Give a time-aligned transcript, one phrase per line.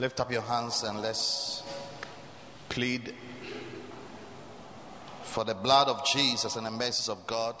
[0.00, 1.62] Lift up your hands and let's
[2.70, 3.14] plead
[5.24, 7.54] for the blood of Jesus and the mercies of God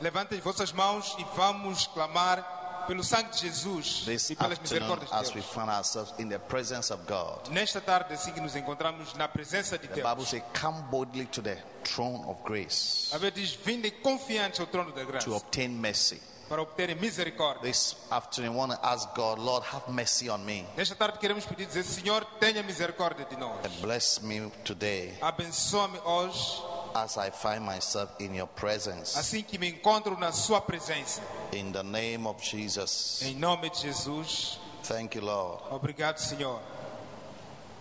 [0.00, 5.10] Levantem as vossas mãos e vamos clamar pelo sangue de Jesus this e pelas misericórdias
[5.10, 5.46] de as we Deus.
[5.52, 7.48] find ourselves in the presence of God.
[7.50, 10.28] Nesta tarde, assim que nos encontramos na presença de The Bible Deus.
[10.30, 14.92] says, Come boldly to the throne of grace A Bíblia diz: Vinde confiantes ao trono
[14.92, 16.20] da to graça obtain mercy.
[16.52, 17.62] Para obterem misericórdia.
[17.62, 21.64] This afternoon, want to ask God, Lord, have mercy on me Nesta tarde, queremos pedir,
[21.66, 23.64] dizer: Senhor, tenha misericórdia de nós.
[23.64, 26.62] and bless me today Abençoa-me hoje,
[26.94, 29.16] as I find myself in your presence.
[29.18, 31.22] assim que me encontro na Sua presença.
[31.54, 33.22] In the name of Jesus.
[33.22, 34.58] Em nome de Jesus.
[34.84, 35.62] Thank you, Lord.
[35.70, 36.60] Obrigado, Senhor.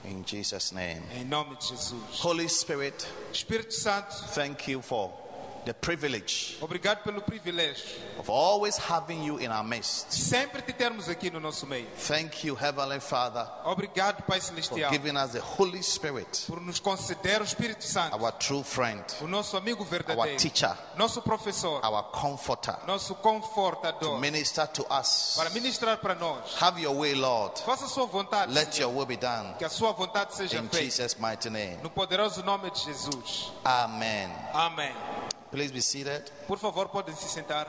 [0.06, 1.02] In Jesus' name.
[1.14, 2.24] Em nome de Jesus.
[2.24, 5.12] Holy Spirit, Espírito Santo, thank you for
[5.66, 7.86] the privilege obrigado pelo privilégio
[8.18, 10.12] of always having you in our midst.
[10.12, 11.88] sempre te termos aqui no nosso meio.
[12.08, 16.80] Thank you, Heavenly Father, Obrigado, Pai for Celestial, giving us the Holy Spirit, por nos
[16.80, 21.80] conceder o Espírito Santo, our true friend, o nosso amigo our verdadeiro, teacher, nosso professor,
[21.84, 25.36] our comforter, nosso to confortador, minister to us.
[25.38, 26.62] para ministrar para nós.
[26.62, 27.60] Have your way, Lord.
[27.62, 28.90] Faça a sua vontade, Let Senhor.
[28.92, 29.54] your will be done.
[29.58, 30.86] que a sua vontade seja In feita.
[30.86, 31.78] Jesus' mighty name.
[31.84, 33.52] No poderoso nome de Jesus.
[33.64, 34.30] Amém.
[35.52, 36.32] Please be seated.
[36.48, 37.68] Por favor, podem se sentar.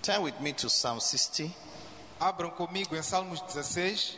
[0.00, 1.52] Turn with me to Psalm 60.
[2.20, 4.16] Abram comigo em Salmos 16.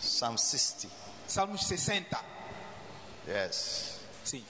[0.00, 0.88] Psalm 60.
[1.28, 2.37] Salmos 60.
[3.28, 4.00] Yes.
[4.24, 4.42] Sim.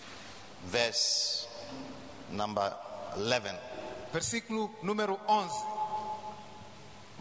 [0.66, 1.48] Verse
[2.30, 2.72] number
[3.16, 3.58] 11.
[4.12, 5.52] Versículo número 11.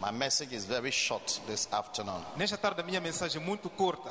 [0.00, 2.24] My message is very short this afternoon.
[2.36, 4.08] Nesta tarde a minha mensagem é muito curta.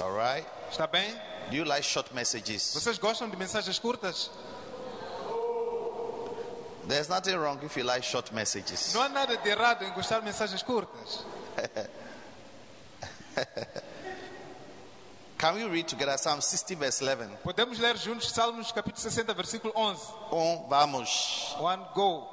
[0.00, 0.46] All right?
[0.70, 1.14] Está bem?
[1.50, 2.72] Do you like short messages?
[2.74, 4.30] Vocês gostam de mensagens curtas?
[6.88, 8.94] There's nothing wrong if you like short messages.
[8.94, 11.24] Não há nada de errado em gostar de mensagens curtas.
[15.40, 17.30] Can we read together Psalm 60, verse 11?
[17.42, 20.02] Podemos ler juntos Salmos capítulo 60, versículo 11.
[20.30, 21.56] Um, vamos.
[21.58, 22.28] One go.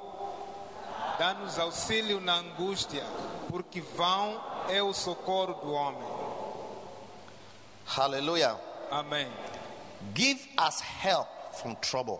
[1.17, 3.01] Dá-nos auxílio na angústia,
[3.49, 6.03] porque vão é o socorro do homem.
[7.85, 8.57] Hallelujah.
[8.91, 9.31] Amém.
[10.13, 11.29] Give us help
[11.61, 12.19] from trouble.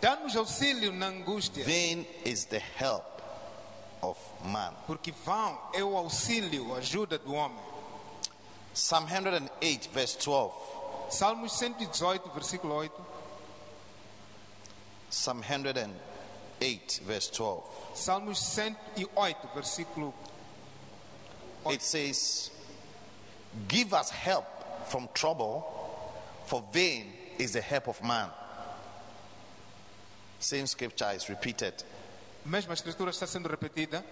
[0.00, 3.04] Dá-nos auxílio na angústia, Vain is the help
[4.00, 4.72] of man.
[4.86, 7.73] porque vão é o auxílio, a ajuda do homem.
[8.74, 10.52] Psalm 108, verse 12.
[11.08, 12.90] Salmos 118, versículo 8.
[15.10, 17.62] Psalm 108, verse 12.
[17.94, 20.12] Salmos 108, versículo
[21.70, 22.50] It says,
[23.68, 24.46] Give us help
[24.88, 25.64] from trouble,
[26.46, 27.06] for vain
[27.38, 28.28] is the help of man.
[30.40, 31.74] Same scripture is repeated.
[32.44, 34.02] Mesma escritura está sendo repetida.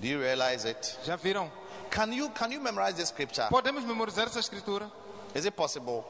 [0.00, 0.96] Do you realize it?
[1.04, 1.50] Já viram?
[1.90, 3.48] Can you can you memorize the scripture?
[3.50, 4.90] Podemos memorizar essa escritura?
[5.34, 6.04] Is it possible?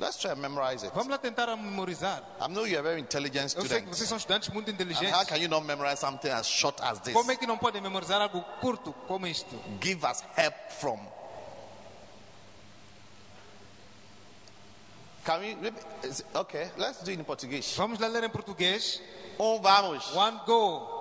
[0.00, 0.92] Let's try and memorize it.
[0.94, 2.22] Vamos lá tentar memorizar.
[2.40, 4.08] I know you're a very intelligent Eu sei que vocês student.
[4.08, 5.28] são estudantes muito And how inteligentes.
[5.28, 7.12] can you not memorize something as short as this?
[7.12, 9.58] Como é que não podem memorizar algo curto como isto?
[9.82, 11.00] Give us help from.
[15.24, 15.56] Can we?
[16.34, 17.74] Okay, let's do it in Portuguese.
[17.76, 19.02] Vamos lá ler em português.
[19.38, 20.14] Um, vamos.
[20.14, 20.97] One go.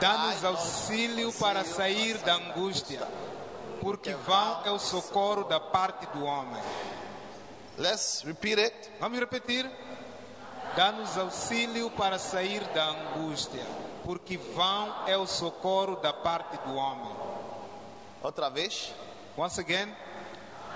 [0.00, 3.06] Dá-nos auxílio para sair da angústia,
[3.80, 6.62] porque vão é o socorro da parte do homem.
[7.76, 8.90] Let's repeat it.
[8.98, 9.70] Vamos repetir?
[10.76, 13.64] Dá-nos auxílio para sair da angústia,
[14.04, 17.14] porque vão é o socorro da parte do homem.
[18.22, 18.92] Outra vez.
[19.36, 19.88] Once again,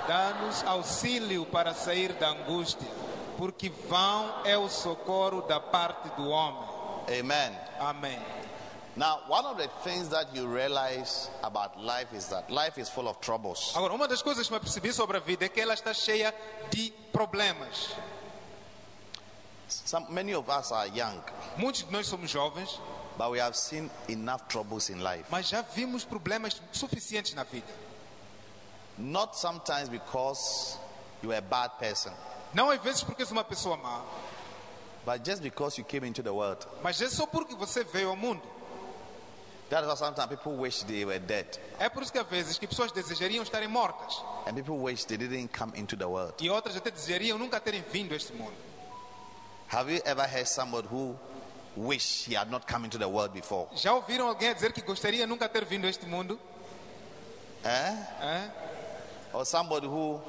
[0.07, 2.89] dá-nos auxílio para sair da angústia,
[3.37, 6.69] porque vão é o socorro da parte do homem.
[7.21, 7.59] Amen.
[7.81, 8.19] Amém.
[8.97, 13.09] Now, one of the things that you realize about life is that life is full
[13.09, 13.73] of troubles.
[13.75, 16.33] Agora, uma das coisas que eu percebi sobre a vida é que ela está cheia
[16.71, 17.91] de problemas.
[19.69, 21.21] Some, many of us are young.
[21.57, 22.79] Muitos de nós somos jovens.
[23.17, 25.25] But we have seen enough troubles in life.
[25.31, 27.67] Mas já vimos problemas suficientes na vida.
[28.99, 30.77] Not sometimes because
[31.23, 32.13] you are a bad person,
[32.53, 34.03] Não às vezes porque és uma pessoa má,
[35.05, 36.65] but just because you came into the world.
[36.83, 38.43] mas é só porque você veio ao mundo.
[39.71, 41.47] That's why sometimes people wish they were dead,
[41.79, 45.17] É por isso que às vezes que pessoas desejariam estarem mortas and people wish they
[45.17, 46.35] didn't come into the world.
[46.41, 48.55] e outras até desejariam nunca terem vindo a este mundo.
[49.69, 51.17] Have you ever heard somebody who
[51.77, 53.67] wish he had not come into the world before?
[53.75, 56.39] Já ouviram alguém dizer que gostaria nunca ter vindo a este mundo?
[57.65, 57.97] Eh?
[58.21, 58.51] É?
[59.33, 60.21] Or somebody who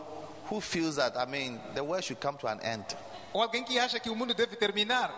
[0.49, 2.85] who feels that I mean the world should come to an end.
[3.33, 5.13] Ou alguém que acha que o mundo deve terminar?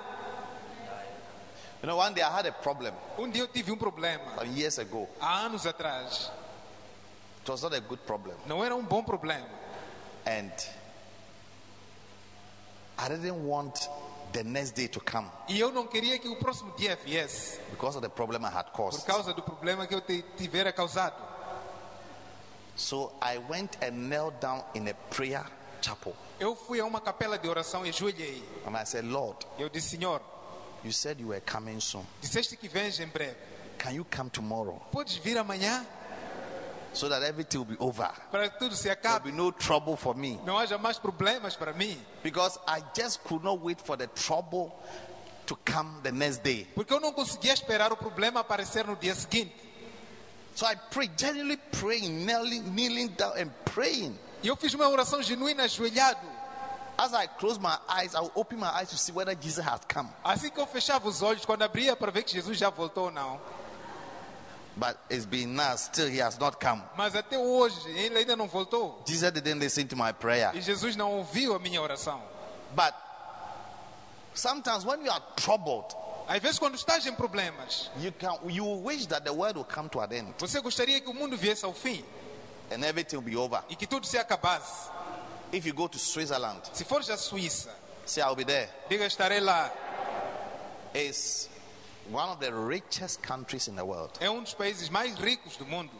[1.81, 4.51] You know, one day I had a problem Um dia eu tive um problema, some
[4.57, 5.07] years ago.
[5.21, 6.31] há anos atrás.
[7.44, 8.35] It was not a good problem.
[8.45, 9.47] Não era um bom problema.
[10.25, 10.51] And
[12.97, 13.88] I didn't want
[14.33, 17.95] the next day to come E eu não queria que o próximo dia viesse, because
[17.95, 19.06] of the problem I had por caused.
[19.06, 20.01] causa do problema que eu
[20.35, 21.15] tivera causado.
[22.75, 25.45] So I went and knelt down in a prayer
[25.81, 26.13] chapel.
[26.39, 28.44] Eu fui a uma capela de oração e ajoelhei.
[28.68, 30.21] And I said, Lord, Eu disse, Senhor,
[30.83, 32.06] you said you were coming soon.
[32.21, 33.35] disseste que vens em breve.
[33.77, 35.85] Can you come tomorrow Podes vir amanhã
[36.94, 38.09] so that everything will be over?
[38.31, 39.25] para que tudo se There acabe.
[39.25, 40.39] will be no trouble for me.
[40.45, 41.97] Não haja mais problemas para mim.
[42.24, 44.71] Because I just could not wait for the trouble
[45.45, 46.68] to come the next day.
[46.74, 49.53] Porque eu não conseguia esperar o problema aparecer no dia seguinte.
[50.56, 54.18] So I prayed, genuinely praying, kneeling, kneeling down and praying.
[54.41, 56.19] E eu fiz uma oração genuína ajoelhado.
[56.97, 59.88] As I closed my eyes, I would open my eyes to see whether Jesus had
[59.88, 60.09] come.
[60.23, 63.11] Assim que eu fechava os olhos, quando abria para ver que Jesus já voltou ou
[63.11, 63.39] não.
[64.75, 66.81] But it's been now, still he has not come.
[66.95, 69.01] Mas até hoje ele ainda não voltou.
[69.07, 70.51] Jesus didn't listen to my prayer.
[70.55, 72.21] E Jesus não ouviu a minha oração.
[72.75, 72.94] But
[74.33, 75.95] sometimes when you are troubled,
[76.27, 79.88] Às vezes quando estás em problemas, you can you wish that the world will come
[79.89, 82.03] to an end você gostaria que o mundo viesse ao fim
[82.69, 83.63] and everything will be over.
[83.69, 84.89] e que tudo se acabasse.
[85.51, 87.69] If you go to Switzerland, Se fores à Suíça,
[88.05, 88.69] say I'll be there.
[88.89, 89.71] diga estarei lá.
[92.11, 95.65] One of the richest countries in the world É um dos países mais ricos do
[95.65, 95.91] mundo,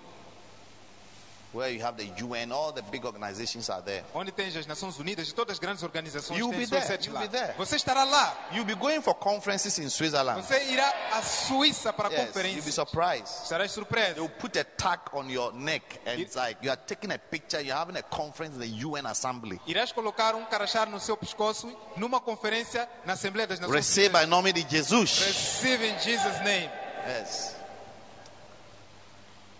[1.57, 4.04] where you have the UN, all the big organizations are there.
[4.13, 7.13] onde tens as Nações Unidas e todas as grandes organizações You'll têm be there, you'll
[7.13, 7.21] lá.
[7.21, 7.54] be there.
[7.57, 8.48] Você estará lá.
[8.51, 10.42] You'll be going for conferences in Switzerland.
[10.42, 12.75] Você irá à Suíça para Yes, you'll be conferências.
[12.75, 13.44] surprised.
[13.44, 14.13] Estarás surpreso.
[14.15, 17.62] They'll put a tag on your neck and it's like you are taking a picture,
[17.62, 19.59] you're having a conference in the UN Assembly.
[19.68, 24.21] Irás colocar um carachar no seu pescoço numa conferência na Assembleia das Nações Unidas.
[24.21, 25.19] by nome de Jesus.
[25.19, 26.69] Receive in Jesus' name.
[27.07, 27.56] Yes.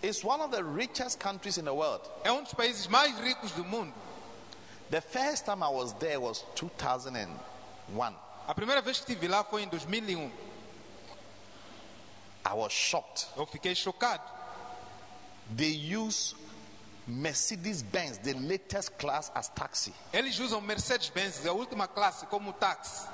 [0.02, 2.02] It's one of the richest countries in the world.
[2.24, 3.92] É um dos países mais ricos do mundo.
[4.90, 8.14] The first time I was there was 2001.
[8.46, 10.30] A primeira vez que estive lá foi em 2001.
[12.46, 13.26] I was shocked.
[13.36, 14.22] Eu fiquei chocado.
[15.54, 16.34] They use
[17.06, 19.92] Mercedes Benz, the latest class, as taxi.
[20.12, 23.08] Eles usam Mercedes-Benz, a última classe, como táxi.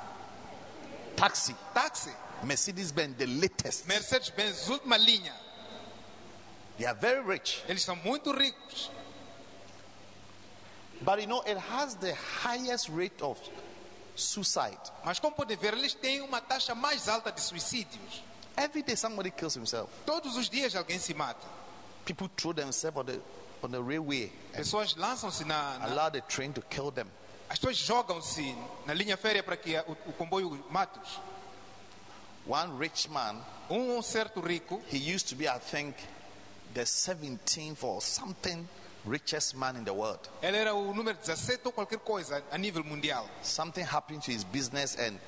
[1.16, 1.54] Taxi.
[1.72, 2.12] Táxi.
[2.42, 3.86] Mercedes Benz, the latest.
[3.86, 5.32] Mercedes-Benz, última linha.
[6.78, 7.62] They are very rich.
[7.68, 8.90] Eles são muito ricos.
[11.00, 13.38] But you know, it has the highest rate of
[14.14, 14.78] suicide.
[15.04, 18.22] Mas como podem ver, eles têm uma taxa mais alta de suicídios.
[18.56, 19.90] Every day somebody kills himself.
[20.06, 21.46] Todos os dias alguém se mata.
[22.04, 23.20] People throw themselves on the,
[23.62, 27.06] on the railway Pessoas lançam-se na, na allow the train to kill them.
[27.48, 28.54] As pessoas jogam-se
[28.86, 31.20] na linha férrea para que o, o comboio mate-os.
[32.46, 35.96] One rich man, Um, um certo rico, he used to be, I think,
[36.74, 38.68] the 17th or something
[39.06, 40.20] richest man in the world.
[40.42, 43.28] ele era o número 17 ou qualquer coisa a nível mundial.
[43.42, 45.18] Something happened to his business and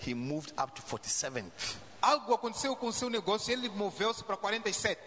[0.00, 1.76] he moved up to 47th.
[2.00, 4.98] Algo aconteceu com seu negócio e ele moveu-se para 47.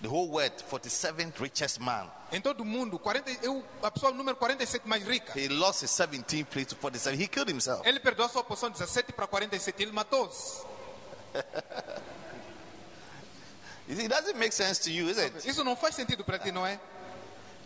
[0.00, 2.08] The whole world, 47th richest man.
[2.30, 5.32] Em todo o mundo, 40, eu, a pessoa número 47 mais rica.
[5.36, 7.20] He lost his 17th place to 47.
[7.20, 7.82] He killed himself.
[7.88, 10.62] Ele perdeu a sua posição 17 para 47 ele matou-se.
[13.88, 15.48] It doesn't make sense to you, is it?
[15.48, 16.78] Isso não faz sentido para ti, não é?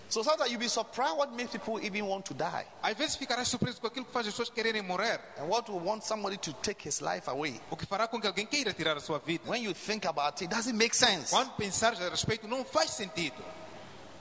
[0.08, 3.48] So sometimes you'll be surprised what makes people even want to die Às vezes ficarás
[3.48, 5.18] surpreso com aquilo que faz as pessoas quererem morrer.
[5.38, 7.58] and what will want somebody to take his life away.
[7.70, 9.42] O que fará com que alguém queira tirar a sua vida.
[9.50, 11.30] When you think about it, it doesn't make sense.
[11.30, 13.42] Quando pensares a respeito, não faz sentido.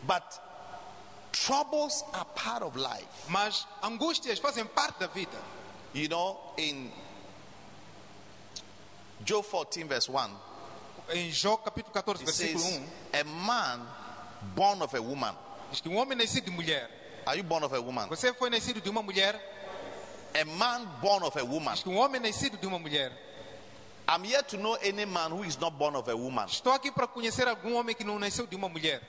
[0.03, 0.23] But
[1.33, 3.05] troubles are part of life.
[3.27, 5.37] Mas angústias fazem parte da vida.
[5.93, 6.89] You know, in
[9.25, 10.31] Job 14, verse 1,
[11.11, 12.81] Em Jó capítulo 14, it versículo says,
[13.13, 13.87] 1, A man
[14.55, 15.35] born of a woman.
[15.69, 16.89] diz que um homem nascido de mulher.
[17.25, 18.07] Are you born of a woman?
[18.07, 19.35] Você foi nascido de uma mulher?
[20.33, 23.11] A man born of a woman Diz que um homem nascido de uma mulher
[24.07, 26.45] I'm here to know any man who is not born of a woman.
[26.45, 29.01] Estou aqui para conhecer algum homem que não nasceu de uma mulher.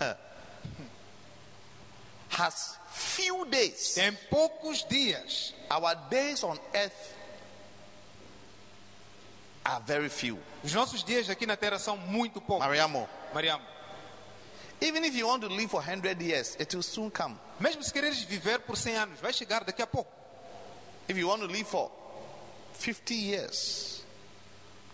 [2.36, 3.94] Has few days.
[3.94, 5.54] Tem poucos dias.
[5.70, 7.14] Our days on earth
[9.64, 10.38] are very few.
[10.64, 12.66] Os nossos dias aqui na Terra são muito poucos.
[12.66, 13.08] Mariamo.
[13.34, 13.62] Mariamo,
[14.82, 17.36] Even if you want to live for 100 years, it will soon come.
[17.60, 20.10] mesmo se quereres viver por 100 anos, vai chegar daqui a pouco.
[21.06, 21.90] If you want to live for
[22.74, 24.02] 50 years,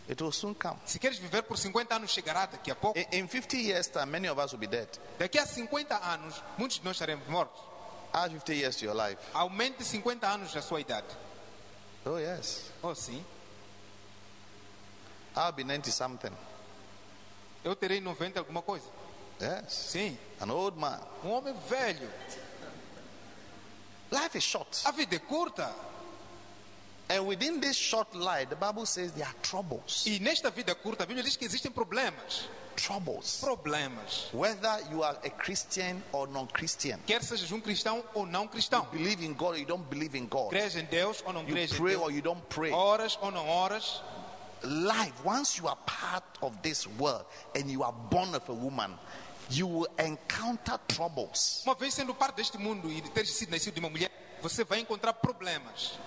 [0.09, 0.77] it will soon come.
[0.85, 2.99] Se queres viver por 50 anos, chegará daqui a pouco.
[2.99, 4.89] In, in 50 years' time, many of us will be dead.
[5.19, 7.61] Daqui a 50 anos, muitos de nós estaremos mortos.
[8.13, 9.19] Add 50 years to your life.
[9.35, 11.07] Aumente 50 anos a sua idade.
[12.05, 12.71] Oh, yes.
[12.83, 13.23] Oh, sim.
[15.37, 16.33] I'll be 90 something.
[17.65, 18.87] Eu terei 90 alguma coisa.
[19.41, 19.73] Yes.
[19.73, 20.19] Sim.
[20.41, 20.99] An old man.
[21.25, 22.09] Um homem velho.
[24.11, 24.81] Life is short.
[24.85, 25.71] A vida é curta.
[27.09, 30.05] And within this short life, the Bible says there are troubles.
[30.07, 32.49] E nesta vida curta, a Bíblia diz que existem problemas.
[32.77, 33.41] Troubles.
[33.41, 34.29] Problemas.
[34.33, 38.87] Whether you are a Christian or non Christian, Quer sejas um cristão ou não cristão.
[38.93, 41.49] believe in God or you don't believe in God, Crês em Deus ou não you
[41.55, 42.03] crês em pray Deus.
[42.03, 42.73] or you don't pray.
[42.73, 44.03] Horas ou não horas.
[44.63, 48.93] Life, once you are part of this world and you are born of a woman,
[49.51, 51.63] you will encounter troubles.
[51.67, 54.11] Uma vez sendo parte deste mundo e ter sido nascido de uma mulher,
[54.43, 55.99] você vai encontrar problemas.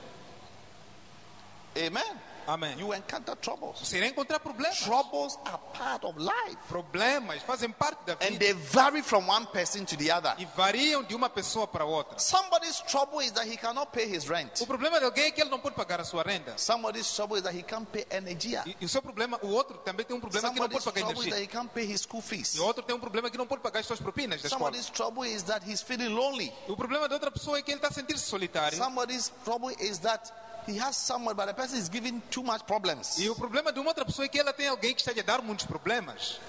[1.75, 2.19] Amen.
[2.49, 2.77] Amém.
[2.79, 3.79] You encounter troubles.
[3.79, 4.77] Você irá encontrar problemas.
[4.79, 6.57] Troubles are part of life.
[6.67, 10.33] Problemas fazem parte da And vida they vary from one person to the other.
[10.39, 12.17] e variam de uma pessoa para outra.
[12.17, 14.61] Somebody's trouble is that he cannot pay his rent.
[14.61, 16.57] O problema de alguém é que ele não pode pagar a sua renda.
[16.57, 18.55] Somebody's trouble is that he can't pay energy.
[18.65, 20.95] E, e o seu problema, o outro também tem um problema que não Somebody's pode
[20.95, 21.43] pagar trouble is that energia.
[21.43, 22.55] he can't pay his school fees.
[22.55, 24.65] E o outro tem um problema que não pode pagar as suas propinas da escola.
[24.71, 26.51] Somebody's trouble is that he's feeling lonely.
[26.67, 28.77] E o problema da outra pessoa é que ele está a sentir-se solitário.
[28.77, 30.31] Somebody's trouble is that
[30.69, 33.17] he has someone, but the person is giving too much problems.
[33.19, 35.19] E o problema de uma outra pessoa é que ela tem alguém que está lhe
[35.19, 36.39] a dar muitos problemas.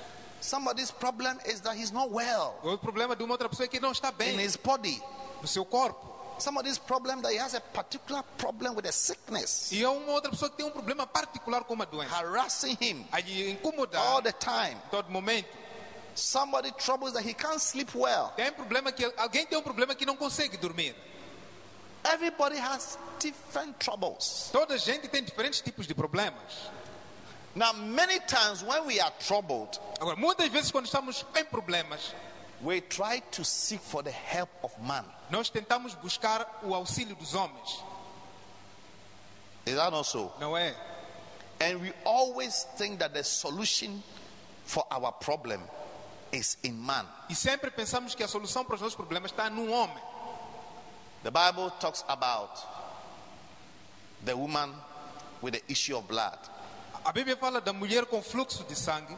[0.41, 3.79] Somebody's problem is that he's not well O problema de uma outra pessoa é que
[3.79, 5.03] não está in bem his body.
[5.43, 6.09] no seu corpo.
[6.39, 10.31] Somebody's problem that he has a particular problem with a sickness E é uma outra
[10.31, 12.15] pessoa que tem um problema particular com uma doença.
[12.17, 14.77] harassing him A lhe incomodar all the time.
[14.91, 15.49] todo momento.
[16.15, 18.33] Somebody troubles that he can't sleep well.
[18.37, 20.95] Tem problema que alguém tem um problema que não consegue dormir.
[22.05, 24.51] Everybody has different troubles.
[24.53, 26.71] Toda gente tem diferentes tipos de problemas.
[27.55, 32.15] Now, many times when we are troubled, Agora, muitas vezes quando estamos em problemas,
[32.63, 35.05] we try to seek for the help of man.
[35.31, 37.83] nós tentamos buscar o auxílio dos homens,
[39.67, 40.33] Is that not so?
[40.41, 40.75] não é?
[41.61, 44.03] And we always think that the solution
[44.65, 45.61] for our problem
[46.33, 47.07] is in man.
[47.29, 50.03] E sempre pensamos que a solução para os nossos problemas está num homem.
[51.23, 52.59] The Bible talks about
[54.25, 54.71] the woman
[55.43, 56.39] with the issue of blood.
[57.05, 59.17] A Bíblia fala da mulher com fluxo de sangue,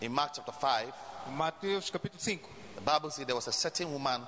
[0.00, 0.92] In Mark chapter 5,
[1.36, 2.38] Mateus capítulo 5.
[2.76, 4.20] the Bible says there was a certain woman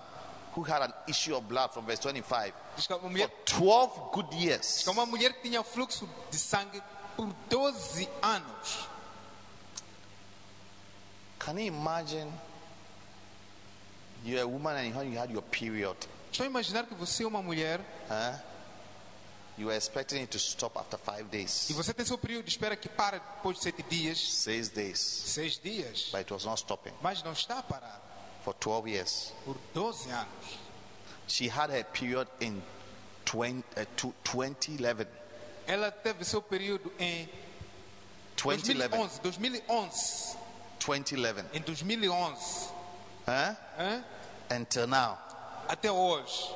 [0.55, 4.87] who had an issue of blood from verse 25 Diz que for 12 good years.
[4.89, 6.81] uma mulher que tinha fluxo de sangue
[7.17, 8.89] por 12 anos.
[11.39, 12.33] Can you imagine
[14.25, 15.97] you're a woman and you had your period?
[16.37, 18.39] Estou a imaginar que você é uma mulher Huh?
[19.57, 22.51] You were expecting it to stop after five e days, você tem seu período de
[22.51, 26.59] espera que para depois de sete dias, six days, seis dias, but it was not
[26.61, 28.03] stopping mas não está parado
[28.45, 29.33] for 12 years.
[29.47, 30.59] por 12 anos.
[31.27, 32.61] She had her period in
[33.25, 35.07] 20, uh, two- 2011.
[35.67, 37.27] Ela teve seu período em
[38.37, 39.21] 2011.
[39.21, 40.37] 2011, 2011,
[40.81, 41.49] 2011.
[41.55, 42.69] em 2011,
[43.27, 43.57] Huh?
[43.79, 44.05] hã?
[44.51, 45.17] Until now.
[45.69, 46.51] Até hoje.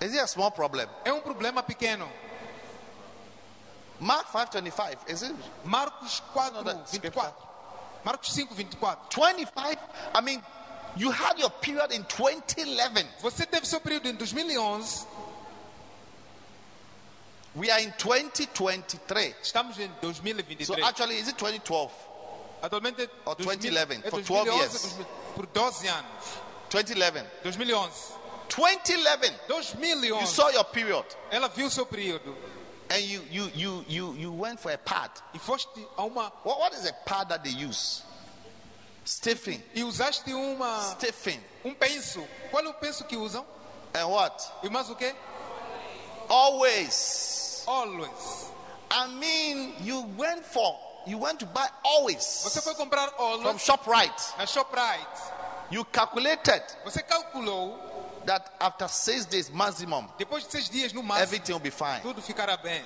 [0.00, 0.86] Is it a small problem?
[1.04, 2.08] É um problema pequeno.
[4.00, 5.10] Mark 5:25.
[5.10, 7.34] Is it Marcos 4, 24.
[8.04, 9.08] Marcos 5, 24.
[9.10, 9.78] 25?
[10.14, 10.42] I mean,
[10.96, 13.06] you had your period in 2011.
[13.20, 15.06] Você teve seu período em 2011,
[17.56, 19.34] We are in 2023.
[19.42, 20.66] estamos em 2023.
[20.66, 21.90] So actually, is it 2012?
[22.62, 24.94] Atualmente Or 2011, é for 12 years.
[25.34, 26.24] por 12 anos.
[26.70, 27.24] 2011.
[27.42, 27.92] 2011.
[28.48, 29.32] 2011.
[29.48, 30.26] You 2011.
[30.26, 32.34] saw your period, Ela viu seu período
[32.90, 35.10] and you you you you you went for a pad.
[35.34, 38.02] e foste a uma What what is a pad that they use?
[39.04, 42.26] Stiffing, e usaste uma stiffing, um penso.
[42.50, 43.44] Qual é o penso que usam?
[43.94, 44.42] and what?
[44.62, 45.14] E mais o quê?
[46.28, 47.64] Always.
[47.66, 48.50] Always.
[48.90, 53.62] I mean, you went for you went to buy always Você foi comprar from always
[53.62, 54.36] Shoprite.
[54.38, 55.22] na Shoprite.
[55.70, 57.78] You calculated Você calculou,
[58.24, 62.00] that after six days maximum, depois de seis dias no máximo, everything will be fine.
[62.00, 62.82] tudo ficará bem.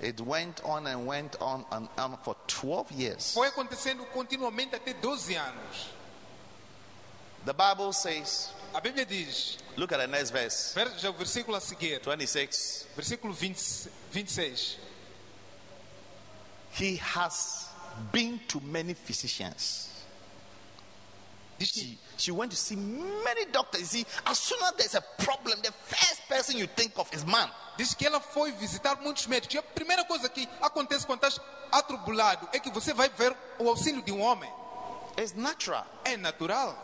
[0.00, 3.32] It went on and went on and on for 12 years.
[3.34, 5.88] Foi acontecendo continuamente até 12 anos.
[7.44, 11.60] The Bible says, A Bíblia diz, look at the next verse, veja o versículo a
[11.60, 12.86] seguir, 26.
[12.94, 14.76] versículo 20, 26.
[16.72, 17.68] He has
[18.12, 19.87] been to many physicians.
[21.60, 23.80] She, she went to see many doctors.
[23.80, 27.24] You see, as soon as there's a problem, the first person you think of is
[27.24, 27.50] man.
[27.76, 29.54] Diz que ela foi visitar muitos médicos.
[29.54, 31.40] E a primeira coisa que acontece quando estás
[31.72, 34.50] atribulado é que você vai ver o auxílio de um homem.
[35.16, 35.86] It's natural.
[36.04, 36.76] É natural.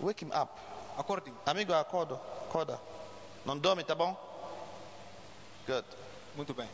[0.00, 0.52] Wake him up.
[0.98, 1.32] Acorde.
[1.46, 2.20] Amigo, acorda.
[2.48, 2.80] Acorda.
[3.44, 4.14] Não dorme, tá bom?
[5.66, 5.86] Good.
[6.36, 6.68] Muito bem.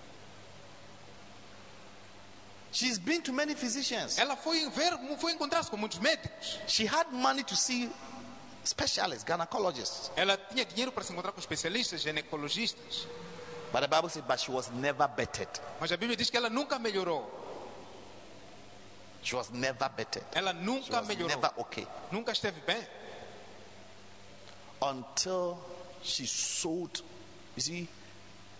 [2.72, 4.16] She's been to many physicians.
[4.18, 6.58] Ela foi ver, foi encontrar-se com muitos médicos.
[6.68, 7.90] She had money to see
[8.64, 10.10] specialists, gynecologists.
[10.16, 13.08] Ela tinha dinheiro para se encontrar com especialistas, ginecologistas.
[13.72, 15.48] But the Bible says, but she was never bettered.
[15.80, 17.24] Mas a Bíblia diz que ela nunca melhorou.
[19.22, 20.24] She was never bettered.
[20.32, 21.28] Ela She nunca was melhorou.
[21.28, 21.86] never okay.
[22.12, 22.82] Nunca esteve bem.
[24.82, 25.58] Until
[26.02, 27.02] she sold.
[27.56, 27.88] You see,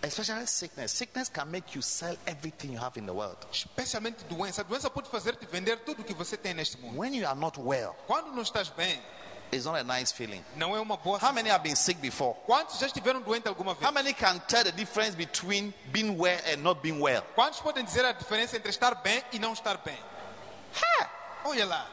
[0.03, 0.91] especially sickness.
[0.91, 3.37] Sickness can make you sell everything you have in the world.
[3.51, 4.61] Especialmente doença.
[4.61, 6.97] A doença pode fazer-te vender tudo o que você tem neste mundo.
[6.99, 8.99] When you are not well, Quando não estás bem,
[9.51, 10.43] it's not a nice feeling.
[10.55, 12.35] não é uma boa How many have been sick before?
[12.45, 13.85] Quantos já estiveram doentes alguma vez?
[13.85, 17.21] How many can tell the difference between being well and not being well?
[17.35, 19.97] Quantos podem dizer a diferença entre estar bem e não estar bem?
[20.75, 21.09] Ha!
[21.45, 21.87] Olha lá.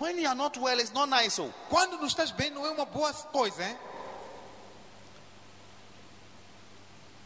[0.00, 1.38] When you are not well, it's not nice.
[1.38, 1.50] Oh.
[1.68, 3.76] Quando não estás bem, não é uma boa coisa, hein?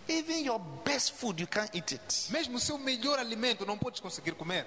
[0.08, 2.28] Even your best food, you can't eat it.
[2.30, 4.66] Mesmo o seu melhor alimento não podes conseguir comer.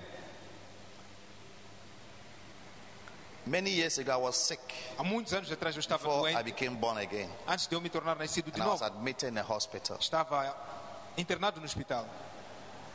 [3.46, 4.60] Many years ago, I was sick
[4.98, 6.44] Há muitos anos atrás eu estava before I doente.
[6.52, 7.30] became born again.
[7.48, 9.98] Antes de eu me tornar nascido de And I was novo, admitted in a hospital.
[10.00, 10.54] estava
[11.18, 12.06] internado no hospital.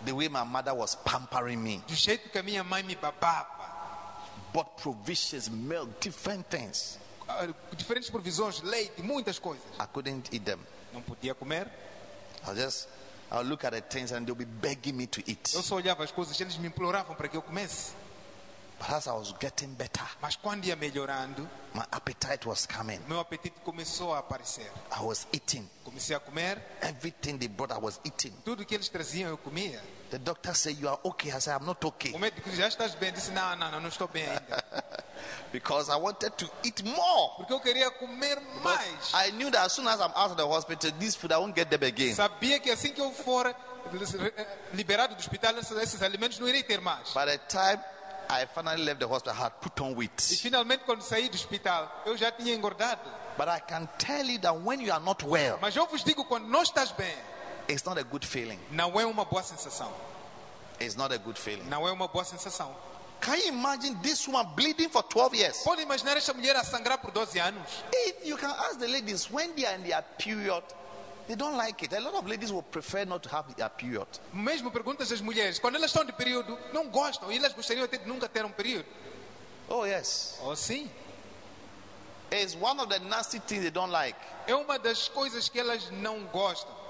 [0.05, 3.47] The way my mother was pampering me, Do jeito que a minha mãe me babava.
[4.53, 6.99] bought provisions, milk, different things.
[7.29, 9.63] ah, Diferentes provisões, leite, muitas coisas.
[9.81, 10.59] I couldn't eat them.
[10.93, 11.67] Não podia comer.
[12.47, 12.89] I'll just,
[13.31, 15.53] I'll look at the things and they'll be begging me to eat.
[15.55, 17.93] Eu só olhava as coisas, eles me imploravam para que eu comesse.
[18.79, 22.99] But as I was getting better, Mas quando ia melhorando, my appetite was coming.
[23.09, 24.69] meu apetite começou a aparecer.
[24.91, 25.69] I was eating.
[25.85, 28.33] Comecei a comer, Everything they brought, I was eating.
[28.45, 29.81] tudo que eles traziam eu comia.
[30.13, 31.33] The doctor said, You are okay.
[31.33, 32.13] I said, I'm not okay.
[32.13, 33.11] O médico disse, já estás bem?
[33.13, 34.63] Disse, não, não, não, não estou bem ainda.
[35.51, 37.37] Because I wanted to eat more.
[37.39, 39.15] Porque eu queria comer mais.
[39.15, 41.55] I knew that as soon as I'm out of the hospital, this food, I won't
[41.57, 42.15] get them again.
[42.15, 43.55] Sabia que assim que eu for
[44.75, 47.09] liberado do hospital, esses, alimentos não irei ter mais.
[47.15, 47.81] By the time
[48.29, 50.21] I finally left the hospital, I had put on E weight.
[50.21, 53.01] finalmente, quando saí do hospital, eu já tinha engordado.
[53.39, 56.23] But I can tell you that when you are not well, Mas eu vos digo,
[56.27, 57.17] quando não estás bem,
[57.73, 58.59] it's not a good feeling.
[58.71, 59.93] não é uma boa sensação.
[60.81, 61.65] It's not a good feeling.
[61.69, 62.75] Não é uma boa sensação.
[63.21, 65.59] Can you imagine this woman bleeding for 12 years?
[65.63, 67.85] Pode imaginar esta mulher a sangrar por 12 anos?
[67.93, 70.65] If you can ask the ladies when they are in their period,
[71.29, 71.93] they don't like it.
[71.93, 74.09] A lot of ladies will prefer not to have their period.
[74.35, 77.31] Mesmo perguntas às mulheres, quando elas estão de período, não gostam.
[77.31, 78.87] E elas gostariam até de nunca ter um período.
[79.69, 80.41] Oh, yes.
[80.43, 80.91] Oh, sim.
[82.33, 84.19] It's one of the nasty things they don't like.
[84.49, 86.82] É uma das coisas que elas não gostam.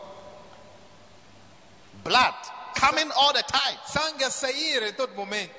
[2.05, 2.35] Blood
[2.75, 3.79] coming all the time.
[3.87, 5.55] Sangue a sair em todo momento.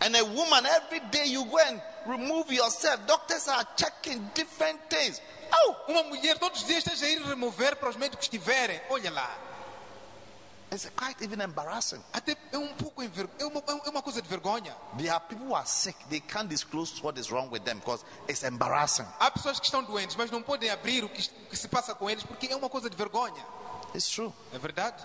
[0.00, 3.00] And a woman, every day you go and remove yourself.
[3.06, 5.20] Doctors are checking different things.
[5.52, 8.80] Oh, Uma mulher todos os dias esteja a ir remover para os médicos que tiverem.
[8.90, 9.30] Olha lá.
[10.72, 12.02] it's quite even embarrassing.
[12.12, 13.06] Até é um pouco é,
[13.44, 14.74] uma, é uma coisa de vergonha.
[14.98, 15.96] There are people who are sick.
[16.08, 19.06] They can't disclose what is wrong with them because it's embarrassing.
[19.18, 21.94] Há pessoas que estão doentes, mas não podem abrir o que, o que se passa
[21.94, 23.44] com eles porque é uma coisa de vergonha.
[23.94, 24.32] It's true.
[24.52, 25.02] É verdade?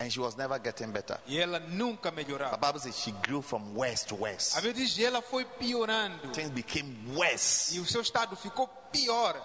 [0.00, 1.18] And she was never getting better.
[1.26, 2.58] E ela nunca The melhorava.
[2.58, 4.56] Bible says she grew from worse to worse.
[4.56, 6.32] A Bíblia diz que ela foi piorando.
[6.32, 7.76] Things became worse.
[7.76, 9.36] E o seu estado ficou pior.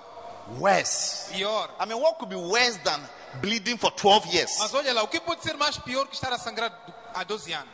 [0.58, 1.34] Worse.
[1.34, 1.70] Pior.
[1.80, 3.02] I mean, what could be worse than
[3.42, 4.56] bleeding for 12 years?
[4.60, 6.72] Mas olha lá, o que pode ser mais pior que estar a sangrar
[7.14, 7.70] há 12 anos?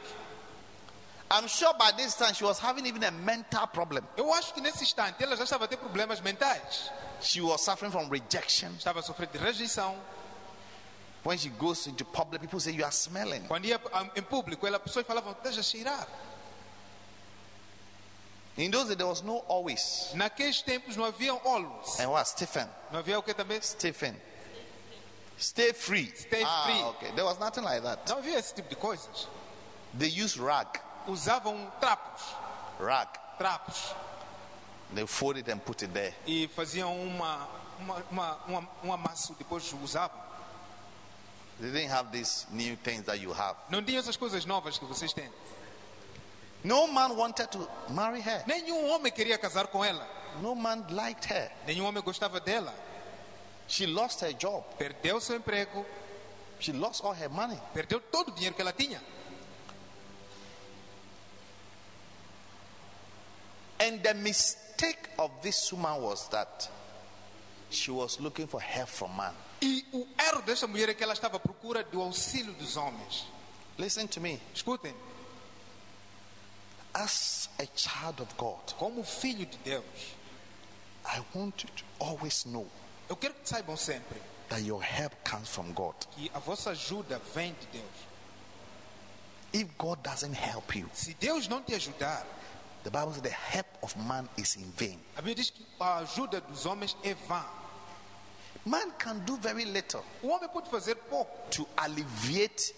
[1.29, 4.03] I'm sure by this time she was having even a mental problem.
[4.17, 6.89] Eu acho que nesse instante ela já estava a ter problemas mentais.
[7.21, 8.71] She was suffering from rejection.
[8.77, 9.95] Estava a sofrer de rejeição.
[11.23, 13.43] When she goes into public, people say, You are smelling.
[13.47, 16.07] Quando ia ah, em público, ela, pessoas falavam, deixa a cheirar.
[18.57, 20.11] In those days, there was no always.
[20.15, 21.99] Naqueles tempos não havia always.
[21.99, 22.27] And what?
[22.27, 22.67] Stephen.
[22.91, 23.61] Não havia o que também?
[23.61, 24.15] Stephen.
[25.37, 26.11] Stay free.
[26.15, 26.83] Stay ah, free.
[26.89, 27.15] okay.
[27.15, 28.07] There was nothing like that.
[28.07, 29.27] Não havia esse tipo de coisas.
[29.97, 30.67] They used rag.
[31.07, 32.21] Usavam trapos.
[32.79, 33.07] Rag.
[33.39, 33.95] Trapos.
[34.93, 36.13] They fold it and put it there.
[36.27, 37.47] E faziam uma,
[37.79, 40.20] uma, uma, uma, um amasso, depois usavam.
[41.61, 43.55] They didn't have these new things that you have.
[43.69, 45.29] Não tinha essas coisas novas que vocês têm.
[46.63, 48.43] No man wanted to marry her.
[48.47, 50.07] Nenhum homem queria casar com ela.
[50.41, 51.51] No man liked her.
[51.67, 52.73] Nenhum homem gostava dela.
[53.67, 54.63] She lost her job.
[54.77, 55.85] Perdeu seu emprego,
[56.59, 57.59] She lost all her money.
[57.73, 58.99] perdeu todo o dinheiro que ela tinha.
[63.79, 66.69] And the mistake of this woman was that
[67.69, 69.33] she was looking for help from man.
[69.61, 73.27] E o erro desta mulher é que ela estava à procura do auxílio dos homens.
[73.77, 74.41] Listen to me.
[74.53, 74.93] Escutem,
[76.93, 79.85] As a child of God, como filho de Deus,
[81.05, 82.67] I want you to always know
[83.09, 85.95] eu quero que saibam sempre that your help comes from God.
[86.11, 87.91] que a vossa ajuda vem de Deus.
[89.53, 92.25] If God doesn't help you, Se Deus não te ajudar,
[92.83, 94.99] the Bible says the help of man is in vain.
[95.15, 97.43] a Bíblia diz que a ajuda dos homens é vã.
[98.65, 102.73] Man can do very little O homem pode fazer pouco to alleviate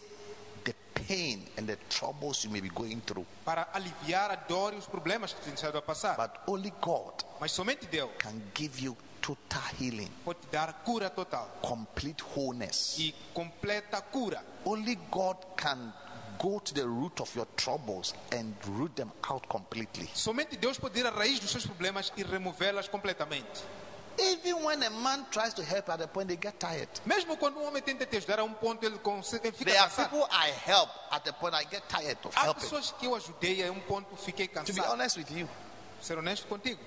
[0.63, 4.77] the pain and the troubles you may be going through, para aliviar a dor e
[4.77, 6.15] os problemas que tem estado a passar.
[6.15, 11.49] but only God Mas somente Deus can give you total healing, pode dar cura total
[11.61, 12.97] complete wholeness.
[12.99, 14.41] e completa cura.
[14.65, 15.93] Only God can
[16.39, 20.09] go to the root of your troubles and root them out completely.
[20.13, 23.61] Somente Deus pode ir à raiz dos seus problemas e removê-las completamente.
[24.19, 26.87] Even when a man tries to help at a point, they get tired.
[27.05, 29.89] Mesmo quando um homem tenta te ajudar a um ponto, ele, consegue, fica There are
[29.89, 30.09] cansado.
[30.11, 32.61] people I help at a point I get tired of Há helping.
[32.61, 34.91] pessoas que eu ajudei a um ponto fiquei To be cansado.
[34.91, 35.49] honest with you,
[36.01, 36.79] Ser honesto contigo.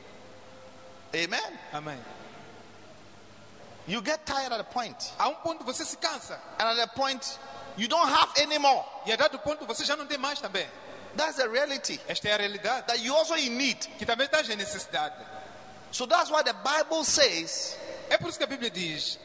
[1.14, 1.58] amen.
[1.72, 1.98] Amém.
[3.88, 6.38] You get tired at a point, A um ponto você se cansa.
[6.58, 7.38] and at a point
[7.76, 8.84] you don't have any more.
[9.06, 10.66] E a dado ponto você já não tem mais também.
[11.16, 11.98] That's the reality.
[12.08, 12.86] Esta é a realidade.
[12.88, 13.78] That you also in need.
[13.98, 15.14] Que também estás em necessidade.
[15.90, 17.76] So that's why the Bible says
[18.08, 19.18] É por isso que a Bíblia diz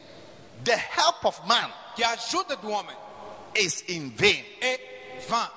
[0.64, 2.96] the help of man que a ajuda do homem
[3.54, 4.44] is in vain.
[4.60, 4.78] é
[5.28, 5.48] vã.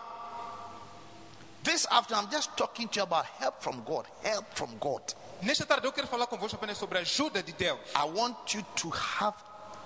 [1.64, 4.06] This afternoon, I'm just talking to you about help from God.
[4.24, 5.02] Help from God.
[5.42, 7.80] Nesta tarde eu quero falar convosco apenas sobre a ajuda de Deus.
[7.96, 9.34] I want you to have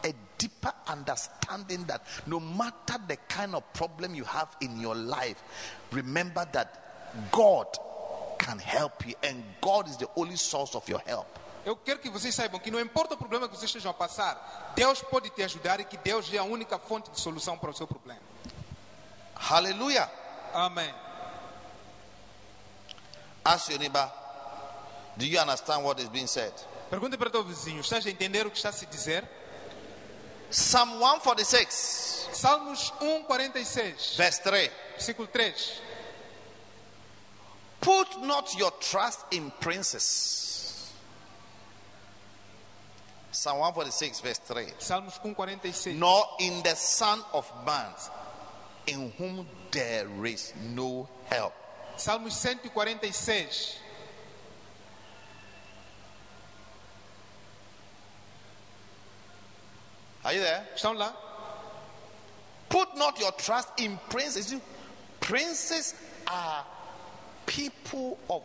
[0.03, 5.37] a deeper understanding that no matter the kind of problem you have in your life,
[5.91, 7.67] remember that God
[8.39, 11.27] can help you, and God is the only source of your help.
[11.65, 14.71] Eu quero que vocês saibam que não importa o problema que vocês estejam a passar,
[14.75, 17.73] Deus pode te ajudar e que Deus é a única fonte de solução para o
[17.73, 18.21] seu problema.
[19.35, 20.09] Hallelujah.
[20.53, 20.91] Amém.
[23.43, 24.09] Ask your neighbor,
[25.17, 26.53] do you understand what is being said?
[26.89, 29.27] Pergunte para o teu vizinho, estás a entender o que está a se dizer?
[30.49, 34.71] Psalm 146, Salmos 1:46, verse 3.
[34.93, 35.81] versículo 3.
[37.89, 40.93] Put not your trust in princes.
[43.31, 44.65] Psalm 146, verse 3.
[44.77, 45.95] Salmos 1:46.
[45.95, 47.91] Nor in the Son of Man,
[48.85, 51.55] in whom there is no help.
[51.97, 53.77] Salmos 146.
[60.25, 60.67] Are you there?
[60.75, 61.11] Estão lá?
[62.69, 64.53] Put not your trust in princes.
[65.19, 65.95] Princes
[66.27, 66.63] are
[67.49, 68.43] people of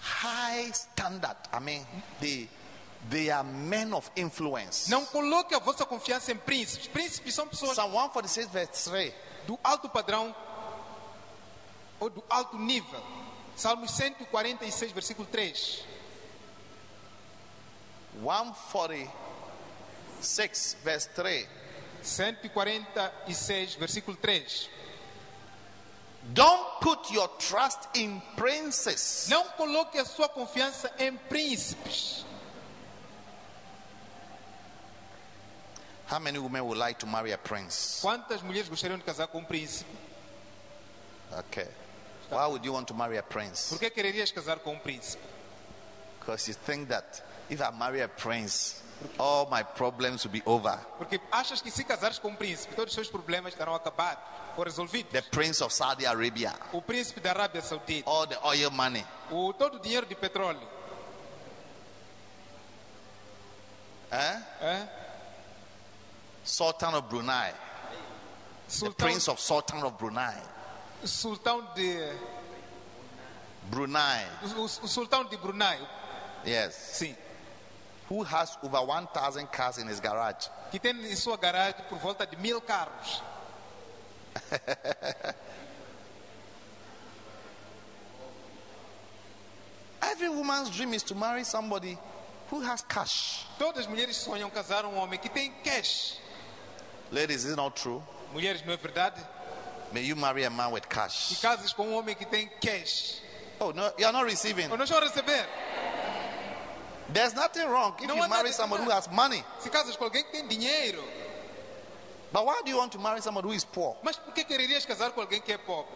[0.00, 1.36] high standard.
[1.52, 1.86] I mean,
[2.20, 2.48] they,
[3.08, 4.90] they are men of influence.
[4.90, 6.88] Não coloque a vossa confiança em príncipes.
[6.88, 9.14] Príncipes são pessoas Psalm 146, verse 3.
[9.46, 10.34] do alto padrão
[12.00, 13.00] ou do alto nível.
[13.56, 15.84] Salmos 146, versículo 3.
[18.20, 21.48] 146, verse 3.
[22.02, 24.68] 146, versículo 3.
[26.32, 29.26] Don't put your trust in princes.
[29.28, 32.24] Não coloque a sua confiança em príncipes.
[36.06, 38.00] How many women would like to marry a prince?
[38.00, 39.90] Quantas mulheres gostariam de casar com um príncipe?
[41.32, 41.66] Okay.
[42.30, 43.70] Why would you want to marry a prince?
[43.70, 45.22] Por que quererias casar com um príncipe?
[46.20, 48.82] Because you think that if I marry a prince,
[49.18, 50.78] all my problems will be over.
[50.98, 54.22] Porque achas que se casares com um príncipe, todos os seus problemas estarão acabados
[54.56, 55.10] ou resolvidos.
[55.12, 59.52] The prince of Saudi Arabia, O príncipe da Arábia Saudita, all the oil money, o
[59.52, 60.66] todo o dinheiro de petróleo,
[64.10, 64.38] eh?
[64.60, 64.88] é?
[66.44, 67.56] Sultan of Brunei, the
[68.68, 70.36] Sultão, prince of Sultan of Brunei,
[71.04, 72.12] sultão de
[73.64, 74.26] Brunei,
[74.56, 75.78] o, o- o sultão de Brunei,
[76.44, 77.16] yes, sim,
[78.12, 80.48] who has over 1,000 cars in his garage.
[80.70, 83.22] que tem em sua garagem por volta de mil carros.
[90.02, 91.96] Every woman's dream is to marry somebody
[92.48, 93.46] who has cash.
[93.58, 96.18] Todas as mulheres sonham casar um homem que tem cash.
[97.10, 98.02] Ladies, is it not true?
[98.32, 99.20] Mulheres, não é verdade?
[99.92, 101.38] May you marry a man with E cash.
[101.40, 103.20] casas com um homem que tem cash.
[103.60, 104.68] Oh, no, you are not receiving.
[104.70, 105.46] Ou não estão a receber?
[107.12, 109.44] There's nothing wrong if No you marry somebody who has money.
[109.60, 111.02] Se casas com alguém que tem dinheiro.
[112.32, 113.96] But why do you want to marry somebody who is poor?
[114.02, 115.92] Mas por que quererias casar com alguém que é pobre?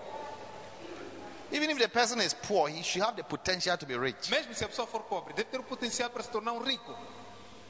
[1.53, 4.31] Even if the person is poor, he should have the potential to be rich.
[4.31, 6.95] Mesmo se a pessoa for pobre, deve ter o potencial para se tornar um rico.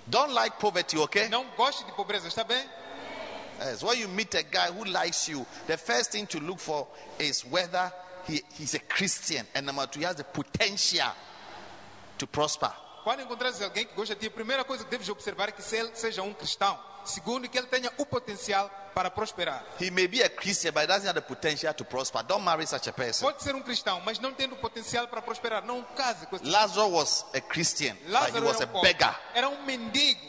[0.09, 1.29] Don't like poverty, okay?
[1.29, 2.65] Não goste de pobreza, está bem?
[3.61, 3.83] Yes.
[3.83, 6.87] When you meet a guy who likes you, the first thing to look for
[7.19, 7.93] is whether
[8.27, 11.13] he, he's a Christian, and number two, he has the potential
[12.19, 12.73] to prosper.
[13.07, 15.63] Quando encontrares alguém que gosta de ti, a primeira coisa que deves observar é que
[15.63, 16.77] se ele seja um cristão.
[17.05, 19.65] Segundo, que ele tenha o potencial para prosperar.
[19.81, 22.25] He may be a Christian, but he doesn't have the potential to prosper.
[22.25, 23.25] Don't marry such a person.
[23.25, 25.65] Pode ser um cristão, mas não tendo potencial para prosperar.
[25.65, 29.21] Não case com esse Lazarus was a Christian, but he Lázaro was a beggar.
[29.33, 30.27] Era um mendigo.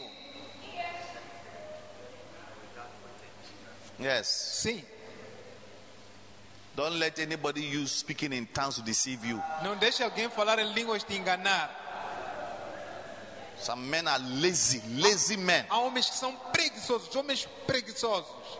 [3.98, 4.28] Yes.
[4.28, 4.84] Sim.
[6.76, 9.42] Don't let anybody use speaking in tongues to deceive you.
[9.64, 11.87] Não deixe alguém falar em línguas te enganar.
[13.60, 15.66] Some men are lazy, lazy men.
[15.68, 18.58] Há homens que são preguiçosos, homens preguiçosos.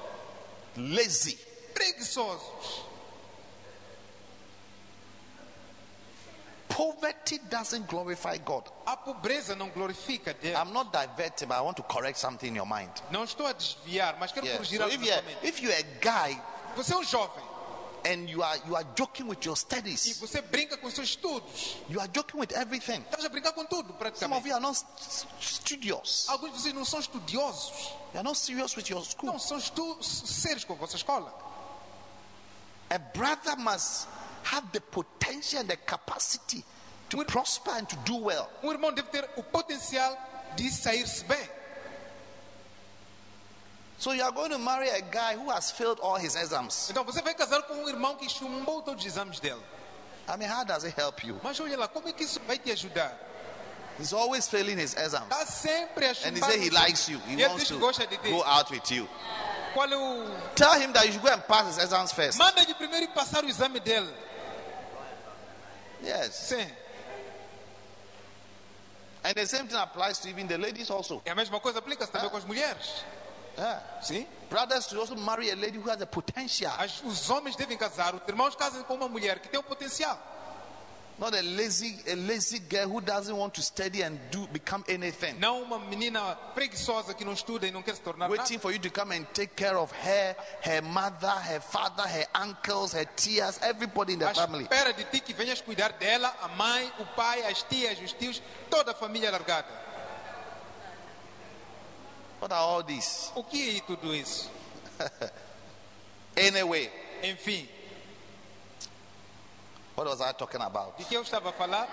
[0.76, 1.38] Lazy.
[1.74, 2.84] Preguiçosos.
[6.68, 8.64] Poverty doesn't glorify God.
[8.86, 10.54] A pobreza não glorifica Deus.
[10.56, 12.90] I'm not diverting, but I want to correct something in your mind.
[13.10, 14.56] Não estou a desviar, mas quero Yes.
[14.58, 16.40] corrigir So algo if you're, if you're a guy
[16.76, 17.42] Você é um jovem
[18.04, 21.76] and you are you are joking with your e studies, você brinca com seus estudos.
[21.88, 23.00] you are joking with everything.
[23.02, 24.48] Estás a brincar com tudo, Some of praticamente.
[24.48, 24.78] you are not
[25.40, 26.26] studious.
[26.28, 27.70] Alguns de vocês não são estudiosos.
[28.12, 29.32] You are not serious with your school.
[29.32, 29.58] Não são
[30.02, 31.32] sérios com a vossa escola.
[32.90, 34.06] A brother must
[34.44, 36.64] have the potential and the capacity
[37.10, 38.48] to With- prosper and to do well.
[38.62, 40.16] Um irmão deve ter o potencial
[40.56, 41.48] de sair-se bem.
[43.98, 46.88] So you are going to marry a guy who has failed all his exams.
[46.90, 49.60] Então você vai casar com um irmão que chumbou todos os exames dele.
[50.28, 51.40] I mean, how does it help you?
[51.42, 53.12] Mas olha lá, como é que isso vai te ajudar?
[53.98, 55.26] He's always failing his exams.
[55.28, 57.18] Está sempre a And he says he likes you.
[57.26, 59.08] He E wants to go out with you.
[59.74, 60.54] Qual é o...
[60.54, 62.38] Tell him that you should go and pass his exams first.
[62.38, 64.14] Manda de primeiro ir passar o exame dele.
[66.00, 66.36] Yes.
[66.36, 66.66] Sim.
[69.24, 71.20] And the same thing applies to even the ladies also.
[71.26, 73.04] E a mesma coisa aplica-se também com as mulheres.
[74.02, 74.26] Sim.
[74.48, 76.72] Brothers should also marry a lady who has the potential.
[76.78, 80.18] As- os homens devem casar, os irmãos casam com uma mulher que tem o potencial.
[81.18, 85.32] Not a lazy, a lazy girl who doesn't want to study and do become anything.
[85.40, 88.62] Não uma menina preguiçosa que não estuda e não quer se tornar Waiting nada.
[88.62, 92.92] for you to come and take care of her, her mother, her father, her uncles,
[92.94, 94.62] her tias, everybody in the À family.
[94.62, 98.40] espera de ti que venhas cuidar dela, a mãe, o pai, as tias, os tios,
[98.70, 99.66] toda a família largada.
[102.40, 103.30] What are all these?
[103.36, 104.50] O que é tudo isso?
[106.36, 106.90] Anyway,
[107.22, 107.68] Enfim,
[109.96, 110.96] what was I talking about?
[110.98, 111.88] de que eu estava a falar?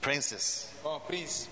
[0.00, 0.72] Princess.
[0.84, 1.50] Oh, príncipe.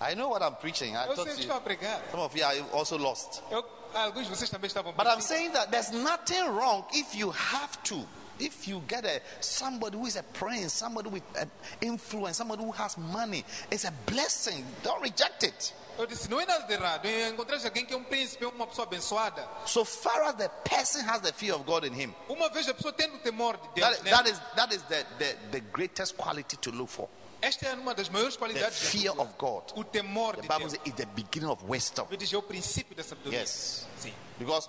[0.00, 0.94] I know what I'm preaching.
[0.96, 2.00] I Eu sei thought o que you, a pregar.
[2.10, 3.42] some of you are also lost.
[3.50, 7.30] Eu, alguns de vocês também estavam But I'm saying that there's nothing wrong if you
[7.30, 8.06] have to.
[8.38, 11.44] If you get a somebody who is a prince, somebody with uh,
[11.80, 14.64] influence, somebody who has money, it's a blessing.
[14.82, 15.74] Don't reject it.
[15.98, 17.06] Eu disse, não é nada de errado.
[17.06, 19.48] Encontrar alguém que é um príncipe, uma pessoa abençoada.
[19.66, 22.74] So far as the person has the fear of God in him, Uma vez a
[22.74, 26.16] pessoa tendo o temor de Deus, that, that is that is the, the, the greatest
[26.16, 27.08] quality to look for.
[27.40, 29.72] esta é uma das maiores qualidades de fear of God.
[29.74, 30.72] O temor The de Bible Deus.
[30.72, 32.06] says it's the beginning of wisdom.
[32.10, 33.40] Eu é o princípio da sabedoria.
[33.40, 33.86] Yes.
[33.98, 34.14] Sim.
[34.38, 34.68] Because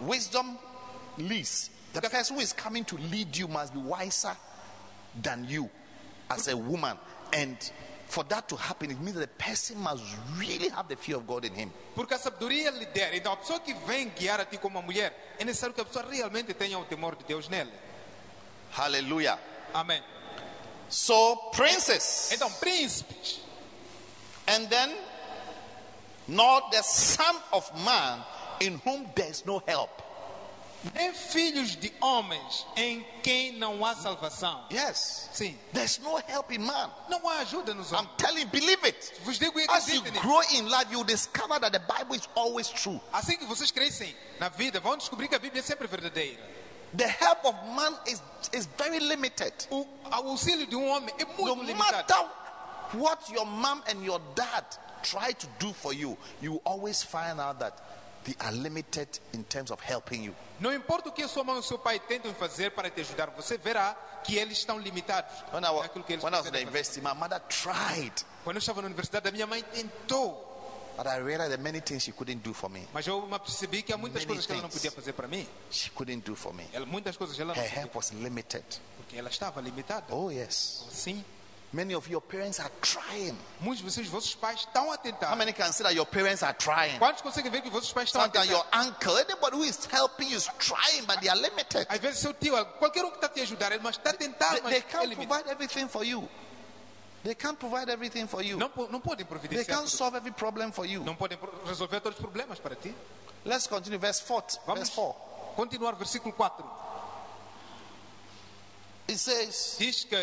[0.00, 0.58] wisdom
[1.18, 1.70] leads.
[1.92, 4.36] The person who is coming to lead you must be wiser
[5.20, 5.68] than you
[6.30, 6.96] as a woman.
[7.32, 7.56] And
[8.06, 10.02] for that to happen, it means that the person must
[10.36, 11.72] really have the fear of God in him.
[11.94, 13.14] Porque a sabedoria lidera.
[13.14, 15.84] Então, a pessoa que vem guiar a ti como uma mulher, é necessário que a
[15.84, 17.70] pessoa realmente tenha o temor de Deus nela.
[18.72, 19.38] Hallelujah.
[19.74, 20.02] Amen.
[20.88, 22.32] So, princes.
[22.32, 23.40] Então, príncipes.
[24.46, 24.96] And then,
[26.26, 28.24] not the son of man
[28.60, 30.02] in whom there is no help.
[30.94, 34.64] Nem filhos de homens em quem não há salvação.
[34.72, 35.28] Yes.
[35.32, 35.58] Sim.
[35.74, 36.90] There's no help in man.
[37.08, 38.14] Não há ajuda nos I'm homens.
[38.16, 39.12] telling you, believe it.
[39.24, 42.98] Vos digo As you grow in life, you discover that the Bible is always true.
[43.12, 46.40] Assim que vocês crescem na vida, vão descobrir que a Bíblia é sempre verdadeira.
[46.96, 49.52] The help of man is, is very limited.
[49.70, 51.94] O auxílio de um homem é No muito limitado.
[52.14, 52.30] matter
[52.94, 54.64] what your mom and your dad
[55.02, 57.74] try to do for you, you always find out that
[58.24, 60.34] they are limited in terms of helping you.
[60.60, 63.00] Não importa o que a sua mãe e o seu pai tentam fazer para te
[63.00, 66.46] ajudar, você verá que eles estão limitados When I, naquilo que eles when I was
[66.46, 68.12] in the university, my mother tried,
[68.44, 70.46] Quando eu estava na universidade, a minha mãe tentou,
[70.98, 72.86] but I realized are many things she couldn't do for me.
[72.92, 75.48] mas eu percebi que há muitas Many coisas que ela não podia fazer para mim.
[75.70, 76.66] She couldn't do for me.
[76.74, 78.64] Ela, muitas coisas ela não Her podia, help was limited.
[78.98, 80.14] porque ela estava limitada.
[80.14, 80.84] Oh, yes.
[80.92, 81.24] Sim,
[81.72, 83.38] Many of your parents are trying.
[83.60, 85.36] muitos de vocês, vossos pais estão a How tentar.
[85.36, 86.98] many can see that your parents are trying?
[86.98, 88.44] Quantos conseguem ver que vossos pais estão a tentar?
[88.50, 91.86] your uncle, anybody who is helping you is trying, but they are limited.
[91.88, 94.50] Às vezes seu tio, qualquer um que está te ajudar, ele mas está a tentar,
[94.54, 96.28] They, mas they can't provide everything for you.
[97.22, 98.58] They can't provide everything for you.
[98.58, 99.96] Não, não podem They providenciar can't tudo.
[99.96, 101.04] solve every problem for you.
[101.04, 102.92] Não podem resolver todos os problemas para ti.
[103.44, 103.98] Let's continue.
[103.98, 104.58] Verse 4.
[104.66, 105.54] Vamos Verse 4.
[105.54, 106.64] continuar, versículo 4.
[109.08, 110.16] It says, Diz que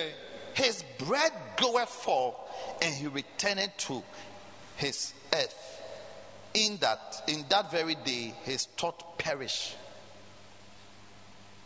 [0.57, 2.35] His bread goeth forth,
[2.81, 4.01] and he returneth to
[4.77, 5.81] his earth.
[6.55, 9.75] In that, in that very day, his thought perish.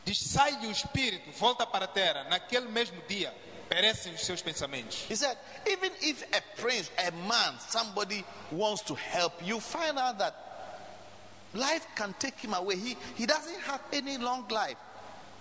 [0.04, 2.25] diz sai-lhe o espírito, volta para a terra.
[2.30, 3.34] Naquele mesmo dia,
[3.69, 5.06] perecem os seus pensamentos.
[5.08, 5.38] He said,
[5.69, 10.36] even if a prince, a man, somebody wants to help, you find out that
[11.54, 12.75] life can take him away.
[12.75, 14.75] He, he doesn't have any long life.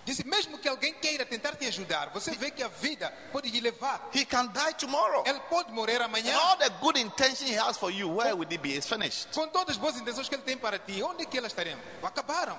[0.03, 3.61] Disse, mesmo que alguém queira tentar te ajudar, você vê que a vida pode lhe
[3.61, 4.09] levar.
[4.13, 5.23] He can die tomorrow.
[5.27, 6.35] Ele pode morrer And amanhã.
[6.35, 8.73] all the good intention he has for you, where would it be?
[8.75, 9.27] It's finished.
[9.33, 11.77] Com todas as boas intenções que ele tem para ti, onde é que elas estarão?
[12.01, 12.57] Acabaram.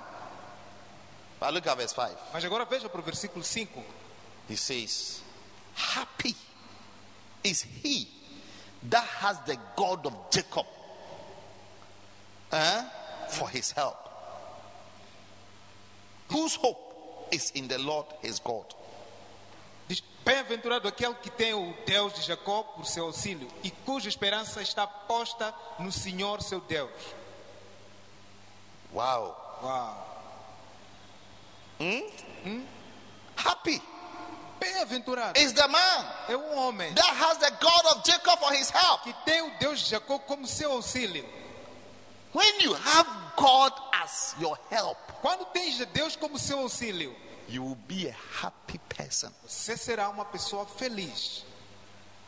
[1.39, 2.15] But look at verse 5.
[2.31, 3.83] Mas agora veja para o versículo 5.
[4.49, 5.21] He says,
[5.75, 6.35] Happy
[7.43, 8.07] is he
[8.89, 10.65] that has the God of Jacob
[12.53, 12.83] eh,
[13.29, 13.97] for his help,
[16.29, 16.92] whose hope
[17.33, 18.65] is in the Lord his God.
[20.25, 24.87] Bem-aventurado aquele que tem o Deus de Jacó por seu auxílio e cuja esperança está
[24.87, 26.89] posta no Senhor seu Deus.
[28.93, 29.35] Wow.
[29.61, 30.09] Uau.
[33.35, 33.81] Happy
[34.61, 38.69] Bem-aventurado is the man é um homem that has the God of Jacob for his
[38.69, 39.01] help.
[39.03, 41.27] que tem o Deus de Jacó como seu auxílio.
[42.33, 47.15] When you have God as your help, Quando tens Deus como seu auxílio,
[47.49, 49.31] you will be a happy person.
[49.47, 51.45] você será uma pessoa feliz.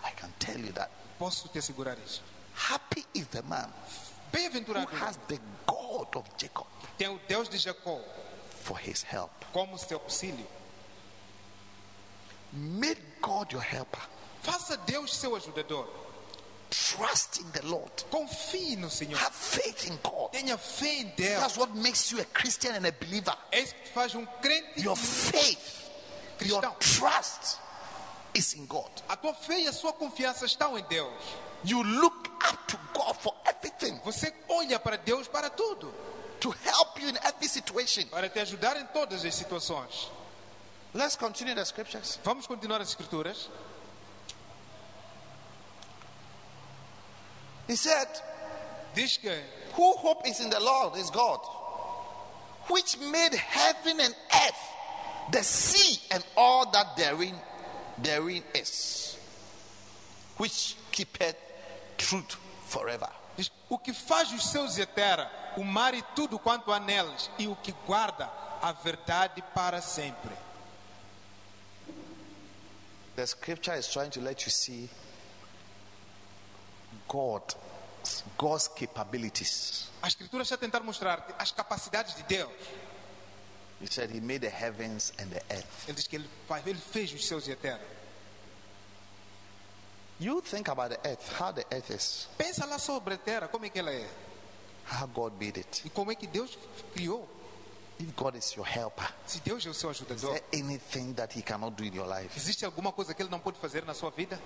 [0.03, 0.91] I can tell you that.
[1.17, 2.21] Posso te assegurar isso.
[2.53, 7.57] Happy is the man who Bem-aventurado has the God of Jacob tem o Deus de
[7.57, 7.99] Jacó
[8.63, 9.31] for his help.
[9.51, 10.45] como seu auxílio.
[12.53, 14.01] Make God your helper.
[14.41, 15.89] Faça Deus seu ajudador.
[16.69, 17.91] Trust in the Lord.
[18.11, 19.17] Confie no Senhor.
[19.17, 20.31] Have faith in God.
[20.31, 21.39] Tenha fé em Deus.
[21.39, 23.35] That's what makes you a Christian and a believer.
[23.51, 25.89] É isso que te faz um crente Your faith,
[26.41, 26.75] your cristão.
[26.79, 27.59] trust
[28.33, 28.89] is in God.
[29.07, 31.13] A tua fé e a sua confiança estão em Deus.
[31.63, 35.93] You look up to God for everything, Você olha para Deus para tudo,
[36.41, 38.05] to help you in every situation.
[38.09, 40.09] para te ajudar em todas as situações.
[40.93, 42.19] Let's continue the scriptures.
[42.23, 43.49] Vamos continuar as escrituras.
[47.67, 48.07] He said,
[49.73, 51.39] Who hope is in the Lord is God,
[52.69, 57.35] which made heaven and earth, the sea, and all that therein,
[57.97, 59.17] therein is,
[60.37, 61.35] which keepeth
[61.97, 63.09] truth forever.
[63.69, 67.29] o que faz os céus e a terra, o mar e tudo quanto há neles,
[67.37, 68.29] e o que guarda
[68.61, 70.31] a verdade para sempre.
[73.15, 74.89] The scripture is trying to let you see
[77.07, 77.41] God,
[78.37, 79.89] God's capabilities.
[80.01, 82.51] A escritura está a tentar mostrar as capacidades de Deus.
[83.81, 85.87] He said he made the heavens and the earth.
[85.87, 86.29] Ele diz que ele,
[86.65, 87.81] ele fez os céus e a terra.
[90.19, 93.65] You think about the earth, how the earth is, Pensa lá sobre a terra, como
[93.65, 94.07] é que ela é.
[94.87, 95.81] how God made it.
[95.85, 96.57] E como é que Deus
[96.93, 97.27] criou.
[97.99, 101.37] If God is your helper, Se Deus é o seu is ajudador, there anything that
[101.37, 102.29] he cannot do in your life?
[102.37, 104.39] existe alguma coisa que Ele não pode fazer na sua vida?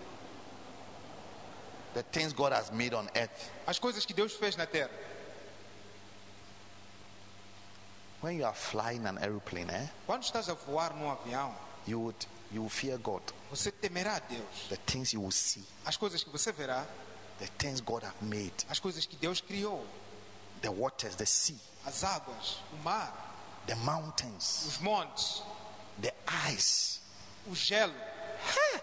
[1.93, 3.51] The things God has made on earth.
[3.67, 4.89] As coisas que Deus fez na terra.
[8.21, 11.53] When you are flying an aeroplane, eh, Quando estás a voar num avião,
[11.87, 13.21] you would you will fear God.
[13.51, 14.67] você temerá a Deus.
[14.69, 16.85] The things you will see, As coisas que você verá,
[17.39, 19.85] the things God have made, as coisas que Deus criou,
[20.61, 23.13] the waters, the sea, as águas, o mar,
[23.67, 25.41] the mountains, os montes,
[26.01, 26.13] the
[26.49, 26.99] ice.
[27.49, 27.93] o gelo.
[27.95, 28.81] É,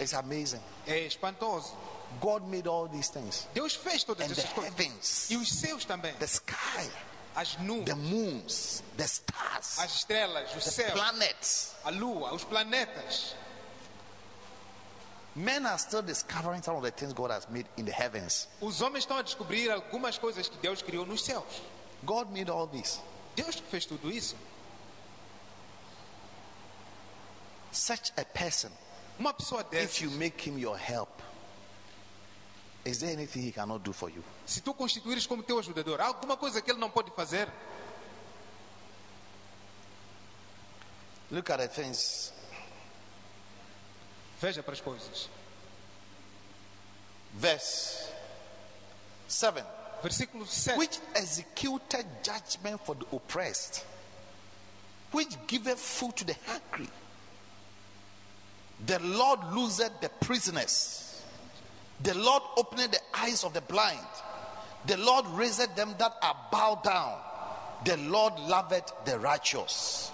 [0.00, 0.60] It's amazing.
[0.86, 1.72] é espantoso.
[2.20, 3.46] God made all these things.
[3.54, 4.72] Deus fez todas And the essas coisas.
[4.78, 6.12] heavens, E os céus também.
[6.18, 6.90] the sky,
[7.34, 11.72] As the nuvens, moons, the stars, as estrelas, o the céu, planets.
[11.84, 13.34] a lua, os planetas.
[15.34, 18.48] Men are still discovering some of the things God has made in the heavens.
[18.60, 21.62] Os homens estão a descobrir algumas coisas que Deus criou nos céus.
[22.04, 23.00] God made all this.
[23.34, 24.36] Deus fez tudo isso.
[27.72, 28.70] Such a person,
[29.22, 31.22] Uma pessoa if you make him your help,
[32.84, 34.20] is there anything he cannot do for you?
[34.44, 37.48] se tu constituires como teu ajudador, há alguma coisa que ele não pode fazer?
[41.30, 42.32] Look at the things.
[44.40, 45.30] Veja para as coisas.
[47.32, 48.08] Verse
[49.28, 49.62] 7.
[50.02, 50.80] Versículo 7.
[50.80, 53.86] Which executed judgment for the oppressed,
[55.12, 56.90] which giveth food to the hungry.
[58.86, 61.22] The Lord loseth the prisoners.
[62.02, 64.00] The Lord openeth the eyes of the blind.
[64.86, 67.18] The Lord raiseth them that are bowed down.
[67.84, 70.10] The Lord loveth the righteous.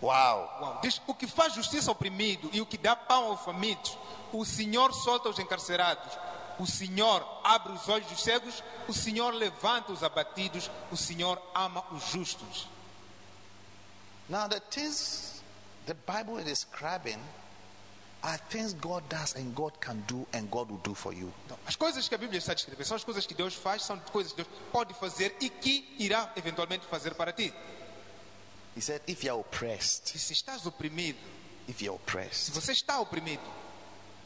[0.00, 0.50] Wow.
[0.60, 0.82] Uau.
[0.82, 3.96] Diz, o que faz justiça ao oprimido e o que dá pão aos famintos,
[4.32, 6.18] o Senhor solta os encarcerados,
[6.58, 11.82] o Senhor abre os olhos dos cegos, o Senhor levanta os abatidos, o Senhor ama
[11.92, 12.68] os justos.
[14.28, 15.35] Now, the things
[15.86, 17.18] the Bible is describing
[18.22, 21.32] are things God does and God can do and God will do for you.
[21.66, 23.98] As coisas que a Bíblia está a descrever são as coisas que Deus faz, são
[23.98, 27.52] coisas que Deus pode fazer e que irá eventualmente fazer para ti.
[28.76, 31.18] He said, if you're oppressed, E se estás oprimido,
[31.68, 33.42] if you're se oppressed, você está oprimido,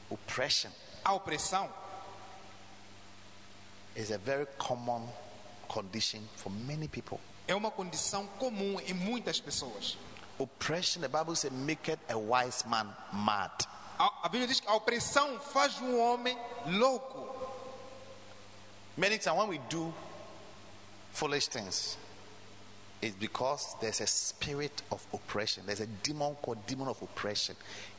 [0.09, 0.71] oppression
[1.05, 1.69] a opressão
[3.95, 5.09] is a very common
[5.69, 7.21] condition for many people.
[7.47, 9.97] é uma condição comum em muitas pessoas.
[10.41, 13.51] Oppression, the Bible says, maketh a wise man mad.
[13.99, 16.37] A, a Bíblia diz que a opressão faz um homem
[16.67, 17.29] louco.
[18.97, 19.93] Many times when we do
[21.13, 21.99] foolish things,
[23.03, 25.65] it's because there's a spirit of oppression.
[25.67, 27.55] There's a demon called demon of oppression.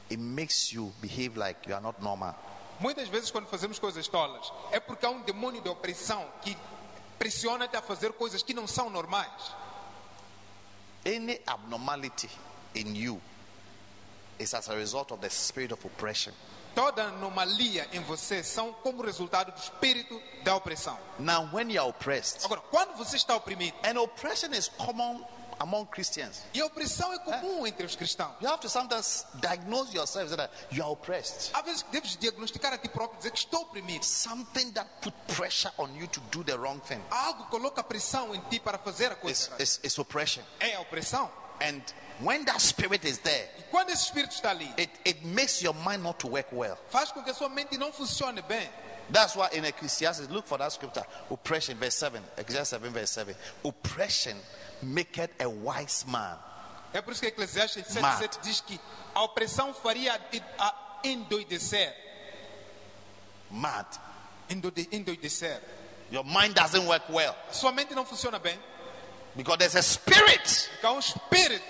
[0.10, 2.36] It makes you behave like you are not normal.
[2.80, 6.58] Muitas vezes, quando fazemos coisas tolas, é porque há um demônio de opressão que
[7.20, 9.54] pressiona-te a fazer coisas que não são normais.
[11.06, 12.30] Any abnormality
[12.76, 13.20] in you
[14.38, 16.34] is as a result of the spirit of oppression.
[16.74, 20.98] Toda anomalia em você são como resultado do espírito da opressão.
[21.20, 25.26] Now, when you are oppressed, Agora, quando você está oprimido, and oppression is common
[25.62, 29.94] among Christians, e a opressão é comum entre os cristãos, you have to sometimes diagnose
[29.96, 31.52] yourself that you are oppressed.
[31.54, 34.04] há vezes deves diagnosticar a ti próprio dizer que estou oprimido.
[34.04, 38.42] Something that put pressure on you to do the wrong thing algo coloca pressão em
[38.50, 39.64] ti para fazer a coisa is, errada.
[39.64, 40.44] is, is oppression.
[40.60, 41.30] É a opressão.
[41.62, 41.82] And
[42.22, 45.76] when that spirit is there, E quando esse espírito está ali, it, it makes your
[45.76, 46.76] mind not to work well.
[46.90, 48.68] faz com que a sua mente não funcione bem.
[49.12, 51.06] That's why in Ecclesiastes, look for that scripture.
[51.30, 52.20] Oppression, verse 7.
[52.38, 53.36] Ecclesiastes 7, verse 7.
[53.64, 54.38] Oppression
[54.82, 56.38] maketh a wise man.
[56.94, 58.20] É por isso que Eclesiastes Mad.
[58.22, 58.80] 7,7 diz que
[59.16, 60.20] a opressão faria
[60.60, 60.74] a
[61.04, 61.94] endoidecer.
[63.50, 63.86] Mad.
[64.50, 65.62] Endode- Endoidecer.
[66.12, 68.60] Your mind doesn't work well Sua mente não funciona bem.
[69.36, 71.64] because there's a spirit Porque há um espírito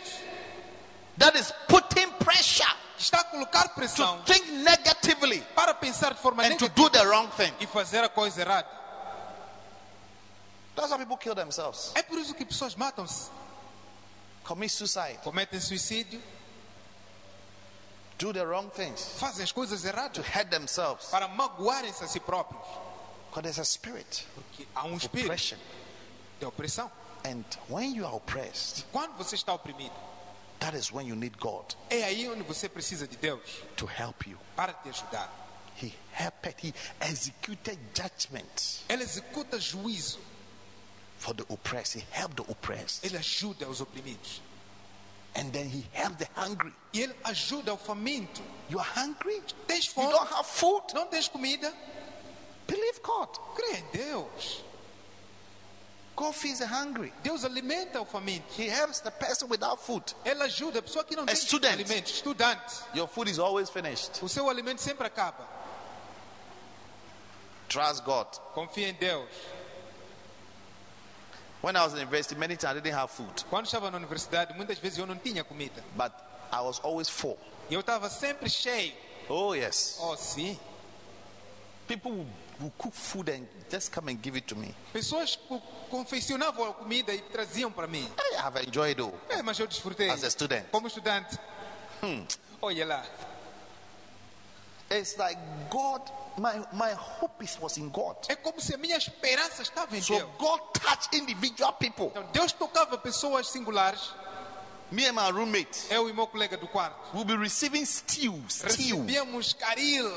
[1.20, 2.66] that is putting pressure
[2.98, 6.90] está a colocar to pressão think negatively para pensar de forma and to negativa do
[6.90, 7.54] the wrong thing.
[7.60, 8.68] e fazer a coisa errada.
[10.76, 13.30] That's why people kill themselves, É por isso que pessoas matam-se,
[14.44, 16.22] commit suicide, cometem suicídio,
[18.18, 22.20] do the wrong things fazem as coisas to erradas hurt themselves para magoarem-se a si
[22.20, 22.62] próprios.
[23.30, 25.58] because there's a spirit Porque há um espírito oppression.
[26.40, 26.92] de opressão.
[27.24, 29.94] And when you are oppressed, Quando você está oprimido,
[30.60, 33.42] that is when you need God é aí onde você precisa de Deus
[33.76, 34.38] to help you.
[34.56, 35.30] para te ajudar.
[35.82, 40.20] He helped, he executed judgment Ele executa juízo,
[41.22, 41.94] for the oppressed.
[41.94, 43.06] He helped the oppressed.
[43.06, 44.42] ele ajuda os oprimidos.
[45.36, 46.74] And then he helped the hungry.
[46.94, 48.42] E ele ajuda o faminto.
[48.70, 49.42] You are hungry?
[49.68, 50.12] Tens You fome?
[50.12, 50.84] don't have food?
[50.94, 51.72] Não tens comida?
[52.68, 53.30] Believe God.
[53.56, 54.64] Crê em Deus.
[56.16, 57.14] God feeds the hungry.
[57.24, 58.44] Deus alimenta o faminto.
[58.58, 60.04] He helps the person without food.
[60.26, 61.74] Ele ajuda a pessoa que não tem student.
[61.74, 62.12] alimento.
[62.12, 62.76] Estudante.
[62.94, 64.22] Your food is always finished.
[64.24, 65.48] O seu alimento sempre acaba.
[67.70, 68.28] Trust God.
[68.54, 69.30] Confia em Deus.
[71.62, 74.54] When I was in university, many times I didn't have food, Quando estava na universidade,
[74.56, 75.84] muitas vezes eu não tinha comida.
[75.96, 76.12] but
[76.52, 77.38] I was always full.
[77.70, 78.94] E eu estava sempre cheio.
[79.30, 79.98] Oh, yes.
[80.02, 80.60] Oh, sim.
[81.88, 82.26] People
[82.60, 84.74] will cook food and just come and give it to me.
[84.94, 88.10] Pessoas co- confeccionavam a comida e traziam para mim.
[88.34, 89.14] I have enjoyed it.
[89.30, 90.10] É, mas eu desfrutei.
[90.10, 90.66] As a student.
[90.72, 91.38] Como estudante.
[92.62, 93.06] Olha lá.
[94.92, 95.38] It's like
[95.70, 96.02] God,
[96.38, 98.18] my, my hope is, was in God.
[98.28, 100.30] É como se a minha esperança estava em So Deus.
[100.38, 102.08] God touched individual people.
[102.08, 104.14] Então, Deus tocava pessoas singulares.
[104.92, 106.98] Me and my roommate Eu e meu colega do quarto.
[107.16, 108.68] will be receiving stew, stew
[108.98, 110.12] Recebíamos caril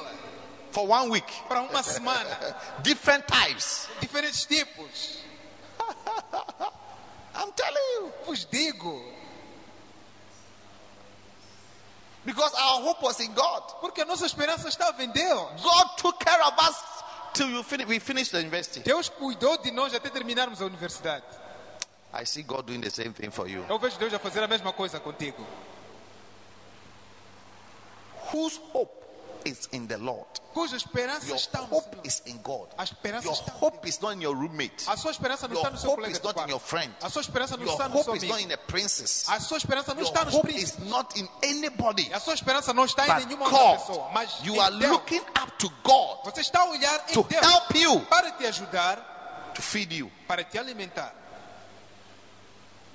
[0.73, 1.33] for one week.
[1.47, 2.57] para uma semana.
[2.83, 3.89] Different types.
[4.01, 5.19] Diferentes tipos.
[7.37, 8.13] I'm telling you.
[8.27, 9.01] Vos digo.
[12.25, 13.63] Because our hope was in God.
[13.81, 15.63] Porque a nossa esperança estava em Deus.
[15.63, 16.77] God took care of us
[17.35, 18.81] till you finish, we finished the university.
[18.81, 21.25] Deus cuidou de nós até terminarmos a universidade.
[22.13, 23.65] I see God doing the same thing for you.
[23.69, 25.45] Eu vejo Deus a fazer a mesma coisa contigo.
[28.33, 29.04] Whose hope
[29.45, 30.27] is in the Lord?
[30.53, 32.69] Cuja esperança Your está hope is in God.
[32.79, 34.85] A esperança Your está em hope is not in your roommate.
[34.89, 36.95] A sua esperança não Your está no seu hope colega is not in your friend.
[37.03, 38.51] A sua esperança não Your está no seu hope is not amigo.
[38.51, 39.29] in a princess.
[39.29, 40.89] A sua esperança não Your está nos hope is príncipes.
[40.89, 42.13] not in anybody.
[42.13, 44.05] A sua esperança não está em But nenhuma outra pessoa.
[44.07, 44.93] God, Mas you em are Deus.
[44.93, 48.47] looking up to God Você está a olhar em to Deus help you para te
[48.47, 50.11] ajudar, to feed you.
[50.29, 51.13] para te alimentar.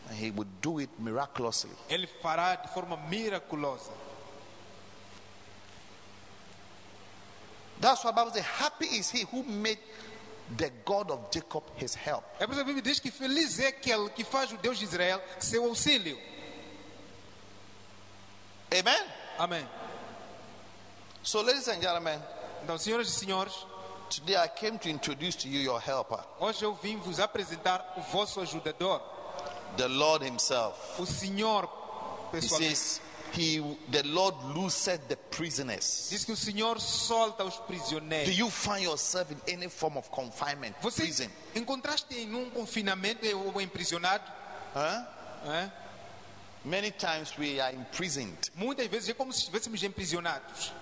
[0.10, 1.70] And He would do it miraculously.
[1.90, 3.92] Ele fará de forma miraculosa.
[7.80, 9.80] That's why the Bible says, Happy is he who made
[10.58, 12.24] the God of Jacob his help.
[12.40, 14.78] É por isso que a Bíblia diz que feliz é aquele que faz o Deus
[14.78, 16.18] de Israel seu auxílio.
[18.72, 19.06] Amen.
[19.38, 19.66] Amém.
[21.24, 22.20] So, ladies and gentlemen,
[22.64, 23.54] Então, senhoras e senhores,
[24.10, 28.02] today I came to introduce to you your helper, hoje eu vim vos apresentar o
[28.12, 29.02] vosso ajudador,
[29.78, 30.76] the Lord Himself.
[31.02, 32.76] o Senhor He pessoalmente.
[32.76, 33.02] says,
[33.38, 33.60] He
[33.92, 36.08] the Lord loosed the prisoners.
[36.10, 38.38] Diz que o Senhor solta os Do prisioneiros.
[38.38, 41.30] you find yourself in any form of confinement, Você prison?
[41.56, 44.24] encontraste em um confinamento ou emprisionado?
[44.76, 45.06] Huh?
[45.52, 45.72] É?
[46.66, 48.52] Many times we are imprisoned.
[48.56, 50.74] Muitas vezes é como se estivéssemos emprisionados.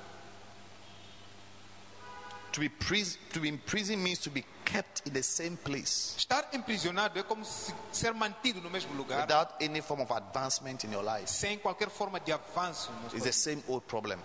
[2.54, 6.16] To be, pris- to be in prison means to be kept in the same place
[6.18, 10.84] Estar emprisionado é como se ser mantido no mesmo lugar, without any form of advancement
[10.84, 11.28] in your life.
[11.28, 12.90] sem qualquer forma de avanço.
[13.04, 14.20] na sua It's the same old problem.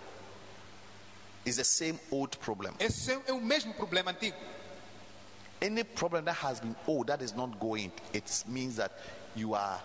[1.45, 2.73] It's the same old problem.
[2.79, 4.37] Esse é o mesmo problema antigo.
[5.61, 8.91] Any problem that has been old that is not going, it means that
[9.35, 9.79] you are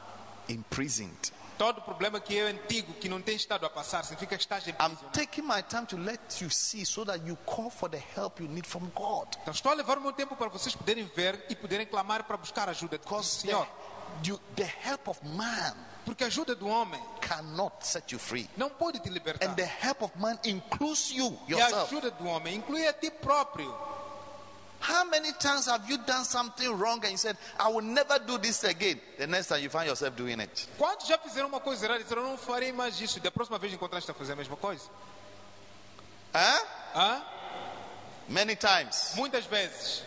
[0.49, 1.31] imprisoned.
[1.59, 4.97] Todo problema que é antigo, que não tem estado a passar, significa que estás I'm
[5.13, 8.47] taking my time to let you see so that you call for the help you
[8.49, 9.27] need from God.
[9.43, 12.37] Então estou a levar o meu tempo para vocês poderem ver e poderem clamar para
[12.37, 13.67] buscar ajuda do the, Senhor.
[14.25, 18.49] you, the help of man Porque a ajuda do homem cannot set you free.
[18.57, 19.47] não pode te libertar.
[19.47, 21.93] And the help of man includes you, E a yourself.
[21.93, 23.77] ajuda do homem inclui a ti próprio.
[24.81, 28.39] How many times have you done something wrong and you said, I will never do
[28.39, 29.01] this again?
[29.19, 30.69] The next time you find yourself doing it.
[30.79, 33.59] Quantos já fizeram uma coisa errada e disseram, eu não farei mais isso, da próxima
[33.59, 34.85] vez encontraste a fazer a mesma coisa?
[36.35, 36.67] Huh?
[36.95, 37.23] Hã?
[38.29, 39.15] Many times.
[39.17, 40.03] Muitas vezes.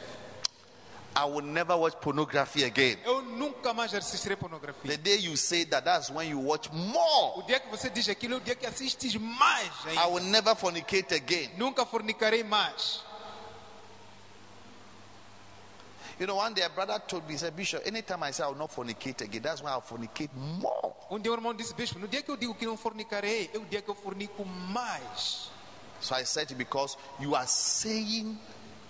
[1.13, 2.97] I will never watch pornography again.
[3.03, 4.89] Eu nunca mais assistirei pornografia.
[4.91, 7.33] The day you say that, that's when you watch more.
[7.39, 10.07] O dia que você diz aquilo é o dia que assistes mais I ainda.
[10.07, 11.51] will never fornicate again.
[11.57, 13.01] Nunca fornicarei mais.
[16.21, 18.47] You know, one day a brother told me, he said, Bishop, anytime I say I
[18.49, 20.93] will not fornicate again, that's why I'll fornicate more.
[21.09, 23.57] Um dia o irmão disse, bispo, no dia que eu digo que não fornicarei, é
[23.57, 25.49] o dia que eu fornico mais.
[25.99, 28.37] So I said, because you are saying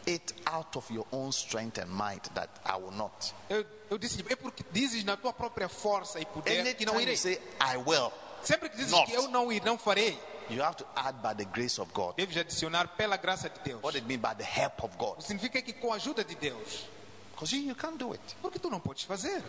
[0.06, 3.34] it out of your own strength and might that I will not.
[3.50, 6.96] Eu, eu disse, é porque dizes na tua própria força e poder que não Anytime
[6.96, 7.16] you irei.
[7.16, 8.12] say I will,
[8.44, 9.10] Sempre que dizes Not.
[9.10, 10.20] que eu não ir, não farei,
[10.50, 12.14] you have to add by the grace of God.
[12.18, 13.82] deves adicionar pela graça de Deus.
[13.82, 15.22] What it means by the help of God.
[15.22, 16.90] Significa que com a ajuda de Deus.
[17.42, 18.22] Because you, you can't do it.
[18.40, 19.42] Porque tu não podes fazer.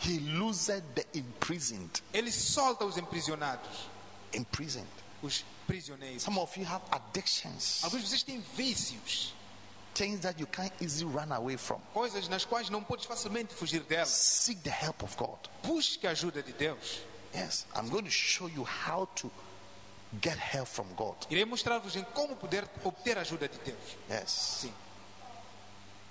[0.00, 2.02] He loses the imprisoned.
[2.12, 3.88] Ele solta os emprisionados,
[4.34, 4.88] Imprisoned.
[5.22, 6.22] os prisioneiros.
[6.24, 9.32] Some of you have addictions, Alguns de vocês têm vícios,
[9.94, 11.80] things that you can't easily run away from.
[11.94, 14.08] coisas nas quais não podes facilmente fugir delas.
[14.10, 15.38] Seek the help of God.
[15.62, 17.00] Busque a ajuda de Deus.
[17.34, 19.30] Yes, I'm going to show you how to
[20.20, 21.14] get help from God.
[21.30, 23.96] Irei mostrar-vos como poder obter a ajuda de Deus.
[24.10, 24.30] Yes.
[24.30, 24.72] Sim.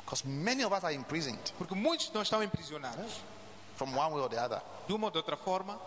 [0.06, 3.20] Because many of us are imprisoned Porque muitos não estão emprisionados.
[3.76, 4.62] from one way or the other.
[4.88, 5.78] De uma ou de outra forma,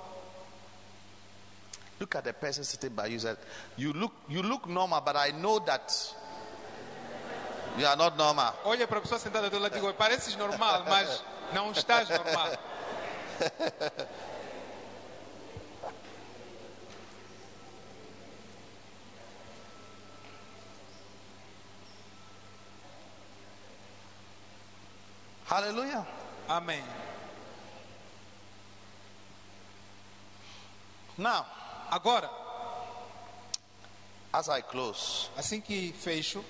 [2.00, 3.18] Look at the person sitting by you.
[3.18, 3.38] Said,
[3.76, 5.92] "You look, you look normal, but I know that
[7.76, 10.84] you are not normal." olha para a pessoa sentada do lado e digo, pareces normal,
[10.84, 12.52] mas não estás normal.
[25.48, 26.06] Hallelujah.
[26.48, 26.82] Amém.
[31.16, 31.46] Now,
[31.90, 32.30] Agora,
[34.30, 36.44] as I close, assim que fecho,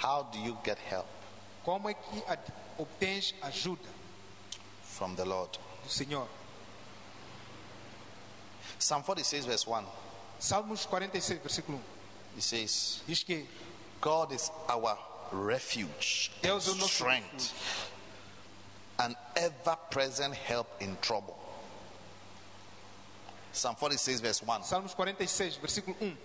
[0.00, 1.15] how do you get help
[1.66, 2.22] como é que
[2.78, 3.90] obtens ajuda
[4.84, 5.58] from the Lord?
[5.82, 6.28] do Senhor?
[8.78, 9.84] Psalm 46, verse 1.
[10.38, 11.82] Salmos 46, versículo 1.
[12.36, 13.46] It says, Diz que
[14.00, 14.96] God is our
[15.32, 17.52] refuge, and Deus é o nosso strength,
[18.98, 21.36] an ever present help in trouble.
[23.52, 24.62] Psalm 46, verse 1.
[24.62, 26.16] Salmos 46, versículo 1.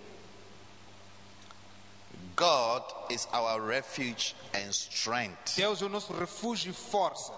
[2.42, 2.82] God
[3.12, 5.56] is our refuge and strength.
[5.56, 7.32] Deus é o nosso refúgio e força.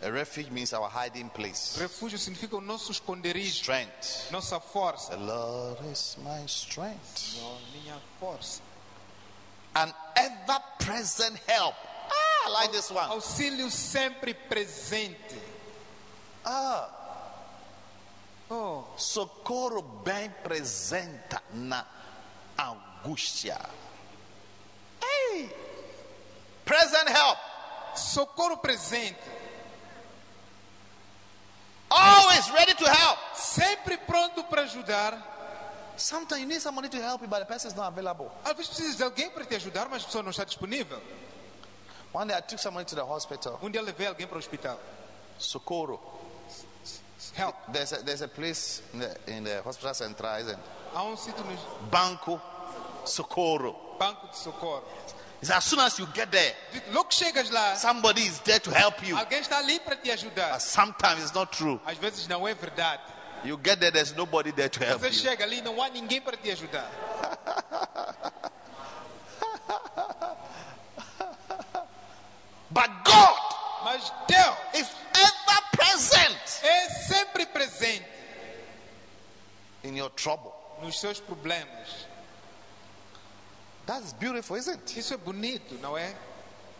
[0.00, 1.78] A refuge means our hiding place.
[1.78, 4.30] Refúgio significa o nosso esconderijo, Strength.
[4.32, 5.10] nossa força.
[5.10, 7.18] The Lord is my strength.
[7.18, 8.60] Senhor, minha força.
[9.74, 11.74] An ever present help.
[12.10, 13.06] Ah, like this one.
[13.10, 15.36] Auxílio sempre presente.
[16.44, 16.88] Ah,
[18.50, 21.86] Oh, socorro bem presente na
[22.62, 23.58] angústia.
[25.02, 25.50] Hey,
[26.64, 27.38] present help.
[27.94, 29.20] socorro presente.
[31.90, 33.18] Always ready to help.
[33.34, 35.30] Sempre pronto para ajudar.
[35.96, 38.30] Sometimes you need somebody to help you, but the person is not available.
[38.44, 41.00] Às vezes precisas de alguém para te ajudar, mas a pessoa não está disponível.
[42.12, 43.58] One day I took somebody to the hospital.
[43.62, 44.78] Um dia eu levei alguém para o hospital.
[45.38, 46.00] Socorro.
[47.34, 47.54] Help.
[47.72, 50.60] There's a, there's a place in the, in the hospital central, isn't it?
[50.94, 51.56] Há um sítio no
[51.88, 52.40] Banco
[53.04, 53.96] Socorro.
[53.98, 54.84] banco de socorro.
[55.52, 56.54] As soon as you get there,
[56.92, 59.16] Logo chegas lá, somebody is there to help you.
[59.16, 60.52] alguém está ali para te ajudar.
[60.52, 61.80] But sometimes it's not true.
[61.84, 63.02] Às vezes não é verdade.
[63.44, 65.14] You get there, there's nobody there to help Você you.
[65.14, 66.88] chega ali, não há ninguém para te ajudar.
[72.70, 73.38] But God
[73.84, 78.06] Mas Deus is ever present é sempre presente
[79.84, 80.52] in your trouble.
[80.80, 82.06] nos seus problemas.
[83.86, 84.98] That's beautiful, isn't it?
[84.98, 86.14] Isso é bonito, não é?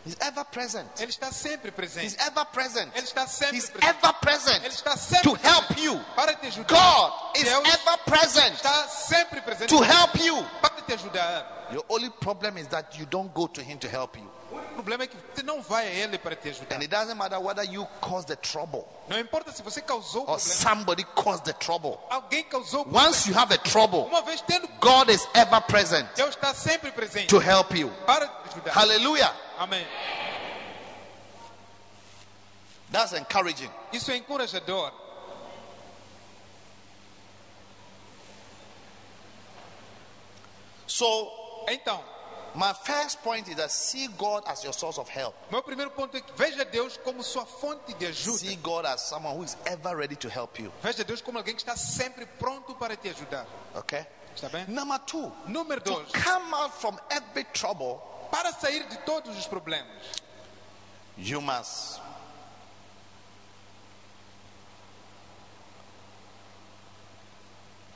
[0.05, 0.89] He's ever present.
[1.01, 2.07] Ele está sempre presente.
[2.07, 2.91] He's ever present.
[2.97, 3.97] Ele está sempre He's presente.
[4.05, 6.01] ever present Ele está sempre to help you.
[6.17, 6.75] para te ajudar.
[6.75, 10.43] God is Deus ever present está sempre presente to help you.
[10.61, 11.69] para te ajudar.
[11.73, 14.29] Your only problem is that you don't go to Him to help you.
[14.53, 16.77] O problema é que você não vai a Ele para te ajudar.
[16.77, 20.31] And it doesn't matter whether you caused the trouble Não importa se você causou o
[20.31, 20.55] or problema.
[20.55, 21.99] somebody caused the trouble.
[22.11, 23.09] Alguém causou o problema.
[23.09, 26.91] Once you have a trouble, Uma vez tendo, God is ever present Deus está sempre
[26.93, 27.91] presente to help you.
[28.07, 28.73] para te ajudar.
[28.73, 29.33] Hallelujah.
[29.59, 29.87] Amém.
[32.91, 33.71] That's encouraging.
[33.93, 34.93] Isso é encorajador.
[40.87, 42.03] So, Então,
[42.55, 45.35] my first point is that see God as your source of help.
[45.51, 48.39] meu primeiro ponto é que veja Deus como sua fonte de ajuda.
[48.39, 50.73] See God as someone who is ever ready to help you.
[50.83, 53.47] Veja Deus como alguém que está sempre pronto para te ajudar.
[53.75, 54.07] Okay?
[54.35, 54.67] Está bem?
[54.67, 58.01] Number two, Número to dois, come out from every trouble,
[58.31, 59.87] para sair de todos os problemas,
[61.19, 62.01] you must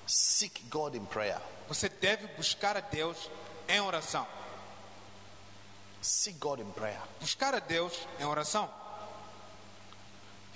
[0.07, 1.41] seek God in prayer.
[1.69, 3.31] você deve buscar a Deus
[3.69, 4.27] em oração.
[6.07, 7.01] Seek God in prayer.
[7.21, 8.69] Buscar a Deus em oração.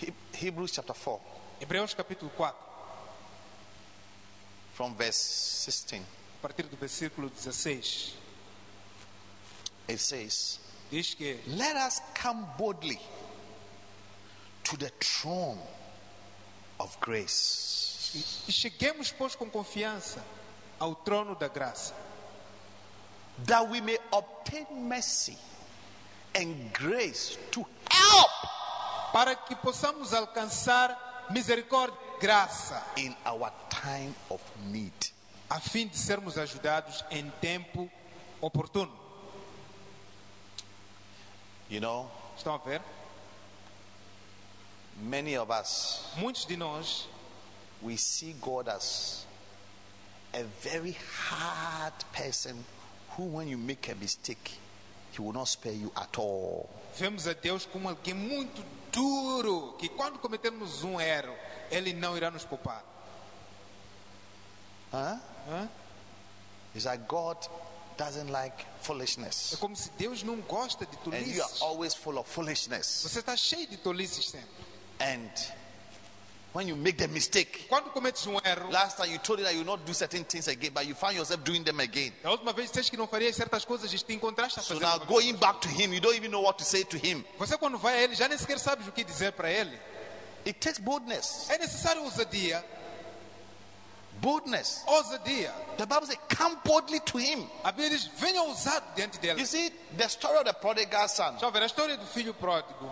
[0.00, 0.12] He-
[0.46, 1.20] Hebrews chapter 4,
[1.60, 2.54] Hebreus capítulo 4,
[4.74, 5.18] from verse
[5.66, 6.02] 16.
[6.02, 8.14] a partir do versículo 16,
[9.88, 13.00] It says, diz que Let us come boldly
[14.62, 15.58] to the throne
[16.78, 18.44] of grace.
[18.48, 20.24] e cheguemos, pois, com confiança
[20.78, 21.92] ao trono da graça,
[23.46, 24.39] that we may obtain
[24.72, 25.36] mercy
[26.34, 28.30] and grace to help
[29.12, 34.92] para que possamos alcançar misericórdia e graça, in our time of need.
[35.48, 37.90] a fim de sermos ajudados em tempo
[38.40, 38.92] oportuno.
[41.68, 42.80] You know, Estão a ver?
[44.96, 47.08] many of us, Muitos de nós
[47.82, 49.24] we see God as
[50.34, 50.96] a very
[51.28, 52.64] hard person
[53.16, 54.58] who, when you make a mistake,
[55.12, 56.68] he will not spare you at all.
[56.98, 61.34] vemos a Deus como alguém muito duro, que quando cometermos um erro,
[61.70, 62.84] Ele não irá nos poupar.
[64.92, 65.18] Huh?
[66.74, 67.36] It's like God
[67.96, 69.56] doesn't like É foolishness.
[69.60, 71.62] como se Deus não gosta de And you are tolices.
[71.62, 73.02] always full of foolishness.
[73.02, 74.48] Você está cheio de tolices sempre.
[75.00, 75.30] And
[76.52, 79.52] when you make the mistake, Quando cometes um erro, Last time you told me that
[79.54, 82.12] you will not do certain things again, but you find yourself doing them again.
[82.22, 84.80] da última vez disseste que não farias certas coisas e te encontraste a So fazer.
[84.80, 85.08] now novamente.
[85.08, 87.24] going back to him, you don't even know what to say to him.
[87.38, 89.78] Você quando vai a Ele já nem sequer sabes o que dizer para Ele.
[90.46, 91.48] It takes boldness.
[91.50, 92.64] É necessário ousadia.
[94.20, 94.82] Boldness.
[94.86, 95.52] Ousadia.
[95.78, 97.48] The Bible says, come boldly to him.
[97.64, 99.40] A Bíblia diz: venha ousado diante dele.
[99.40, 101.38] You see, the story of the prodigal son.
[101.38, 102.90] Já ver a história do filho pródigo.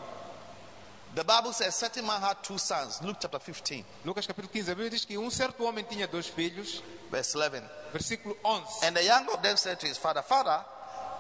[1.15, 3.01] The Bible says, certain man had two sons.
[3.03, 6.29] Luke chapter 15, Lucas capítulo 15, a Bíblia diz que um certo homem tinha dois
[6.29, 7.63] filhos, verse 11.
[7.93, 8.87] versículo 11.
[8.87, 10.65] And the younger of them said to his father, Father,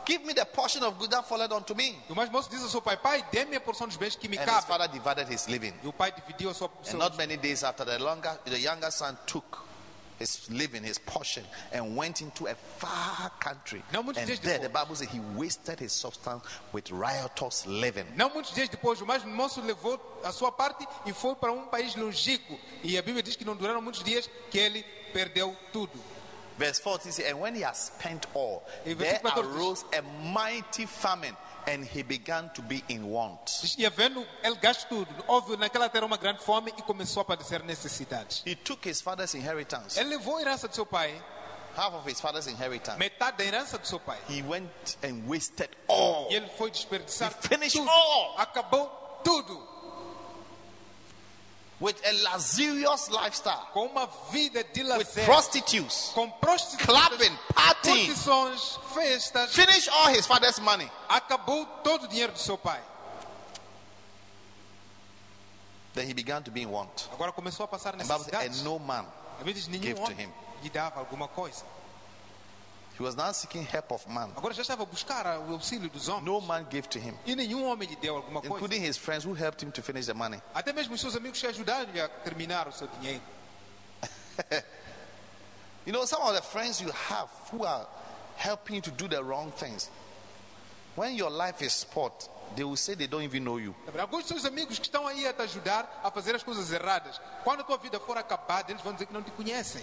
[0.05, 1.99] give me the portion of good that falleth unto me.
[2.09, 4.28] E o mais moço diz ao seu pai: Pai, dê-me a porção dos bens que
[4.28, 4.66] me And his cabe.
[4.66, 5.72] father divided his living.
[5.82, 8.59] E o pai dividiu a sua And seu, not many days after, the, longer, the
[8.61, 9.66] younger son took
[10.19, 13.83] his living, his portion, and went into a far country.
[13.93, 14.07] And
[14.43, 14.69] there, the.
[14.69, 18.07] Bible says he wasted his substance with riotous living.
[18.16, 21.66] Não muitos dias depois, o mais moço levou a sua parte e foi para um
[21.66, 22.59] país longínquo.
[22.83, 25.99] E a Bíblia diz que não duraram muitos dias que ele perdeu tudo.
[26.59, 30.03] Verse 14 says, And when he had spent all, there versículo 14 diz- arose a
[30.03, 31.37] mighty famine,
[31.69, 33.61] and he began to be in want.
[33.61, 38.43] Diz ele gasto tudo, houve naquela terra uma grande fome e começou a padecer necessidades.
[38.47, 41.23] He took his father's inheritance, Ele levou a herança do seu pai,
[41.77, 42.99] half of his father's inheritance.
[42.99, 44.19] metade da herança do seu pai.
[44.29, 44.71] He went
[45.05, 46.29] and wasted all.
[46.31, 47.91] E ele foi desperdiçar He finished tudo.
[47.91, 48.35] all.
[48.39, 48.87] Acabou
[49.23, 49.78] tudo.
[51.81, 58.14] With a luxurious lifestyle, Com uma vida de with prostitutes, Com prostitutas, clapping, partying.
[58.95, 59.55] festas.
[59.55, 60.91] Finish all his father's money.
[61.09, 62.81] Acabou todo o dinheiro do seu pai.
[65.95, 67.09] Then he began to be in want.
[67.12, 69.07] Agora começou a passar and no man.
[69.45, 70.33] Gave to him.
[70.62, 71.64] lhe dava alguma coisa.
[72.99, 74.32] He was now seeking help of man.
[74.36, 76.24] Agora já estava a buscar o auxílio dos homens.
[76.24, 78.55] No man gave to him, E nenhum homem lhe deu alguma coisa.
[78.57, 80.42] including his friends who helped him to finish the money.
[80.53, 83.22] Até mesmo os seus amigos que ajudaram a terminar o seu dinheiro.
[85.86, 87.86] You know, some of the friends you have who are
[88.36, 89.88] helping you to do the wrong things,
[90.96, 93.74] when your life is spoiled, they will say they don't even know you.
[93.99, 97.18] Alguns dos seus amigos que estão aí a te ajudar a fazer as coisas erradas,
[97.42, 99.82] quando a tua vida for acabada, eles vão dizer que não te conhecem.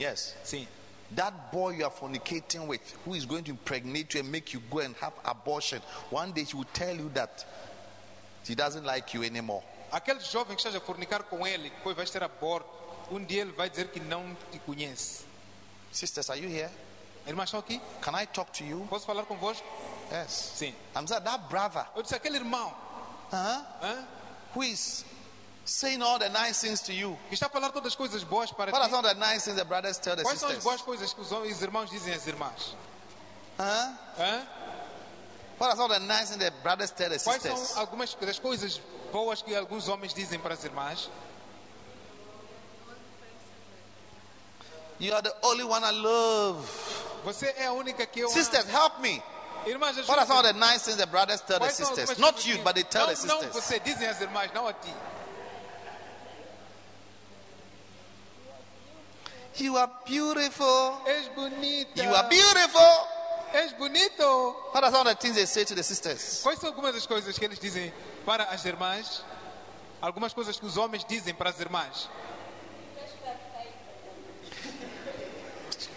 [0.00, 0.34] Yes.
[0.42, 0.66] Sim.
[1.12, 4.60] That boy you are fornicating with, who is going to impregnate you and make you
[4.70, 5.80] go and have abortion,
[6.10, 7.44] one day she will tell you that
[8.42, 9.62] she doesn't like you anymore.
[9.92, 12.68] Aquele jovem que estás a fornicar com ele, depois ter aborto,
[13.12, 15.24] um dia ele vai dizer que não te conhece.
[15.92, 16.70] Sisters, are you here?
[17.26, 17.80] Irmãs, estão aqui?
[18.02, 18.86] Can I talk to you?
[18.90, 19.64] Posso falar convosco?
[20.10, 20.52] Yes.
[20.56, 20.74] Sim.
[20.96, 22.74] I'm saying that brother Eu disse, aquele irmão
[23.32, 24.06] huh, hã,
[24.54, 25.04] who is
[25.64, 27.18] saying all the nice things to you.
[27.28, 28.94] que está a falar todas as coisas boas para What are ti.
[28.94, 30.64] some of the nice things the brothers tell the Quais são as sisters?
[30.64, 32.76] boas coisas que os irmãos dizem às irmãs?
[33.58, 33.92] Huh?
[34.18, 34.46] Hã?
[35.58, 37.58] What are of the nice things the brothers tell the Quais sisters?
[37.70, 38.80] são algumas das coisas
[39.12, 41.08] boas que alguns homens dizem para as irmãs?
[44.98, 46.66] You are the only one I love.
[47.24, 48.34] Você é a única que eu amo.
[48.36, 49.22] Sisters, help me.
[49.66, 52.18] Irmãs, What are some of the nice things the brothers tell the Quais sisters?
[52.18, 53.64] Not you, but they tell não, the Não, sisters.
[53.64, 54.92] você dizem às irmãs, não a ti.
[59.56, 61.00] You are beautiful.
[61.06, 62.02] És bonita.
[62.02, 63.08] You are beautiful.
[63.52, 64.56] És bonito.
[64.72, 66.42] What are some of the things they say to the sisters?
[66.42, 67.92] Quais são algumas das coisas que eles dizem
[68.26, 69.22] para as irmãs?
[70.00, 72.08] Algumas coisas que os homens dizem para as irmãs.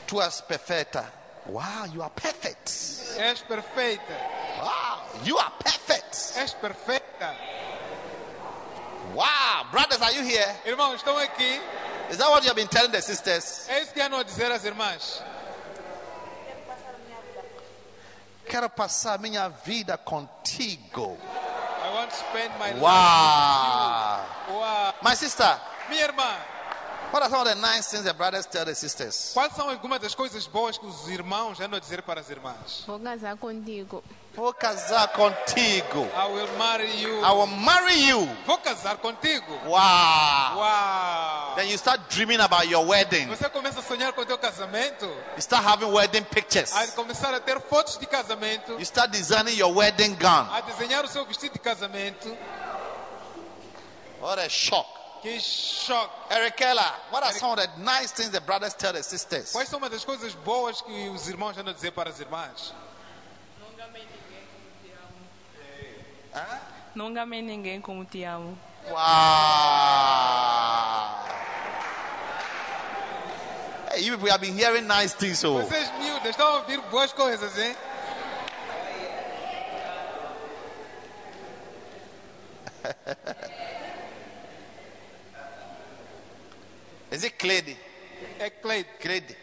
[0.05, 1.11] Tu és perfeita.
[1.47, 2.69] Wow, you are perfect.
[3.17, 4.13] És perfeita.
[4.61, 6.37] Wow, you are perfect.
[6.37, 7.35] És perfeita.
[9.13, 10.55] Wow, brothers, are you here?
[10.65, 11.59] Irmãos, estão aqui.
[12.09, 13.67] Is that what you have been telling the sisters?
[13.69, 15.21] É isso que andam a dizer às irmãs.
[18.47, 21.17] Quero passar minha vida contigo.
[21.83, 22.81] I want to spend my Wow.
[22.81, 24.59] life with you.
[24.61, 24.93] Uau.
[25.01, 26.35] My sister, Minha irmã,
[27.11, 29.31] what are some of the nice things the brothers tell the sisters?
[29.33, 32.83] quais são algumas das coisas boas que os irmãos andam a dizer para as irmãs?
[32.87, 34.01] Vou casar contigo.
[34.37, 36.07] Vou casar contigo.
[36.15, 37.25] I will marry you.
[37.25, 38.29] I will marry you.
[38.45, 39.51] Vou casar contigo.
[39.65, 40.57] Wow.
[40.57, 41.55] Uau.
[41.55, 43.25] Then you start dreaming about your wedding.
[43.29, 45.05] Você começa a sonhar com o teu casamento.
[45.05, 46.71] You start having wedding pictures.
[46.71, 48.73] A começar a ter fotos de casamento.
[48.73, 50.47] You start designing your wedding gown.
[50.53, 52.29] A desenhar o seu vestido de casamento.
[54.21, 54.87] What a shock.
[55.23, 56.13] Que choque.
[56.29, 59.51] Eric Keller, what are some of the nice things the brothers tell the sisters?
[59.51, 62.71] Quais são uma das coisas boas que os irmãos andam a dizer para as irmãs?
[66.95, 68.57] Nunca amei ninguém como te amo.
[68.89, 68.97] Wow.
[73.91, 75.39] Hey, you people have been hearing nice things.
[75.39, 77.75] So, Vocês miúdas estão a ouvir boas coisas, hein?
[87.11, 87.77] is it Clady?
[88.39, 88.87] É Cleide.
[88.99, 89.35] Clady.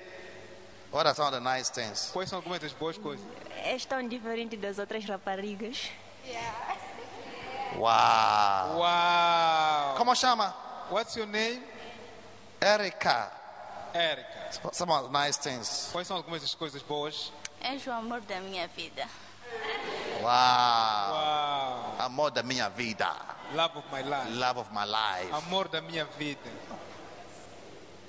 [0.90, 2.10] What are some of the nice things?
[2.12, 3.24] Quais são algumas das boas coisas?
[3.64, 5.90] És tão diferente das outras raparigas.
[6.26, 6.76] Wow.
[7.78, 8.76] Uau!
[9.96, 10.54] Como chama?
[10.90, 11.62] What's your name?
[12.60, 13.30] Erica.
[13.94, 14.72] Érica.
[14.72, 15.90] Some of the nice things.
[15.92, 17.32] Quais são algumas das coisas boas?
[17.60, 19.06] És o amor da minha vida.
[20.20, 20.28] Wow.
[21.12, 21.96] Uau!
[21.98, 23.10] Amor da minha vida.
[23.54, 24.30] Love of my life.
[24.30, 25.32] love of my life.
[25.32, 26.50] Amor da minha vida.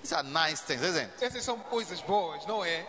[0.01, 1.23] These are nice things, isn't it?
[1.23, 2.85] Essas são coisas boas, não é?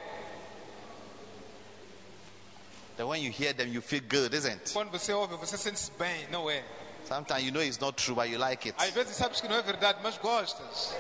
[2.97, 4.73] That when you hear them, you feel good, isn't it?
[4.73, 6.63] Quando você ouve, você sente-se bem, não é?
[7.07, 8.75] Sometimes you know it's not true, but you like it.
[8.79, 10.95] Às vezes sabes que não é verdade, mas gostas.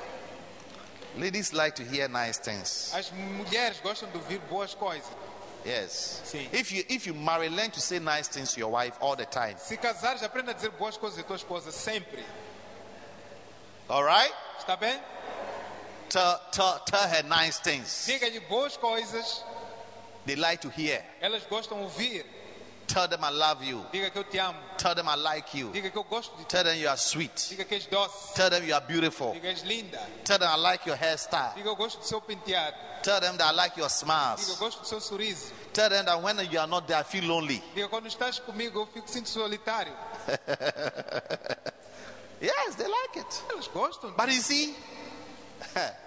[1.16, 2.92] Ladies like to hear nice things.
[2.94, 5.08] As mulheres gostam de ouvir boas coisas.
[5.64, 6.20] Yes.
[6.24, 6.46] Sim.
[6.52, 9.24] If you if you marry, learn to say nice things to your wife all the
[9.24, 9.56] time.
[9.58, 12.22] Se casares, aprenda a dizer boas coisas à tua esposa sempre.
[13.88, 14.32] All right?
[14.60, 15.00] Está bem?
[16.08, 18.06] Tell tell tell her nice things.
[18.06, 19.42] Diga-lhe boas coisas,
[20.26, 21.02] They like to hear.
[21.20, 22.24] elas gostam de ouvir.
[22.86, 23.84] Tell them I love you.
[23.92, 24.58] Diga que eu te amo.
[24.78, 25.70] Tell them I like you.
[25.72, 26.48] Diga que eu gosto de ti.
[26.48, 27.34] Tell them you are sweet.
[27.50, 28.34] Diga que és doce.
[28.34, 29.32] Tell them you are beautiful.
[29.32, 30.00] Diga que és linda.
[30.24, 31.52] Tell them I like your hairstyle.
[31.56, 32.76] Diga eu gosto do seu penteado.
[33.02, 34.56] Tell them that I like your Diga eu smiles.
[34.58, 35.52] gosto do seu sorriso.
[35.72, 37.60] Tell them that when you are not there, I feel lonely.
[37.74, 39.92] Diga quando estás comigo eu fico sinto solitário.
[42.38, 43.42] Yes, they like it.
[43.50, 44.14] Elas gostam.
[44.16, 44.74] But you see,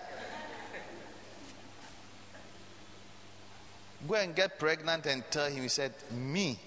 [4.08, 6.60] go and get pregnant and tell him, he said, Me.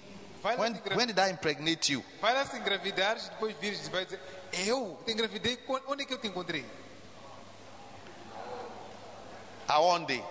[0.57, 2.03] When, when did I impregnate you?
[2.21, 4.19] vai lá se engravidares, depois vires e vai dizer:
[4.67, 5.57] Eu te engravidei,
[5.87, 6.65] onde é que eu te encontrei?
[9.67, 10.21] Aonde?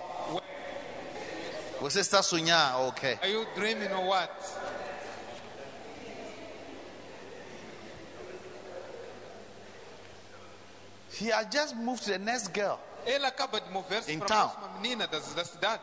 [1.81, 2.79] Você está a sonhar?
[2.83, 3.19] Ok.
[3.23, 4.31] Are you dreaming or what?
[11.19, 12.79] He had just moved to the next girl.
[13.07, 15.83] Ele acaba de mover-se para a próxima menina da, da cidade.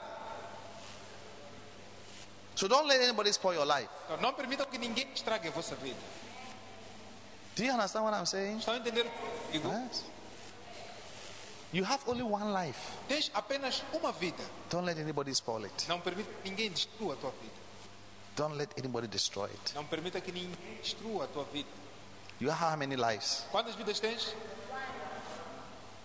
[2.60, 3.88] So don't let anybody spoil your life.
[4.04, 5.96] Então, não permitam que ninguém estrague a vossa vida.
[7.56, 8.58] Do you understand what I'm saying?
[8.60, 8.76] Estão?
[9.54, 10.04] Yes.
[11.72, 12.78] You have only one life.
[13.08, 14.44] tens apenas uma vida.
[14.70, 15.88] Don't let anybody spoil it.
[15.88, 17.56] Não permita que ninguém destrua a tua vida.
[18.36, 19.74] Don't let anybody destroy it.
[19.74, 20.52] Não permita que ninguém
[20.82, 21.70] destrua a tua vida.
[22.42, 23.46] You have how many lives?
[23.52, 24.36] Quantas vidas tens?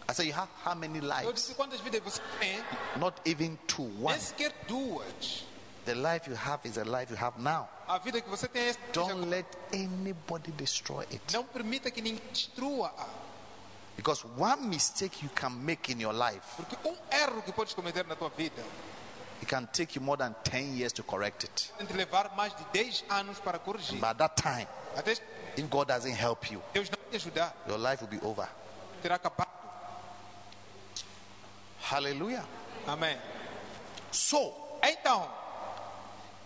[0.08, 1.34] I say you have how many Eu lives?
[1.34, 2.62] disse quantas vidas você tem?
[2.96, 3.90] Not even two.
[4.00, 4.12] One.
[4.12, 5.52] Nem sequer duas.
[5.84, 7.68] The life you have is the life you have now.
[7.86, 8.78] A vida que você tem é essa.
[8.92, 11.20] Don't let anybody destroy it.
[11.32, 13.06] Não permita que ninguém destrua-a.
[13.96, 18.04] Because one mistake you can make in your life, Porque um erro que podes cometer
[18.06, 18.60] na tua vida
[19.40, 21.70] it can take you more than 10 years to correct it.
[21.78, 24.00] tem de levar mais de 10 anos para corrigir.
[24.00, 24.66] By that time,
[24.96, 25.12] Até
[25.56, 28.48] if God doesn't help you, Deus não te ajudar, your life will be over.
[29.02, 29.48] terá acabado.
[31.82, 32.44] Hallelujah.
[32.86, 33.18] Amém.
[34.10, 35.30] So, Então,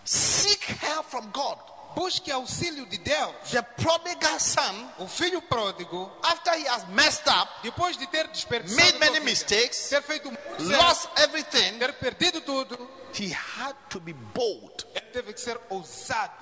[0.08, 1.58] seek help from God.
[1.94, 3.50] busque auxílio de Deus.
[3.50, 8.76] The prodigal son, O filho pródigo, after he has messed up, depois de ter desperdiçado
[8.80, 13.98] Made many mistakes, ter feito muitos erros, lost everything, ter perdido tudo, he had to
[14.00, 16.32] be bold ele teve que ser ousado.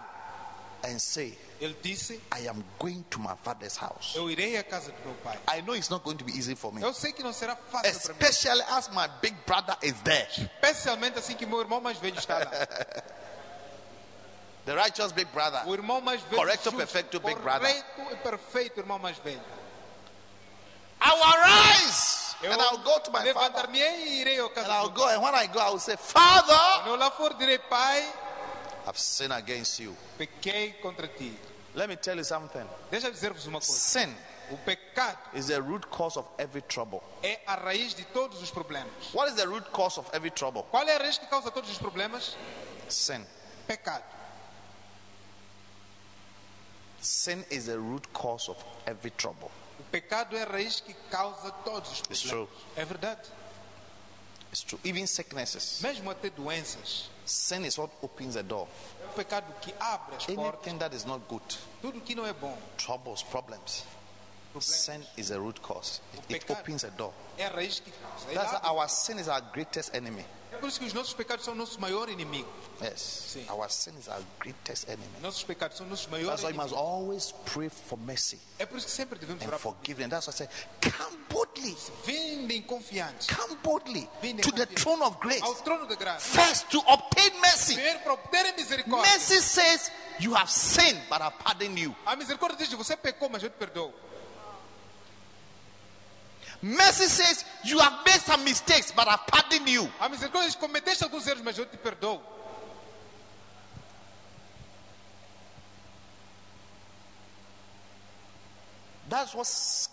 [0.84, 4.14] and say, Ele disse: I am going to my father's house.
[4.14, 5.38] Eu irei à casa do meu pai.
[5.48, 7.56] I know it's not going to be easy for me, Eu sei que não será
[7.56, 10.28] fácil para mim, especially as my big brother is there.
[10.60, 12.50] especialmente assim que meu irmão mais velho está lá.
[14.66, 15.62] The righteous big brother.
[15.66, 17.68] O irmão mais velho, Correcto, justo, perfecto, big brother.
[17.94, 19.40] correto e perfeito irmão mais velho.
[21.00, 23.68] I will arise Eu and I'll go to my father.
[23.72, 26.88] e irei à And I'll go, and when I go, I will say, Father, Quando
[26.88, 28.12] eu lá for, direi: Pai,
[28.86, 29.96] I've sinned against you.
[30.18, 31.38] pequei contra ti.
[31.74, 32.66] Let me tell you something.
[32.90, 34.14] Deixa eu dizer-vos uma coisa: Sin
[34.50, 37.02] o pecado is the root cause of every trouble.
[37.22, 38.90] é a raiz de todos os problemas.
[39.14, 40.64] What is the root cause of every trouble?
[40.70, 42.36] Qual é a raiz que causa todos os problemas?
[42.88, 43.24] Sin.
[43.66, 44.02] Pecado.
[47.06, 49.48] Sin is the root cause of every trouble.
[49.78, 52.48] O pecado é a raiz que causa todos os It's problemas.
[52.76, 53.28] É verdade.
[54.50, 54.80] It's true.
[54.84, 55.80] Even sicknesses.
[55.82, 57.08] Mesmo até doenças.
[57.24, 58.66] Sin is what opens the door.
[59.00, 60.66] É o pecado que abre as portas.
[60.66, 61.44] Anything that is not good,
[61.80, 62.58] Tudo que não é bom.
[62.76, 63.84] troubles, problems.
[64.58, 66.00] Sin is the root cause.
[66.28, 67.12] It, it opens a door.
[67.38, 68.26] É a raiz que causa.
[68.28, 70.24] Ele That's our sin is our greatest enemy.
[70.56, 72.48] É por isso que os nossos pecados são nosso maior inimigo.
[72.82, 73.00] Yes.
[73.32, 73.46] Sim.
[73.50, 75.06] Our sin is our greatest enemy.
[75.20, 78.78] Nossos pecados são nossos maiores That's why you must always pray for mercy É por
[78.78, 80.24] isso que sempre devemos and orar por forgiveness.
[80.24, 85.18] That's why I say, come boldly, Vindem confiantes come boldly Vinde to the throne of
[85.20, 85.42] grace.
[85.42, 86.26] ao trono da graça.
[86.40, 87.76] First to obtain mercy.
[88.02, 89.12] Para obterem misericórdia.
[89.12, 91.94] Mercy says you have sinned, but I pardon you.
[92.06, 93.92] A misericórdia diz: você pecou, mas eu te perdoo.
[96.66, 99.88] Mercy says you have made some mistakes, but I pardon you.
[100.00, 102.20] A misericórdia diz: cometeste alguns erros, mas eu te perdoo.
[109.08, 109.46] That's what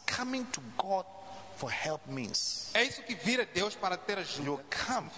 [0.08, 1.06] coming to God
[1.58, 2.72] for help means.
[2.74, 4.44] É isso que vira Deus para ter ajuda.
[4.44, 5.12] You come.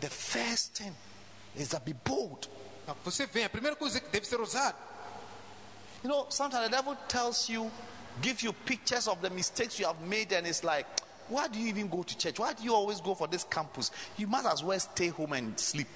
[0.00, 0.92] The first thing
[1.54, 2.48] is to be bold.
[3.04, 4.76] Você vem, a primeira coisa que deve ser ousado.
[6.02, 7.70] You know, sometimes the devil tells you
[8.22, 10.86] give you pictures of the mistakes you have made, and it's like,
[11.28, 12.38] why do you even go to church?
[12.38, 13.90] Why do you always go for this campus?
[14.16, 15.88] You might as well stay home and sleep.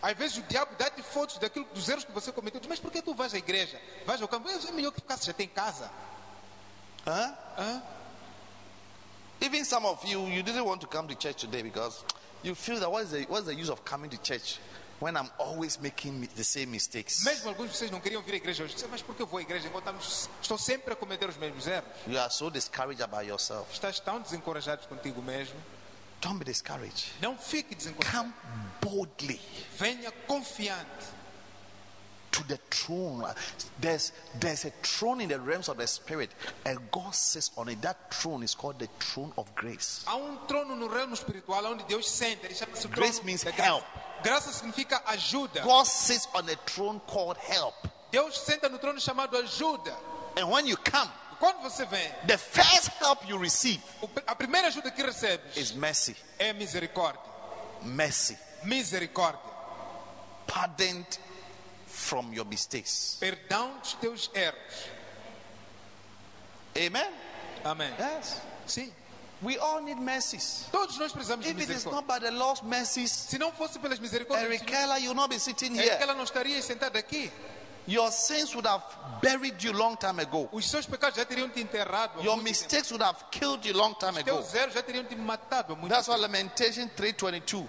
[0.00, 2.60] Às vezes o diabo dá-te fotos daquilo, dos erros que você cometeu.
[2.68, 3.80] Mas por que tu vais à igreja?
[4.06, 4.48] Vais ao campo?
[4.48, 5.90] É melhor que ficasse já tem casa.
[7.04, 7.34] Huh?
[7.58, 7.82] Hã?
[9.40, 12.04] Even some of you, you didn't want to come to church today because
[12.44, 14.58] you feel that what is the, what's the use of coming to church
[15.00, 17.24] when I'm always making the same mistakes?
[17.24, 18.74] Mesmo alguns de vocês não queriam vir à igreja hoje.
[18.90, 19.94] Mas por que eu vou à igreja enquanto
[20.42, 21.88] estou sempre a cometer os mesmos erros?
[22.06, 23.72] You are so discouraged about yourself.
[23.72, 25.56] Estás tão desencorajado contigo mesmo.
[26.20, 27.12] Don't be discouraged.
[27.20, 28.32] Não fique desencorajado.
[28.32, 28.34] Come
[28.80, 29.40] boldly
[29.78, 31.18] Venha confiante.
[32.38, 33.24] to the throne.
[33.80, 36.30] There's there's a throne in the realms of the spirit,
[36.64, 37.80] and God sits on it.
[37.82, 40.04] That throne is called the throne of grace.
[40.06, 42.48] Há um trono no reino espiritual onde Deus senta.
[42.90, 43.84] Grace means help.
[44.22, 45.60] Graça significa ajuda.
[45.62, 47.74] God sits on a throne called help.
[48.10, 49.94] Deus senta no trono chamado ajuda.
[50.36, 53.80] And when you come, quando você vem, the first help you receive
[54.26, 56.16] a primeira ajuda que recebes is mercy.
[56.38, 57.20] é misericórdia.
[57.82, 58.36] Mercy.
[58.64, 59.40] Misericórdia.
[60.46, 61.18] Pardoned
[61.86, 63.18] from your mistakes.
[63.20, 64.88] Perdão dos teus erros.
[66.76, 67.12] Amen.
[67.64, 67.92] Amém.
[67.98, 68.40] Yes.
[68.66, 68.92] Sim.
[69.40, 70.64] We all need mercies.
[70.72, 73.78] Todos nós precisamos de If it is not by the Lord's mercies, Se não fosse
[73.78, 75.90] pelas misericórdias Eric Keller, you will not be sitting here.
[76.00, 77.30] ela não estaria sentada aqui.
[77.86, 78.84] Your sins would have
[79.22, 80.46] buried you long time ago.
[80.52, 82.20] Os seus pecados já teriam te enterrado.
[82.22, 82.64] Your muito tempo.
[82.64, 84.24] mistakes would have killed you long time Os ago.
[84.42, 86.16] teus erros já teriam te matado há muito That's why.
[86.18, 87.66] Lamentation 3:22.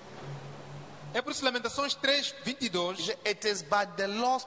[1.12, 4.46] É por isso Lamentações 3, 22, It is by the Lord's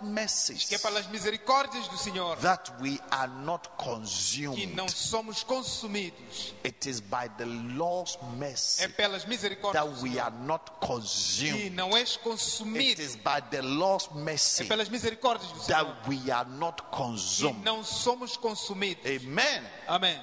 [0.68, 4.66] que é pelas misericórdias do Senhor that we are not que consumed.
[4.76, 6.54] não somos consumidos.
[6.64, 10.70] It is by the Lord's É mercy pelas misericórdias that do we Senhor are not
[10.70, 11.70] que consumed.
[11.70, 13.02] não és It consumido.
[13.02, 16.88] is by the Lord's É mercy pelas misericórdias do Senhor that we are not que
[16.96, 17.64] consumed.
[17.64, 19.04] não somos consumidos.
[19.04, 19.62] Amen.
[19.88, 20.20] Amém.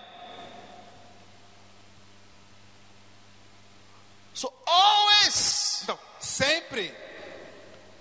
[4.34, 6.00] So always, Então,
[6.44, 6.92] sempre,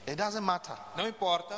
[0.07, 1.55] it doesn't matter não importa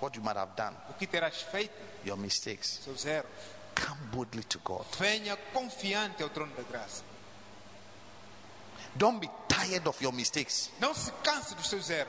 [0.00, 1.72] what you might have done, o que terás feito,
[2.04, 2.80] your mistakes.
[2.84, 3.30] seus erros,
[3.74, 4.84] Come boldly to God.
[4.98, 7.02] venha confiante ao trono da graça.
[8.96, 12.08] Don't be tired of your mistakes Não se canse dos seus erros.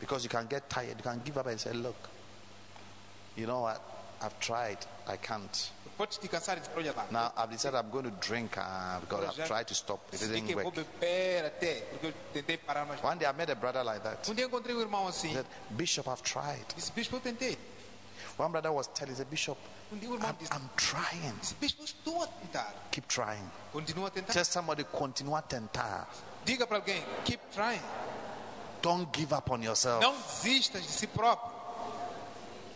[0.00, 0.96] because you can get tired.
[0.98, 1.96] You can give up and say, Look,
[3.36, 3.80] you know what?
[4.20, 4.78] I've tried.
[5.06, 5.70] I can't.
[7.10, 10.00] Now I've decided I'm going to drink uh, because I've tried to stop.
[10.12, 10.74] It didn't work.
[12.88, 14.26] mas One day I met a brother like that.
[14.26, 16.64] He said, Bishop, I've tried.
[18.36, 19.56] One brother was telling, he said, Bishop,
[19.92, 21.34] I'm, I'm trying.
[22.90, 23.50] Keep trying.
[24.26, 26.08] Tell somebody, continue tentar.
[26.44, 27.80] Diga para alguém, keep trying.
[28.82, 30.02] Don't give up on yourself.
[30.02, 31.53] Não desistas de si próprio.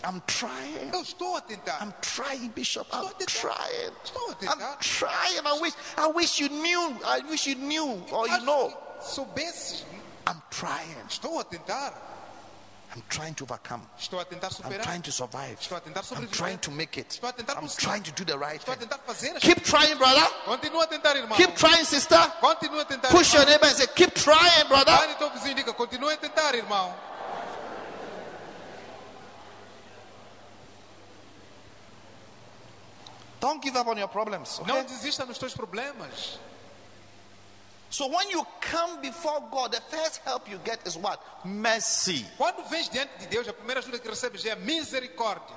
[0.04, 0.90] I'm trying.
[0.92, 1.78] Eu estou a tentar.
[1.82, 2.86] I'm trying, Bishop.
[2.92, 3.40] I'm Estou a tentar.
[3.40, 3.92] trying.
[4.04, 4.76] Estou a I'm tentar.
[4.80, 5.46] trying.
[5.46, 6.96] I wish I wish you knew.
[7.04, 8.68] I wish you knew or you Acho know.
[8.68, 9.84] que Soubesses,
[10.26, 10.94] I'm trying.
[11.08, 11.94] estou a tentar.
[12.94, 13.82] I'm trying to overcome.
[13.98, 14.82] Estou a tentar I'm superar.
[14.82, 15.58] trying to survive.
[15.60, 16.32] Estou a tentar I'm sobreviver.
[16.32, 17.08] trying to make it.
[17.10, 17.82] Estou a tentar I'm conseguir.
[17.84, 18.88] trying to do the right Estou a thing.
[18.88, 20.24] tentar fazer as Keep trying, brother.
[20.46, 21.36] Continua a tentar, irmão.
[21.36, 22.18] Keep trying, sister.
[22.40, 23.08] Continua a tentar.
[23.10, 23.50] Push your irmão.
[23.52, 24.96] neighbor and say, Keep trying, brother.
[24.96, 26.94] Vai no teu vizinho e diga, continua a tentar, irmão.
[33.40, 34.58] Don't give up on your problems.
[34.66, 34.84] Não Okay?
[34.88, 36.38] desista nos teus problemas.
[37.90, 41.20] So when you come before God, the first help you get is what?
[41.44, 42.26] Mercy.
[42.36, 45.56] Quando vens diante de Deus, a primeira ajuda que recebes é a misericórdia.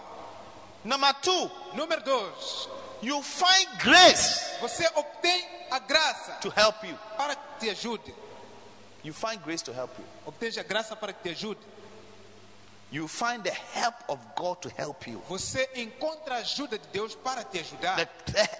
[0.84, 2.69] Number two, Número dois,
[3.01, 6.97] you find grace você obtém a graça to help you.
[7.17, 8.13] para que te ajude.
[9.03, 10.05] You find grace to help you.
[10.25, 11.59] Obtens a graça para que te ajude.
[12.91, 15.21] You find the help of God to help you.
[15.29, 17.95] Você encontra a ajuda de Deus para te ajudar.
[17.95, 18.05] The,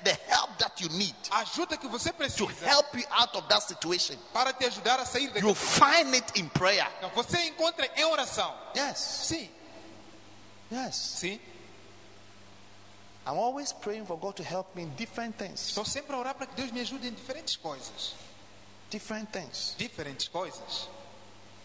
[0.05, 3.45] the, help that you need A ajuda que você to precisa help you out of
[3.49, 4.17] that situation.
[4.32, 5.45] para te ajudar a sair daqui.
[5.45, 6.88] You find it in prayer.
[6.99, 8.55] Então, Você encontra em oração.
[8.73, 8.99] Yes.
[8.99, 9.49] Sim,
[10.71, 10.95] Yes.
[10.95, 11.38] sim.
[13.27, 15.67] I'm always praying for God to help me in different things.
[15.67, 18.13] Estou sempre a orar para que Deus me ajude em diferentes coisas.
[18.89, 19.75] Different things.
[19.77, 20.88] Diferentes coisas.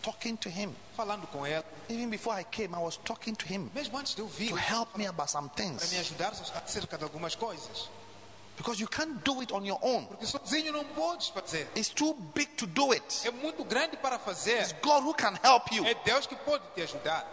[0.07, 0.73] Talking to Him.
[0.97, 1.65] Falando com Ele.
[1.91, 4.57] Even before I came, I was talking to Him Mesmo antes de eu vir, to
[4.57, 5.99] help me about some para me things.
[5.99, 6.33] ajudar
[6.65, 7.89] acerca de algumas coisas.
[8.57, 10.07] Because you can't do it on your own.
[10.07, 11.69] Porque sozinho não podes fazer.
[11.75, 13.27] It's too big to do it.
[13.27, 14.61] É muito grande para fazer.
[14.61, 15.85] It's God who can help you.
[15.85, 17.27] É Deus que pode te ajudar.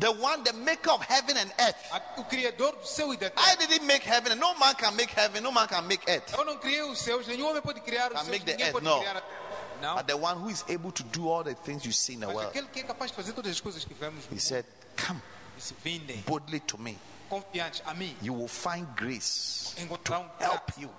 [0.00, 1.76] The one, the maker of heaven and earth.
[2.16, 3.56] O Criador do céu e da I terra.
[3.58, 6.32] didn't make heaven, and no man can make heaven, no man can make earth.
[6.36, 9.20] Eu não criei os céus, nenhum homem pode criar os céus, ninguém pode criar a
[9.20, 9.43] terra.
[9.84, 9.96] Não.
[9.96, 12.26] But the one who is able to do all the things you see in the
[12.26, 12.48] world.
[12.48, 14.64] aquele que é capaz de fazer todas as coisas que vemos He said,
[14.96, 15.20] Come,
[15.56, 15.74] Disse,
[16.26, 16.98] boldly to me.
[17.28, 18.16] confiantes a mim.
[18.22, 20.90] You will find grace Encontrarão um help you.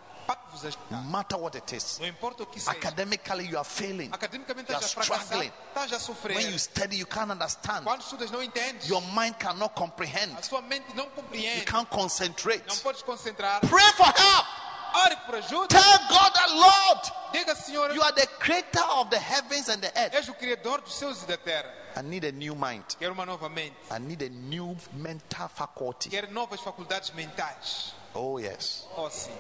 [0.90, 2.00] no matter what it is.
[2.00, 2.72] Não importa o que seja.
[2.72, 4.10] Academically, you are failing.
[4.10, 5.52] You are estás a fracassar, struggling.
[5.70, 6.36] estás a sofrer.
[6.36, 7.84] When you study, you can't understand.
[7.84, 8.88] Quando estudas não entendes.
[8.88, 10.36] Your mind cannot comprehend.
[10.38, 12.64] A sua mente não You can't concentrate.
[12.68, 13.62] Não podes concentrar.
[13.62, 14.65] Pray for help.
[14.94, 15.68] Ore por ajuda.
[15.68, 19.88] Tell God that, Lord, Diga, Senhor, you are the creator of the heavens and the
[20.00, 20.14] earth.
[20.14, 21.70] és o Criador dos céus e da terra.
[21.98, 22.84] I need a new mind.
[23.00, 23.74] Quero uma nova mente.
[23.92, 26.10] I need a new mental faculty.
[26.10, 27.94] Quero novas faculdades mentais.
[28.14, 28.86] Oh, yes.
[28.96, 29.32] Oh, sim.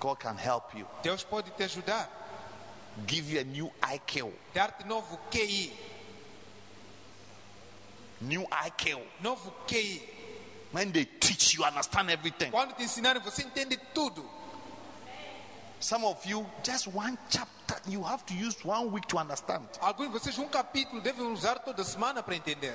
[0.00, 0.86] God can help you.
[1.02, 2.08] Deus pode te ajudar.
[3.06, 4.32] Give you a new IQ.
[4.52, 5.70] Dar-te novo QI.
[8.22, 9.00] New IQ.
[9.22, 10.02] Novo QI.
[10.72, 12.50] When they teach you, understand everything.
[12.50, 14.24] Quando te ensinarem, você entende tudo.
[15.80, 19.66] Some of you, just one chapter, you have to use one week to understand.
[19.80, 22.74] Alguns de vocês, um capítulo, devem usar toda semana para entender.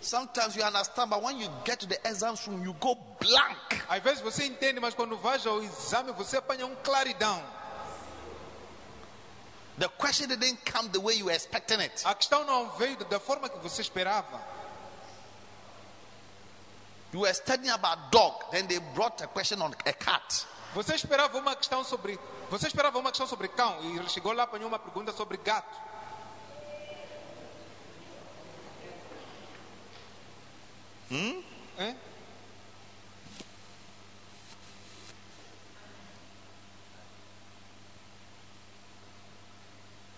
[0.00, 3.82] Sometimes you understand, but when you get to the exam room, you go blank.
[3.88, 7.42] Às vezes você entende, mas quando vai ao exame, você apanha um claridão.
[9.78, 12.04] The question didn't come the way you were expecting it.
[12.04, 14.40] A questão não veio da forma que você esperava.
[17.12, 20.46] You were studying about dog, then they brought a question on a cat.
[20.74, 22.18] Você esperava uma questão sobre.
[22.50, 25.76] Você esperava uma questão sobre cão e ele chegou lá apanhou uma pergunta sobre gato.
[31.10, 31.42] Hum?
[31.78, 31.94] É?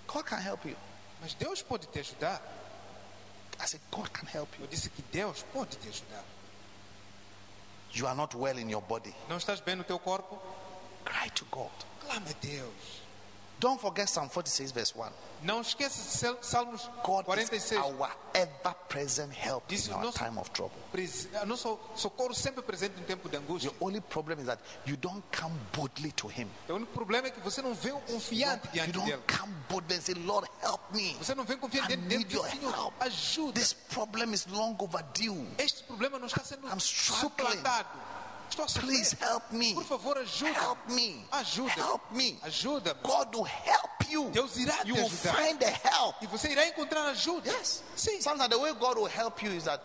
[0.09, 0.77] God can help you.
[1.21, 2.43] Mas Deus pode te ajudar.
[3.61, 4.65] I said, God can help you.
[4.65, 6.25] Eu disse que Deus pode te ajudar.
[7.93, 9.15] You are not well in your body.
[9.29, 10.39] Não estás bem no teu corpo?
[11.05, 11.71] Cry to God.
[12.01, 13.00] Clama a Deus.
[13.61, 15.05] Don't forget Psalm 46, verse 1.
[15.43, 17.77] Não esqueça Sal- Salmos God is 46.
[17.79, 20.77] our ever present help Disse in our time of trouble.
[21.35, 23.71] Ah, nosso socorro sempre presente em tempo de angústia.
[23.71, 26.49] The only problem is that you don't come boldly to Him.
[26.69, 29.11] O único problema é que você não vem confiante You diante dele.
[29.13, 31.15] don't come boldly and say, Lord, help me.
[31.19, 32.95] Você não vem confiante I diante dele need your Senhor, help.
[33.01, 33.53] ajuda.
[33.61, 35.47] This problem is long overdue.
[35.59, 37.31] Este problema não está sendo I'm struggling.
[37.57, 37.89] suplantado.
[38.51, 38.87] Estou a sofrer.
[38.91, 39.73] Please help me.
[39.75, 40.53] Por favor, ajuda.
[40.61, 41.25] Help me.
[41.33, 41.71] Ajuda.
[41.73, 42.39] Help me.
[42.43, 42.95] Ajuda.
[43.03, 44.31] God will help you.
[44.31, 45.35] Deus irá te You will ajudar.
[45.37, 46.17] find the help.
[46.23, 47.51] E você irá encontrar ajuda.
[47.51, 47.83] Yes.
[47.97, 48.21] Sim.
[48.21, 49.81] Sometimes the way God will help you is that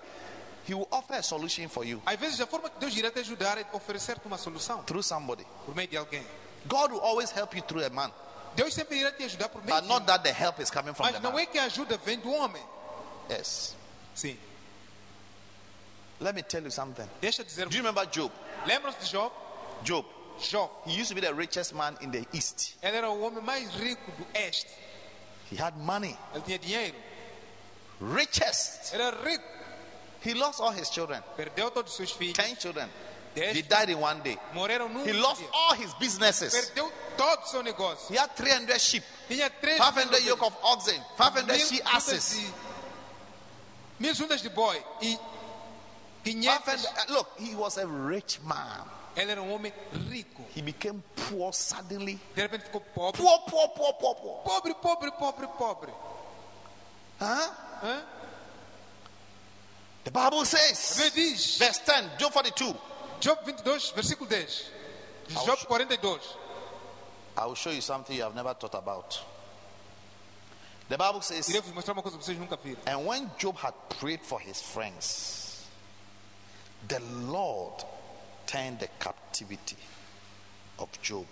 [0.67, 3.19] He will offer a solution for you Às vezes a forma que Deus irá te
[3.19, 5.45] ajudar é oferecer-te uma solução through somebody.
[5.63, 6.25] por meio de alguém.
[6.67, 8.11] God will always help you through a man,
[8.55, 10.95] Deus sempre irá te ajudar por meio but de not that the help is coming
[10.95, 11.41] from Mas the não man.
[11.41, 12.63] é que a ajuda vem do homem.
[13.29, 13.75] Yes.
[14.15, 14.39] Sim.
[16.19, 17.07] Let me tell you something.
[17.21, 17.67] Deixa eu dizer.
[17.67, 18.31] Do you remember Job?
[18.65, 19.31] Lembram-se de Job?
[19.83, 20.05] Job.
[20.39, 20.69] Job.
[20.85, 22.75] He used to be the richest man in the east.
[22.81, 24.25] Ele era o homem mais rico do.
[25.49, 26.17] He had money.
[26.33, 26.95] Ele tinha dinheiro.
[28.01, 28.93] Richest.
[28.93, 29.43] Era rico.
[30.21, 31.21] He lost all his children.
[31.37, 32.35] Perdeu todos os seus filhos.
[32.35, 32.89] Ten children.
[33.35, 34.37] He died in one day.
[35.05, 36.53] He lost all his businesses.
[36.53, 38.09] Perdeu todo seu negócio.
[38.09, 42.51] He had 300 sheep, Tinha três 500 yoke of oxen, 500 she asses.
[43.99, 45.17] Mil juntas de boi e
[46.25, 46.59] 500.
[46.63, 48.81] 500 uh, Look, he was a rich man.
[49.15, 49.71] Ele era um homem
[50.09, 50.43] rico.
[50.53, 52.19] He became poor suddenly.
[52.35, 53.21] De repente ficou pobre.
[53.21, 54.43] Poor, poor, poor, poor, poor.
[54.43, 55.93] Pobre, pobre, pobre, pobre.
[57.19, 57.49] Huh?
[57.81, 58.03] Hã?
[60.03, 62.75] The Bible says, verse 10, Job 42.
[63.19, 64.71] Job 22, versículo 10.
[65.45, 66.19] Job 42.
[67.37, 69.19] I will show you something you have never thought about.
[70.89, 72.79] The Bible says, Irei vos mostrar uma coisa que vocês nunca viram.
[72.85, 75.44] And when Job had prayed for his friends,
[76.87, 77.83] the Lord
[78.45, 79.77] turned the captivity
[80.79, 81.25] of Job.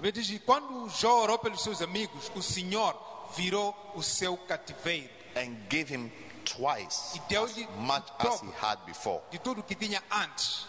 [0.00, 2.94] Diz quando Jó orou pelos seus amigos, o Senhor
[3.36, 6.10] virou o seu cativeiro and gave him
[6.44, 9.20] twice e deu-lhe as much as he had before.
[9.30, 10.66] de tudo que tinha antes.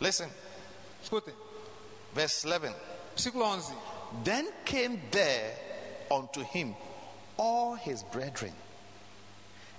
[0.00, 0.30] Listen,
[1.02, 1.34] Escutem,
[2.14, 2.72] verse 11.
[3.16, 3.74] versículo 11.
[4.22, 5.52] Then came there
[6.10, 6.74] unto him
[7.36, 8.52] all his brethren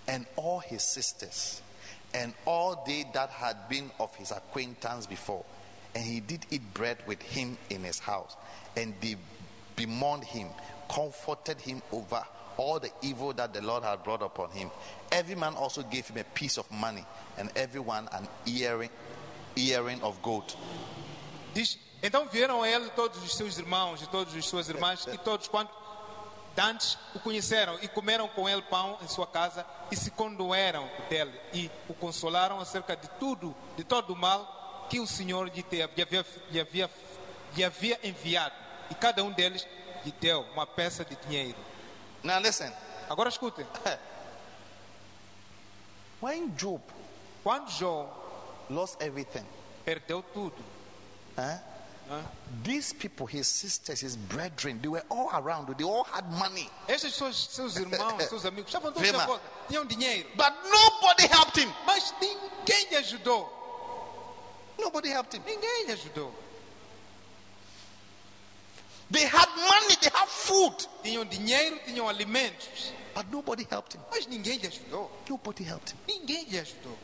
[0.07, 1.61] and all his sisters
[2.15, 5.43] and all they that had been of his acquaintance before.
[5.93, 8.35] And he did eat bread with him in his house.
[8.75, 9.17] And they
[9.75, 10.47] bemoaned him,
[10.89, 12.23] comforted him over
[12.57, 14.71] all the evil that the Lord had brought upon him.
[15.11, 17.05] Every man also gave him a piece of money,
[17.37, 18.89] and everyone an earring,
[19.57, 20.55] earring of gold.
[22.01, 25.47] Então vieram a ele todos os seus irmãos e todas as suas irmãs e todos
[25.47, 25.75] quantos
[26.55, 31.39] dantes o conheceram e comeram com ele pão em sua casa e se condoeram dele
[31.53, 35.77] e o consolaram acerca de tudo, de todo o mal que o Senhor lhe, te-
[35.95, 36.89] lhe havia, lhe havia,
[37.55, 38.55] lhe havia enviado.
[38.89, 39.67] E cada um deles
[40.05, 41.57] lhe deu uma peça de dinheiro.
[42.23, 42.71] Now listen.
[43.09, 43.65] Agora escutem.
[46.21, 46.81] When Job
[47.43, 48.09] Quando João
[48.69, 49.45] lost everything,
[49.83, 50.57] perdeu tudo,
[51.37, 51.59] huh?
[52.63, 55.67] These people, his sisters, his brethren, they were all around.
[55.77, 56.69] They all had money.
[56.87, 59.23] estes pessoas, seus irmãos, seus amigos, estavam todos Vema.
[59.23, 61.71] à volta, tinham dinheiro, But nobody helped him.
[61.85, 63.49] mas ninguém ajudou.
[64.77, 65.41] Nobody helped him.
[65.45, 66.31] Ninguém lhe ajudou.
[69.11, 70.73] They had money, they had food,
[71.03, 74.01] Tinham dinheiro, tinham alimentos, but nobody helped him.
[74.11, 75.09] mas ninguém lhe ajudou.
[75.29, 75.97] Nobody helped him.
[76.07, 76.97] Ninguém lhe ajudou.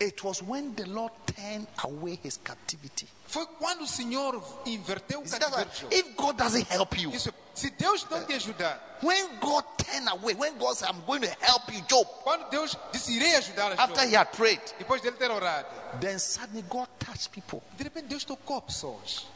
[0.00, 3.08] It was when the Lord turned away his captivity.
[3.26, 8.06] Foi quando o Senhor inverteu o cativeiro if God doesn't help you, Isso, se Deus
[8.08, 11.82] não te ajudar, when God turned away, when God said, I'm going to help you,
[11.88, 15.66] Job, quando Deus disse irei ajudar a after he had prayed, depois dele ter orado,
[16.00, 19.26] then suddenly God touched people, de repente Deus tocou pessoas,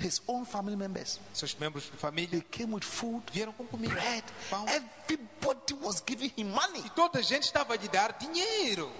[0.00, 1.18] his own family members.
[1.34, 4.24] seus membros de They família, came with food, vieram com comida, bread.
[4.48, 6.80] pão, Everybody was giving him money.
[6.86, 8.90] e toda a gente estava a lhe dar dinheiro.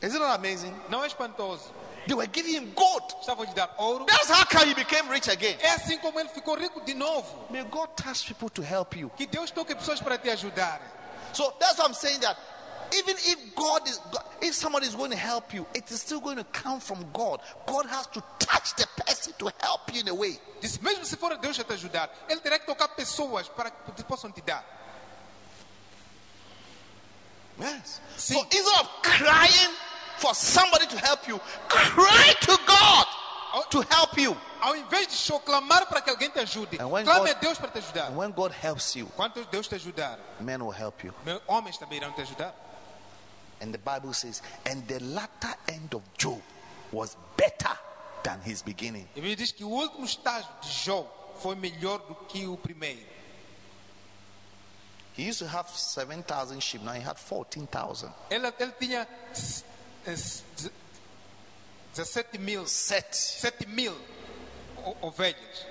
[0.00, 0.74] Is it not amazing?
[0.88, 1.72] Não é espantoso.
[2.06, 3.14] They were giving him gold.
[3.20, 4.06] Estavam a dar ouro.
[4.06, 5.58] That's how come he became rich again.
[5.60, 7.46] É assim como ele ficou rico de novo.
[7.50, 9.10] May God touch people to help you.
[9.16, 10.80] Que Deus toque pessoas para te ajudar.
[11.32, 12.38] So that's what I'm saying that
[12.94, 14.00] even if God is
[14.40, 17.40] if somebody is going to help you, it is still going to come from God.
[17.66, 20.38] God has to touch the person to help you in a way.
[20.60, 24.04] Disse, mesmo se for Deus a te ajudar, Ele terá que tocar pessoas para que
[24.04, 24.64] possam te dar.
[27.60, 28.00] Yes.
[28.16, 29.74] See- So instead of crying
[30.18, 33.06] for somebody to help you, cry to God
[33.70, 34.36] to help you.
[34.60, 37.58] Ao invés de clamar para que alguém te ajude, And when clame God- a Deus
[37.58, 38.06] para te ajudar.
[38.08, 41.14] And when God helps you, Quando Deus te ajudar, men will help you.
[41.46, 42.52] homens também irão te ajudar.
[43.60, 46.40] And the Bible says, and the latter end of Job
[46.92, 47.76] was better
[48.22, 49.08] than his beginning.
[49.16, 51.06] E diz que o último estágio de Jó
[51.40, 53.00] foi melhor do que o primeiro.
[55.18, 58.12] He used to have 7,000 sheep, now he had 14,000.
[58.30, 59.64] Ele, ele tinha s-
[60.06, 60.44] s-
[61.92, 63.12] 17 mil, Set.
[63.16, 63.96] 7 mil
[64.86, 65.66] o- ovelhas.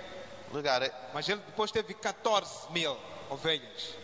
[0.52, 0.94] Look at it.
[1.14, 2.98] Mas ele depois teve 14 mil
[3.30, 3.96] ovelhas.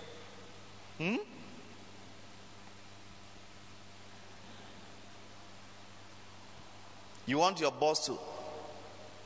[7.25, 8.17] You want your boss to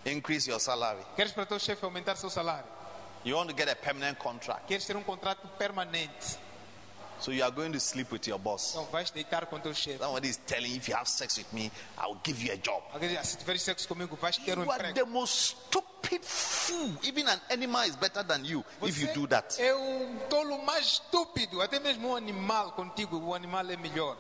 [0.06, 1.04] increase your salary.
[1.16, 2.66] Queres para teu chefe aumentar seu salário?
[3.28, 4.68] You want to get a permanent contract.
[4.68, 6.38] Queres ter um contrato permanente?
[7.20, 8.72] So you are going to sleep with your boss.
[8.76, 9.98] Então vais deitar com teu chefe.
[9.98, 12.58] Somebody is telling you if you have sex with me, I will give you a
[12.58, 12.82] job.
[12.94, 14.94] Alguém diz, "Ah, se tiveres sexo comigo, vais ter um You are emprego.
[14.94, 16.94] the most stupid fool.
[17.04, 19.60] Even an animal is better than you if you Você do that.
[19.62, 21.60] é um tolo mais estúpido.
[21.62, 24.16] Até mesmo um animal contigo, o animal é melhor.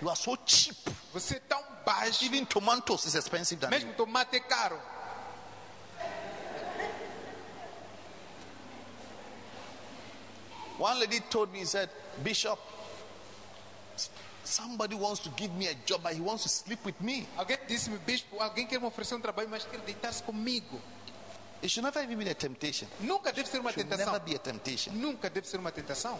[0.00, 0.76] You are so cheap.
[1.12, 2.24] Você é tão baixo.
[2.24, 3.72] Even tomatoes is expensive than you.
[3.78, 4.80] Mesmo tomate é caro.
[10.80, 11.90] One lady told me, he said,
[12.24, 12.58] Bishop,
[14.42, 17.26] somebody wants to give me a job, but he wants to sleep with me.
[17.36, 20.80] Alguém disse-me, bispo, alguém quer me oferecer um trabalho, mas quer deitar-se comigo.
[21.62, 22.88] It should never even be a temptation.
[23.00, 24.06] Nunca deve ser uma should tentação.
[24.06, 24.92] never be a temptation.
[24.94, 26.18] Nunca deve ser uma tentação.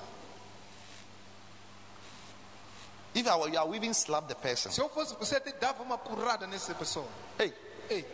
[3.15, 4.70] If I were you, I would even slap the person.
[4.70, 7.09] Se eu fosse você, até dava uma porrada nessa pessoa.
[7.39, 7.55] Hey,
[7.89, 8.05] Ei,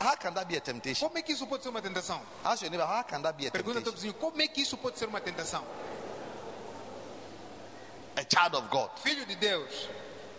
[0.00, 1.06] how can that be a temptation?
[1.06, 2.20] como é que isso pode ser uma tentação?
[2.44, 4.12] Ask your neighbor, how can that be a Pergunta ao teu temptation?
[4.12, 5.64] vizinho, como é que isso pode ser uma tentação?
[8.16, 9.88] A child of God, Filho de Deus,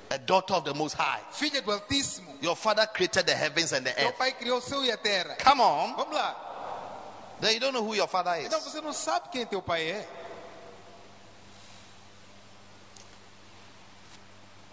[0.10, 1.22] a daughter of the Most High.
[1.32, 2.36] filha do Altíssimo.
[2.42, 4.18] Your father created the heavens and the Teu earth.
[4.18, 5.36] pai criou o céu e a terra.
[5.44, 5.94] Come on.
[5.96, 6.36] Vamos lá.
[7.40, 8.48] Then you don't know who your father is.
[8.48, 10.08] Então você não sabe quem teu pai é.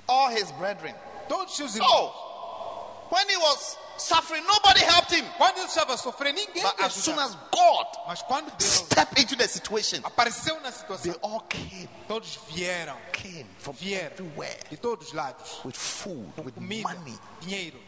[0.06, 0.94] All his brethren.
[1.28, 1.78] Todos os seus oh!
[1.78, 2.12] irmãos.
[2.14, 5.24] Oh, when he was suffering, nobody helped him.
[5.36, 9.36] Quando ele estava sofrendo, ninguém But as soon as God Mas quando Deus stepped into
[9.36, 12.96] the situation, apareceu na they situação, all came, todos vieram.
[13.12, 15.60] came from Vieram everywhere de todos os lados.
[15.64, 17.18] with food, Com with comida, money.
[17.40, 17.78] dinheiro.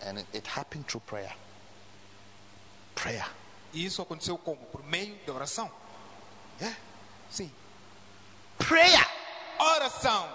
[0.00, 1.32] And it, it happened through prayer.
[2.94, 3.26] Prayer.
[3.72, 4.56] E isso aconteceu como?
[4.66, 5.70] Por meio da oração.
[6.60, 6.76] Yeah.
[7.30, 7.52] Sim.
[8.58, 9.06] Prayer.
[9.58, 10.28] Oração.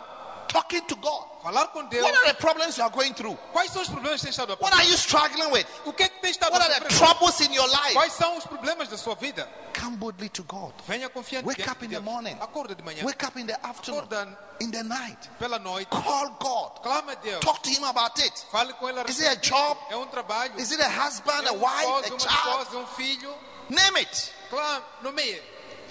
[0.47, 1.25] Talking to God.
[1.41, 2.03] Falar com Deus.
[2.03, 3.35] What are the problems you are going through?
[3.51, 4.79] Quais são os problemas que tens estado a What passar?
[4.81, 5.65] are you struggling with?
[5.85, 7.07] O que é que tens estado What a are the sofrer?
[7.07, 7.93] troubles in your life?
[7.93, 9.47] Quais são os problemas da sua vida?
[9.79, 10.73] Come boldly to God.
[10.87, 12.37] Venha confiante Wake up in the morning.
[12.39, 13.03] Acorda de manhã.
[13.03, 15.29] Wake up in the afternoon, Acorda in the night.
[15.39, 15.89] pela noite.
[15.89, 16.81] Call God.
[16.83, 17.39] Clama a Deus.
[17.41, 18.45] Talk to Him about it.
[18.51, 19.77] Fale com ele a Is it a job?
[19.89, 20.53] É um trabalho.
[20.59, 22.61] Is it a husband, é a um wife, esposo, a uma child?
[22.63, 23.33] esposa, um filho.
[23.69, 24.31] Name it.
[24.49, 25.41] Clama, nomeie.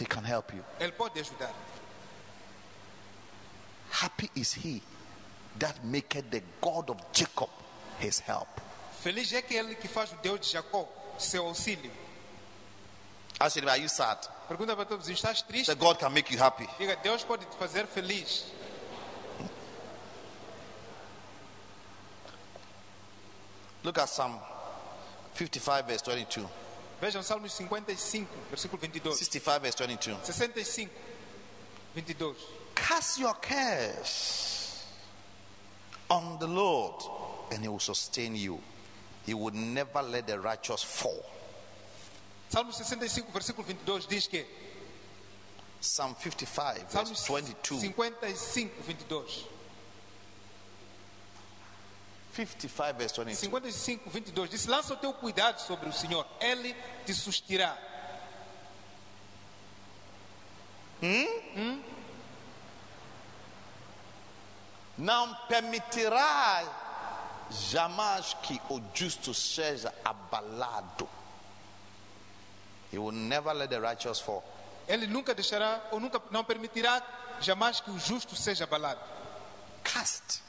[0.00, 0.64] He can help you.
[0.80, 1.50] Ele pode ajudar.
[4.02, 4.82] Happy is he
[5.60, 7.48] that maketh the God of Jacob
[8.00, 8.48] his help.
[9.00, 10.88] Feliz é aquele que faz o Deus de Jacó
[11.20, 11.88] seu auxílio.
[13.38, 14.18] Ask him, are you sad?
[14.48, 15.66] Pergunta para todos, estás triste?
[15.66, 16.66] Say, God can make you happy.
[16.80, 18.46] Diga, Deus pode te fazer feliz.
[23.84, 24.36] Look at Psalm
[25.34, 26.48] 55, verse 22.
[27.00, 29.16] Vejam Salmos 55, versículo 22.
[29.16, 30.26] 65, verse 22.
[30.26, 30.90] 65,
[31.94, 32.61] 22.
[32.82, 34.84] Cast your cares
[36.10, 37.00] on the Lord,
[37.52, 38.58] and he will sustain you.
[39.24, 41.24] He would never let the righteous fall.
[42.48, 44.44] Salmo 65, versículo 22 diz que
[45.80, 47.80] Psalm 55, verse 22.
[47.80, 49.46] 55, 22.
[52.34, 53.38] 55, verse 22.
[53.38, 56.74] 55, 22 diz: Lança o teu cuidado sobre o Senhor, Ele
[57.06, 57.78] te sustirá.
[61.00, 61.26] Hmm?
[61.54, 62.01] Hmm?
[65.02, 66.62] Não permitirá
[67.50, 71.08] jamais que o justo seja abalado.
[72.92, 74.44] He will never let the righteous fall.
[74.86, 77.02] Ele nunca deixará ou nunca não permitirá
[77.40, 79.00] jamais que o justo seja abalado.
[79.82, 80.40] Cast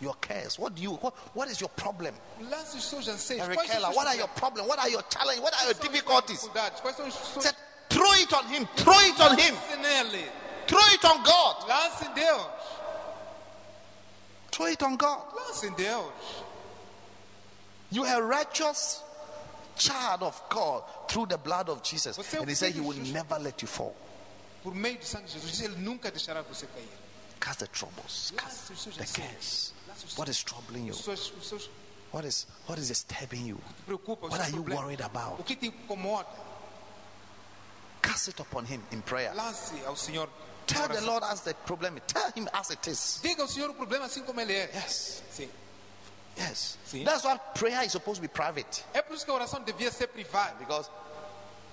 [0.00, 0.58] your cares.
[0.58, 0.94] What do you?
[1.02, 2.14] What, what is your problem?
[2.40, 3.42] Lance os seus anseios.
[3.42, 4.66] Eric Quais são Keller, os what are your problems?
[4.66, 5.42] What are your challenges?
[5.42, 6.48] What are your difficulties?
[6.80, 7.56] Quais são os seus Said,
[7.90, 8.66] throw it on him.
[8.76, 9.54] Throw it on him.
[10.66, 11.68] Throw it on God.
[11.68, 12.59] Lance em Deus.
[14.68, 15.22] It on God.
[15.64, 16.12] Em Deus.
[17.90, 19.02] You are a righteous
[19.76, 22.16] child of God through the blood of Jesus.
[22.16, 23.94] Você um And he said he will never let you fall.
[24.62, 26.88] Por meio do sangue de Jesus, ele nunca deixará você cair.
[27.40, 28.32] Cast the troubles.
[28.36, 29.72] Cast Lance os seus the cares.
[30.16, 30.92] What is troubling you?
[30.92, 31.70] os seus, os seus
[32.12, 33.56] What is what is disturbing you?
[33.56, 35.40] te preocupa, os What are you worried about?
[35.40, 36.28] O que te incomoda?
[38.02, 39.32] Cast it upon him in prayer.
[39.34, 40.28] Lance ao Senhor.
[40.74, 41.00] Tell the.
[41.00, 42.00] Lord as the problem.
[42.06, 43.20] Tell him as it is.
[43.22, 44.70] Diga ao Senhor o problema assim como ele é.
[44.74, 45.22] Yes.
[45.32, 45.48] Sim.
[46.36, 46.78] Yes.
[46.86, 47.04] See?
[47.04, 48.84] That's why prayer is supposed to be private.
[48.94, 50.54] É por isso que a oração devia ser privada.
[50.58, 50.88] Because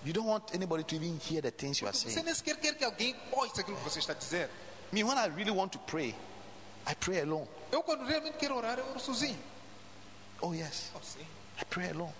[0.04, 2.14] you don't want anybody to even hear the things you are saying.
[2.14, 4.50] Você nem sequer quer que alguém ouça aquilo que você está dizer.
[4.92, 6.16] Me, when I really want to pray,
[6.86, 7.48] I pray alone.
[7.72, 9.38] Eu, quando realmente quero orar, eu oro sozinho.
[10.42, 10.92] Oh, yes.
[10.96, 11.26] Oh, sim.
[11.60, 12.14] I pray alone.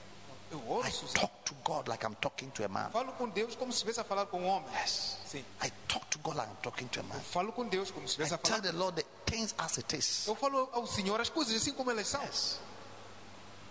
[0.52, 2.90] Eu oro I talk to God like I'm talking to a man.
[2.92, 4.70] Falo com Deus como se estivesse a falar com um homem.
[4.82, 5.18] Yes.
[5.26, 5.44] Sim.
[5.62, 7.20] I talk to God like I'm talking to a man.
[7.20, 8.72] Falo com Deus como se estivesse a tell falar.
[8.72, 10.26] the Lord the things as it is.
[10.28, 12.24] Eu falo ao Senhor as coisas assim como elas são.
[12.24, 12.60] Yes.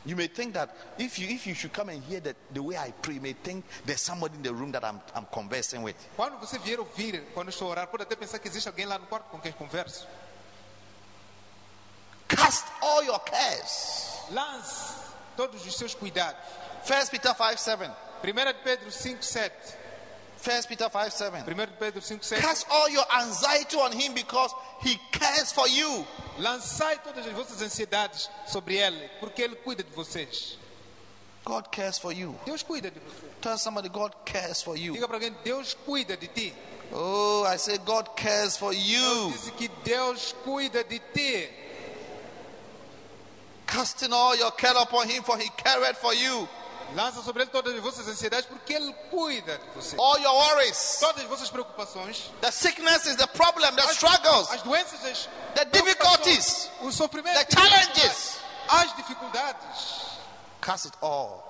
[0.05, 2.77] You may think that if you if you should come and hear the, the way
[2.77, 5.97] I pray, you may think there's somebody in the room that I'm I'm conversing with.
[6.15, 8.99] Quando você vier ouvir, quando eu estou orar, pode até pensar que existe alguém lá
[8.99, 10.07] no quarto com quem converso.
[12.29, 14.21] Cast all your cares.
[14.31, 14.95] Lance
[15.37, 16.41] todos os seus cuidados.
[16.87, 17.91] First Peter 5 7.
[18.23, 19.53] 1 de Pedro 5, 7.
[20.37, 21.45] First Peter 5 7.
[21.45, 22.41] 1 Pedro 5, 7.
[22.41, 26.07] Cast all your anxiety on him because he cares for you.
[26.39, 30.57] Lançai todas as vossas ansiedades sobre ele, porque ele cuida de vocês.
[31.45, 32.39] God cares for you.
[32.45, 33.27] Deus cuida de você.
[33.41, 34.93] Tell somebody God cares for you.
[34.93, 36.53] Diga para alguém, Deus cuida de ti.
[36.93, 39.33] Oh, I say God cares for you.
[39.33, 41.49] Diz que Deus cuida de ti.
[43.67, 46.49] Casting all your care upon him, for he careth for you.
[46.95, 49.97] Lança sobre ele todas as vossas ansiedades, porque ele cuida de você.
[49.99, 50.99] All your worries.
[51.01, 55.65] Todas as vossas preocupações, The sickness is the problem, the struggles, as doenças, as the
[55.67, 58.39] difficulties, o sofrimento, the challenges.
[58.69, 60.19] as dificuldades.
[60.61, 61.47] Cast it all.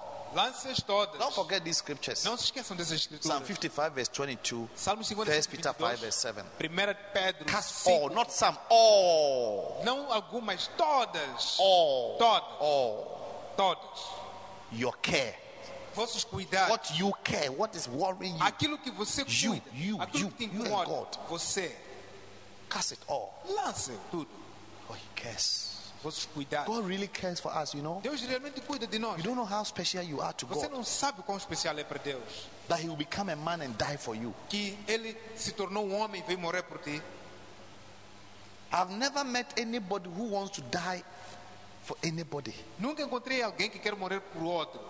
[0.86, 1.18] Todas.
[1.18, 2.24] Don't forget these scriptures.
[2.24, 3.46] Não se esqueçam dessas Psalm escrituras.
[3.46, 4.68] 55, verse 22.
[4.74, 6.40] Salmo 55, 1 Peter 5, 22, verse 7.
[6.40, 9.80] 1 Pedro Cast 5, all, not some, all.
[9.84, 11.56] não algumas, todas.
[11.58, 12.16] All.
[12.18, 12.60] Todas.
[12.60, 13.54] All.
[13.56, 14.25] Todas.
[14.72, 15.34] Your care.
[15.94, 16.68] Vossos cuidados.
[16.70, 18.42] What you care, what is worrying you.
[18.44, 19.62] Aquilo que você You, cuida.
[19.74, 20.86] you, aquilo you, que you and.
[20.86, 21.18] God.
[21.28, 21.72] Você.
[22.68, 23.32] Cast it all.
[23.48, 24.28] Lance tudo.
[24.90, 25.72] Oh, he cares.
[26.02, 26.66] Vossos cuidados.
[26.66, 28.00] God really cares for us, you know.
[28.02, 29.16] Deus realmente cuida de nós.
[29.16, 30.72] You don't know how special you are to Você God.
[30.76, 32.22] não sabe quão especial é para Deus.
[32.68, 34.34] That He will become a man and die for you.
[34.48, 37.00] Que Ele se tornou um homem e veio morrer por ti.
[38.72, 41.02] I've never met anybody who wants to die
[41.86, 42.52] for anybody.
[42.78, 44.80] Nunca encontrei alguém que quer morrer por outro.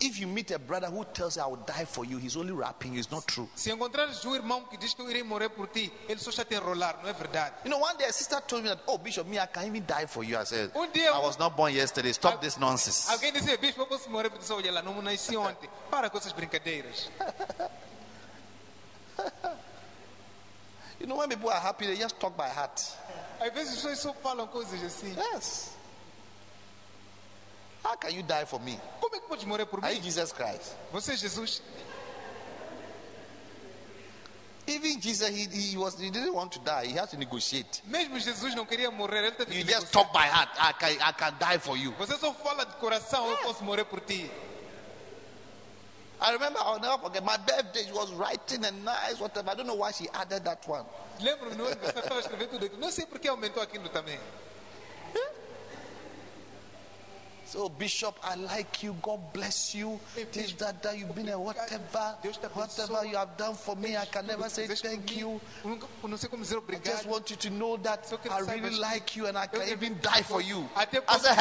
[0.00, 2.52] If you meet a brother who tells you I will die for you, he's only
[2.52, 2.94] rapping.
[2.96, 3.48] It's not true.
[3.56, 6.44] Se encontrares um irmão que diz que eu irei morrer por ti, ele só está
[6.44, 7.56] te enrolar, não é verdade?
[7.64, 9.84] You know, one day a sister told me that, oh, Bishop, me, I can even
[9.84, 10.38] die for you.
[10.38, 12.12] I said, Um dia- I was not born yesterday.
[12.12, 13.10] Stop this nonsense.
[13.10, 14.52] Alguém dizia, bispo, eu posso morrer por ti?
[14.52, 15.68] Olha lá, não nasci ontem.
[15.90, 17.10] Para com essas brincadeiras.
[21.00, 22.80] You know, when people are happy, they just talk by heart.
[23.40, 25.14] Às vezes as pessoas só falam coisas assim.
[25.34, 25.70] Yes.
[27.84, 28.78] How can you die for me?
[29.00, 30.02] Como é que podes morrer por Are mim?
[30.02, 30.74] Jesus Christ?
[30.92, 31.62] Você é Jesus.
[34.66, 36.88] Even Jesus, he, he was he didn't want to die.
[36.88, 37.80] He had to negotiate.
[37.86, 40.04] Mesmo Jesus não queria morrer, ele teve You que just negociar.
[40.04, 40.50] talk by heart.
[40.58, 41.92] I can I can die for you.
[41.92, 44.30] Você só fala de coração, eu posso morrer por ti.
[46.20, 47.84] I remember I'll never forget my birthday.
[47.86, 49.50] She was writing and nice, whatever.
[49.50, 50.84] I don't know why she added that one.
[51.20, 52.80] Lembro-me no aniversário, estava a escrever tudo aquilo.
[52.80, 54.18] Não sei porque aumentou aquilo também.
[57.48, 58.94] So, Bishop, I like you.
[59.00, 59.98] God bless you.
[60.32, 60.98] This, that, that.
[60.98, 62.14] You've been a whatever,
[62.52, 63.96] whatever you have done for me.
[63.96, 65.40] I can never say thank you.
[65.64, 68.40] Eu nunca- eu não sei como dizer I just want you to know that I
[68.40, 70.68] really like you and I can even die for you.
[70.76, 71.32] I said, dizer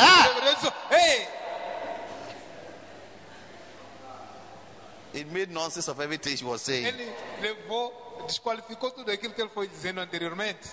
[5.17, 6.85] It made nonsense of everything she was saying.
[6.85, 7.11] Ele
[7.41, 10.69] levou, desqualificou tudo aquilo que ele foi dizendo anteriormente.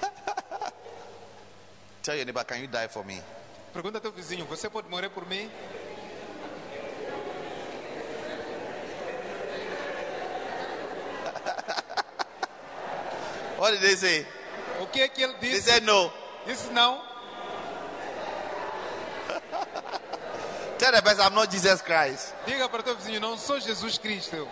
[2.02, 3.22] Tell your neighbor, can you die for me?
[3.72, 5.48] Pergunta ao teu vizinho, você pode morrer por mim?
[13.58, 14.26] What did they say?
[14.80, 15.70] O que é que ele They disse?
[15.70, 16.10] said no.
[16.46, 17.00] Disse não.
[20.92, 22.34] Tell the person, I'm not Jesus Christ.
[22.44, 24.46] Diga para o teu vizinho, não sou Jesus Cristo.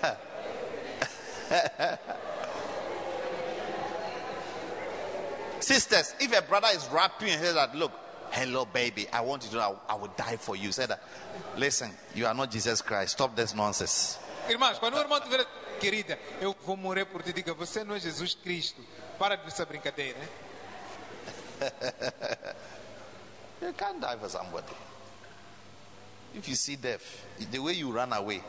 [5.60, 7.90] Sisters, if a brother is rapping and says that, look,
[8.30, 10.70] hello, baby, I want you to know I, I will die for you.
[10.70, 11.02] Say that,
[11.56, 13.14] listen, you are not Jesus Christ.
[13.14, 14.20] Stop this nonsense.
[14.48, 15.44] Irmãos, quando o irmão tiver,
[15.80, 18.80] querida, eu vou morrer por ti, diga, você não é Jesus Cristo.
[19.18, 20.20] Para de essa brincadeira.
[23.60, 24.72] You can't die for somebody.
[26.34, 27.02] If you see death,
[27.50, 28.42] the way you run away,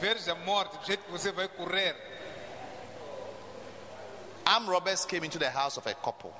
[0.00, 1.94] veres a morte, do jeito que você vai correr,
[4.46, 6.32] armed robbers came into the house of a couple.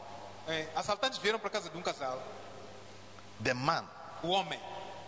[0.48, 2.20] é, assaltantes vieram para casa de um casal.
[3.42, 3.84] The man
[4.22, 4.60] O homem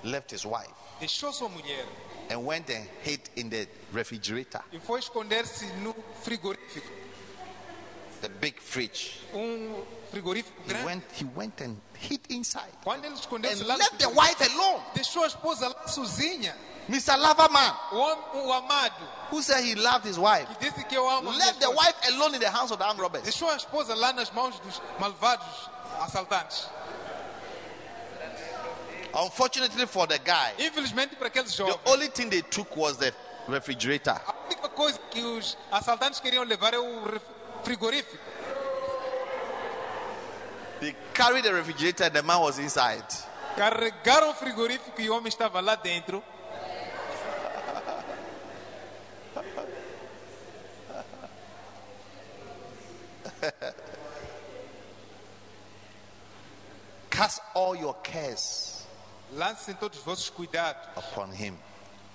[0.03, 1.85] left his wife deixou sua mulher
[2.31, 7.04] and went and hid in the refrigerator, e foi esconder-se no frigorífico.
[8.25, 9.21] The big fridge.
[10.13, 14.09] Frigorífico He went, he went and hid inside Quando ele escondeu-se and lá, left the
[14.09, 14.83] wife alone.
[14.95, 16.55] deixou a esposa lá sozinha.
[16.89, 17.17] Mr.
[17.17, 21.31] Loverman, O, o amado, who said he loved his wife, que disse que eu amo
[21.31, 23.23] left the wife alone in the hands of the armed robbers.
[23.25, 25.47] deixou a esposa lá nas mãos dos malvados
[26.01, 26.69] assaltantes.
[29.15, 33.13] Unfortunately for the guy, Infelizmente para aqueles the only thing they took was the
[33.49, 34.11] refrigerator.
[34.27, 37.05] a única coisa que os assaltantes queriam levar é o
[37.65, 38.23] frigorífico.
[40.81, 43.05] They carried the refrigerator and the man was inside.
[43.57, 46.23] Carregaram o frigorífico e o homem estava lá dentro.
[57.11, 58.75] Cast all your cares
[59.33, 61.59] Lancem todos os vossos cuidados upon him,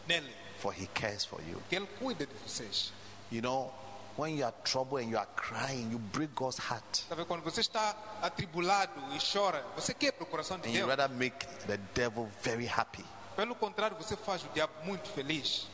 [0.08, 1.62] nele, for he cares for you.
[1.70, 2.94] que ele cuida de vocês.
[3.32, 3.74] You know,
[4.20, 7.06] when you are troubled and you are crying, you break God's heart.
[7.08, 10.90] Sabe, quando você está atribulado e chora, você quebra o coração de And you Deus.
[10.90, 13.06] rather make the devil very happy.
[13.36, 15.68] Pelo contrário, você faz o diabo muito feliz.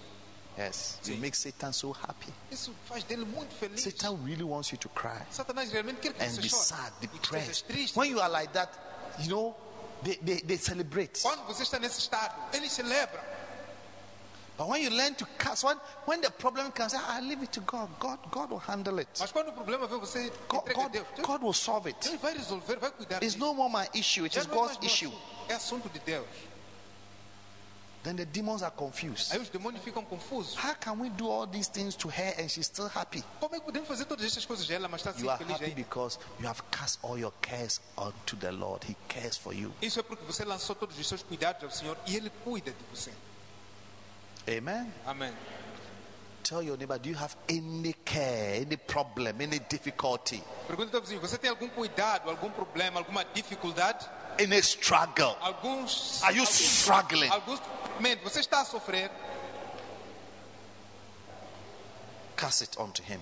[0.57, 0.99] Yes.
[1.05, 1.17] You See.
[1.19, 2.31] make Satan so happy.
[2.49, 3.81] Isso faz dele muito feliz.
[3.81, 6.63] Satan really wants you to cry Satanás realmente quer que and você be chore.
[6.63, 7.65] sad, depressed.
[7.97, 8.69] When you are like that,
[9.19, 9.55] you know,
[10.03, 11.21] they, they, they celebrate.
[11.21, 13.21] Quando você está nesse estado, eles celebram.
[14.57, 17.51] But when you learn to cast, when, when the problem comes, ah, I leave it
[17.53, 17.89] to God.
[17.99, 19.09] God, God will handle it.
[19.19, 21.05] Mas quando o problema vem, você God, God, Deus.
[21.21, 21.97] God will solve it.
[22.01, 24.77] Deus vai resolver, vai cuidar It's no more my issue, it is não é mais
[24.77, 25.13] God's issue.
[25.49, 26.27] É assunto de Deus.
[28.03, 29.33] Then the demons are confused.
[29.33, 30.55] Aí os demônios ficam confusos.
[30.55, 33.23] How can we do all these things to her and she's still happy?
[33.39, 35.55] Como é que podemos fazer todas estas coisas a ela, mas está You are feliz
[35.55, 35.75] happy ainda?
[35.75, 38.85] because you have cast all your cares onto the Lord.
[38.87, 39.73] He cares for you.
[39.81, 42.83] Isso é porque você lançou todos os seus cuidados ao Senhor e Ele cuida de
[42.93, 43.11] você.
[44.47, 44.91] Amen.
[45.07, 45.33] Amen.
[46.43, 51.19] Tell your neighbor, do you have any care, any problem, any difficulty, Pergunta ao vizinho,
[51.19, 54.07] você tem algum cuidado, algum problema, alguma dificuldade?
[54.39, 55.35] any struggle?
[55.41, 56.21] Alguns.
[56.23, 57.29] Are you alguns, struggling?
[57.29, 57.59] alguns
[58.23, 59.09] você está a sofrer?
[62.35, 63.19] Cast it unto him.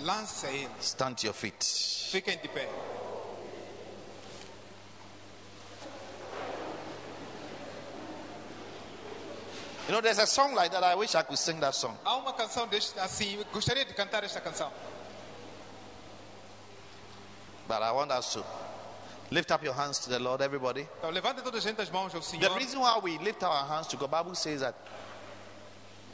[0.00, 0.68] Lance a Ele.
[0.80, 1.62] Stand to your feet.
[2.10, 2.68] Fiquem de pé.
[9.90, 10.84] You know, there's a song like that.
[10.84, 11.96] I wish I could sing that song.
[12.04, 14.70] Há uma canção deste, assim, gostaria de cantar esta canção.
[17.66, 18.44] But I want us to
[19.32, 20.86] lift up your hands to the Lord, everybody.
[21.00, 23.88] Então, levante toda a gente as mãos ao The reason why we lift our hands
[23.88, 24.76] to God, Bible says that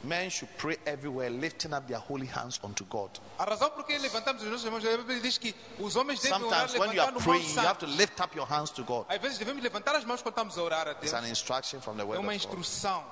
[0.03, 3.11] men should pray everywhere, lifting up their holy hands unto God.
[3.39, 6.43] A razão por que levantamos as nossas mãos, a Bíblia diz que os homens devem
[6.45, 9.05] orar Sometimes when you are praying, you have to lift up your hands to God.
[9.11, 11.99] Às vezes devemos levantar as mãos quando estamos a orar a It's an instruction from
[11.99, 13.05] the É word uma of God.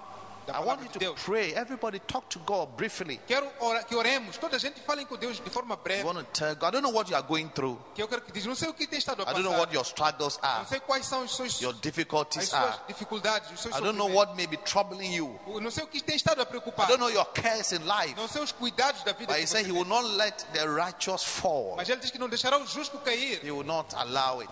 [0.46, 1.22] Da I want palavra you de Deus.
[1.24, 1.52] pray.
[1.54, 3.20] Everybody talk to God briefly.
[3.26, 3.46] Quero
[3.88, 6.04] que oremos, toda a gente fale com Deus de forma You breve.
[6.04, 7.78] want to tell God, I don't know what you are going through.
[7.94, 9.50] Que eu quero que diz, não sei o que tem estado a I don't know
[9.52, 9.60] passar.
[9.60, 12.78] what your struggles are, Não sei quais são os seus, your as difficulties suas are.
[12.88, 15.38] dificuldades, os seus I don't know what may be troubling you.
[15.60, 16.86] Não sei o que tem estado a I preocupar.
[16.86, 18.14] don't know your cares in life.
[18.16, 21.22] Não sei os cuidados da vida But he said he will not let the righteous
[21.24, 21.74] fall.
[21.76, 24.50] Mas ele diz que não deixará o justo cair He will not allow it.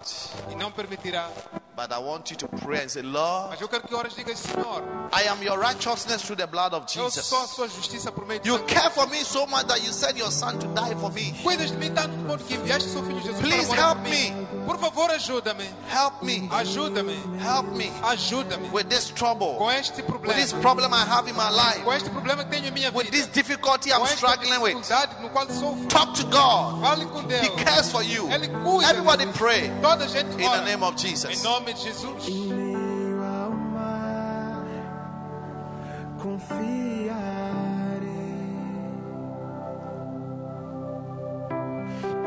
[0.50, 1.28] e não permitirá.
[1.74, 4.36] But I want you to pray and say, Lord, Mas eu quero que ores diga,
[4.36, 7.26] Senhor, I am your righteousness through the blood of eu Jesus.
[7.26, 10.16] sou a sua justiça por meio You care for me so much that you sent
[10.16, 11.32] your son to die for me.
[11.42, 15.10] Cuidas de mim tanto que enviaste seu filho Jesus Please para help morrer por favor,
[15.10, 15.68] ajuda-me.
[15.88, 16.48] Help me.
[16.50, 17.16] Ajuda-me.
[17.38, 18.68] Help me Ajuda-me.
[18.70, 22.10] with this trouble, Com este with this problem I have in my life, Com este
[22.10, 24.74] problema que tenho em minha with this difficulty I'm struggling with.
[25.20, 25.88] no qual sofro.
[25.88, 26.80] Talk to God.
[26.80, 27.42] Fale com Deus.
[27.42, 28.30] He cares for you.
[28.30, 28.90] Ele cuida.
[28.90, 32.71] Everybody pray Toda gente in the name of Em nome de Jesus.
[36.22, 37.10] Confiarei.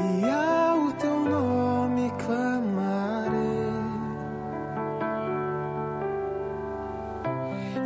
[0.02, 3.46] E ao teu nome clamarei.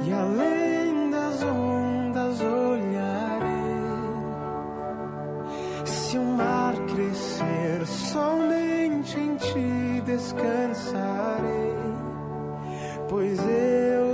[0.03, 3.49] E além das ondas olharei.
[5.86, 11.69] Se o mar crescer somente em ti descansarei
[13.10, 14.09] pois eu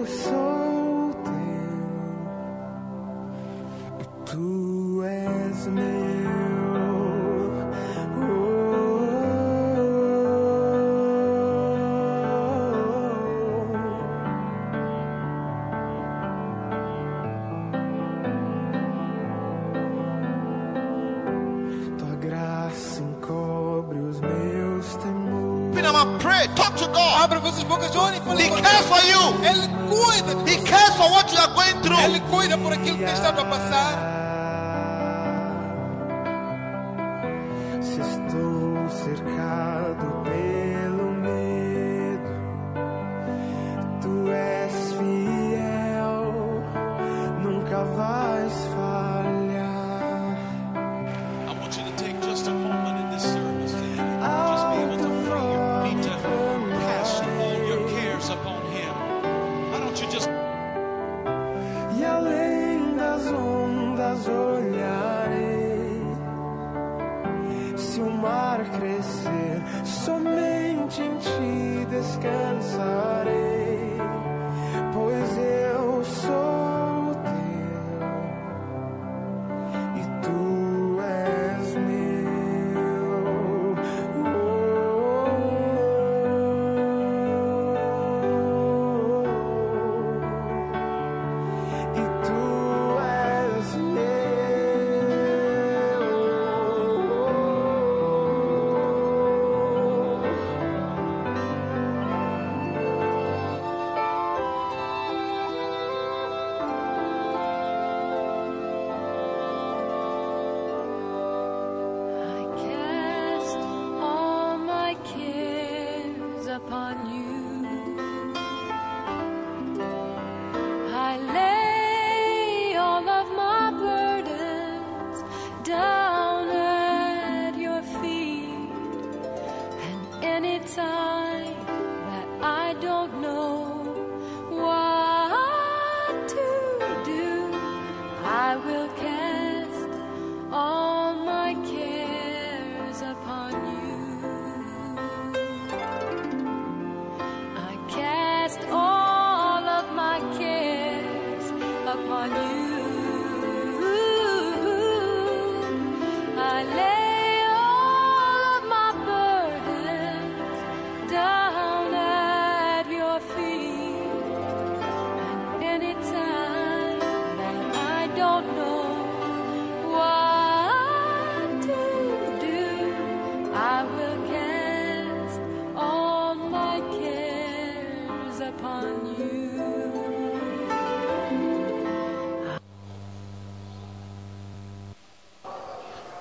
[29.43, 30.49] Ele cuida.
[30.49, 31.99] He cares for what you are going through.
[31.99, 34.24] Ele cuida por aquilo que estado a passar.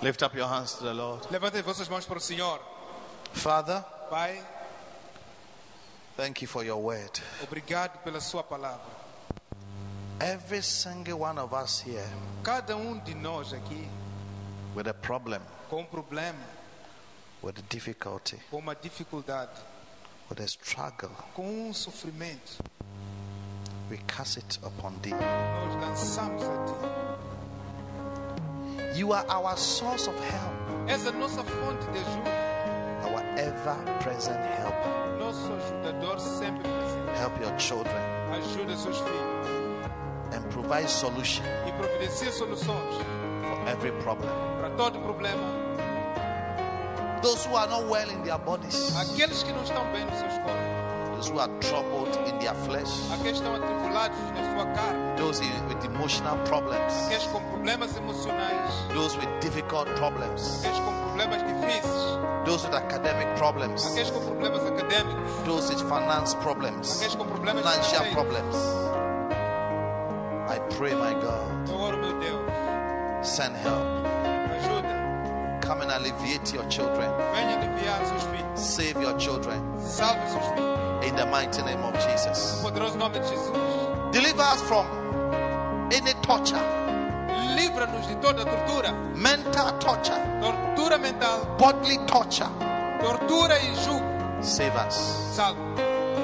[0.04, 1.26] Lift up your hands to the Lord.
[1.30, 2.60] Levantem vossas mãos para o Senhor.
[3.32, 4.38] Father, Pai,
[6.14, 7.22] thank you for your word.
[7.42, 8.84] obrigado pela sua palavra.
[10.20, 12.06] Every single one of us here
[12.42, 13.88] Cada um de nós aqui
[14.76, 15.40] with a problem,
[15.70, 16.44] com um problema,
[17.42, 19.58] with a difficulty, com uma dificuldade,
[20.30, 22.62] with a struggle, com um sofrimento.
[23.88, 25.14] we cast it upon thee.
[25.14, 27.13] nós lançamos a ti.
[28.94, 30.54] You are our source of help,
[30.88, 32.30] És a nossa fonte de ajuda,
[33.04, 35.18] our ever present helper.
[35.18, 37.18] nosso ajudador sempre presente.
[37.18, 37.96] Help your children
[38.32, 39.46] Ajuda seus filhos
[40.34, 42.94] and provide solution e providencie soluções
[43.42, 44.28] for every problem.
[44.60, 45.64] para todo problema.
[47.22, 50.34] Those who are not well in their bodies, Aqueles que não estão bem nos seus
[50.34, 50.63] corpos,
[51.24, 55.40] those who are troubled in their flesh, aqueles que estão atribulados na sua carne, those
[55.42, 61.42] in- with emotional problems, aqueles com problemas emocionais, those with difficult problems, aqueles com problemas
[61.42, 67.24] difíceis, those with academic problems, aqueles com problemas acadêmicos, those with finance problems, aqueles com
[67.26, 68.12] problemas financial financeiros.
[68.14, 68.56] problems.
[70.46, 72.42] I pray, my God, Eu oro, meu Deus,
[73.26, 74.23] send help.
[75.64, 77.10] Come and alleviate your children.
[77.34, 78.58] Venha aliviar seus filhos.
[78.58, 81.04] Save your children Salve seus filhos.
[81.08, 82.62] in the mighty name of Jesus.
[82.62, 83.50] No poderoso nome de Jesus.
[84.12, 84.86] Deliver us from
[85.92, 86.60] any torture,
[87.56, 88.92] Livra-nos de toda tortura.
[89.16, 92.48] mental torture, Tortura mental, bodily torture.
[93.00, 94.42] tortura e julgo.
[94.42, 94.94] Save us.
[95.34, 95.58] Salve.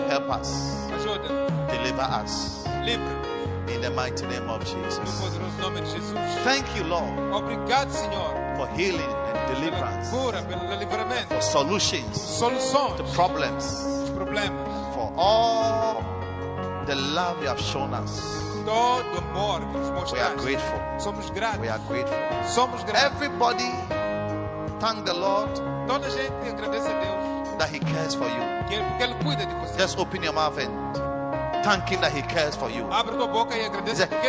[0.09, 0.51] Help us.
[0.93, 1.29] Ajuda.
[1.71, 3.71] Deliver us Livra-nos.
[3.75, 5.21] in the mighty name of No Jesus.
[5.21, 6.13] poderoso nome de Jesus.
[6.45, 13.05] Thank you, Lord, Obrigado, Senhor, for healing and deliverance, cura, pelo livramento, for solutions to
[13.15, 14.11] problems,
[14.95, 16.03] for all
[16.87, 18.41] the love you have shown us.
[18.65, 20.81] todo amor que nos We are grateful.
[20.99, 21.61] Somos gratos.
[21.61, 22.17] We are grateful.
[22.45, 23.13] Somos gratos.
[23.13, 23.71] Everybody,
[24.81, 25.51] thank the Lord
[25.87, 28.43] Toda gente agradece a Deus that He cares for you.
[28.69, 29.79] que ele, porque Ele cuida de você.
[29.79, 30.71] Just open your mouth and
[31.65, 32.87] thank Him that He cares for you.
[32.93, 33.69] Abre tua boca e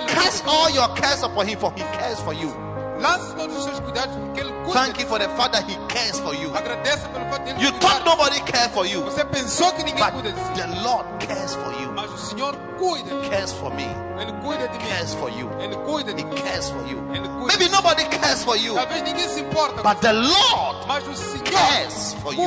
[0.07, 2.70] Cast all your cares upon Him, for He cares for you.
[3.01, 4.79] Lance todos os seus cuidados porque Ele cuida.
[4.79, 6.51] Thank Him for the fact that He cares for you.
[6.55, 7.89] Agradeça pelo fato dele You cuidar.
[7.89, 10.61] thought nobody cared for you, Você pensou que ninguém but cuida de si.
[10.61, 11.91] the Lord cares for you.
[11.93, 13.29] Mas o Senhor cuida de mim.
[13.29, 13.87] Cares for me.
[14.19, 14.85] Ele cuida de mim.
[14.89, 15.49] Cares for you.
[15.59, 16.35] Ele cuida de He mim.
[16.41, 16.97] cares for you.
[17.13, 17.47] Ele cuida.
[17.47, 19.81] Maybe nobody cares for you, Talvez ninguém se importa.
[19.83, 22.39] but the Lord, Mas o Senhor cares for you.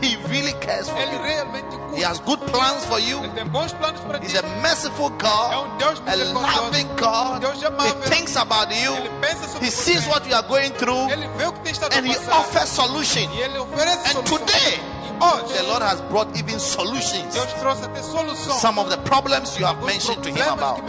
[0.00, 0.16] Cuida de si.
[0.16, 1.22] He really cares for Ele you.
[1.22, 2.08] realmente He cuida.
[2.08, 3.18] has good plans for you.
[3.24, 4.26] Ele tem bons planos para ti.
[4.26, 6.62] He's a merciful É God, um Deus a misericordioso.
[6.62, 7.40] loving God.
[7.40, 8.02] Deus He amável.
[8.10, 8.94] thinks about you.
[8.96, 9.92] Ele pensa sobre He você.
[9.92, 12.14] sees what you are going through Ele vê o que tem estado a and He
[12.14, 12.38] passar.
[12.40, 13.28] offers solution.
[13.32, 14.40] E ele oferece And soluções.
[14.40, 17.34] today, E hoje, The Lord has brought even solutions.
[17.34, 18.60] Deus trouxe até soluções.
[18.60, 20.80] Some of the problems you have mentioned to Him about.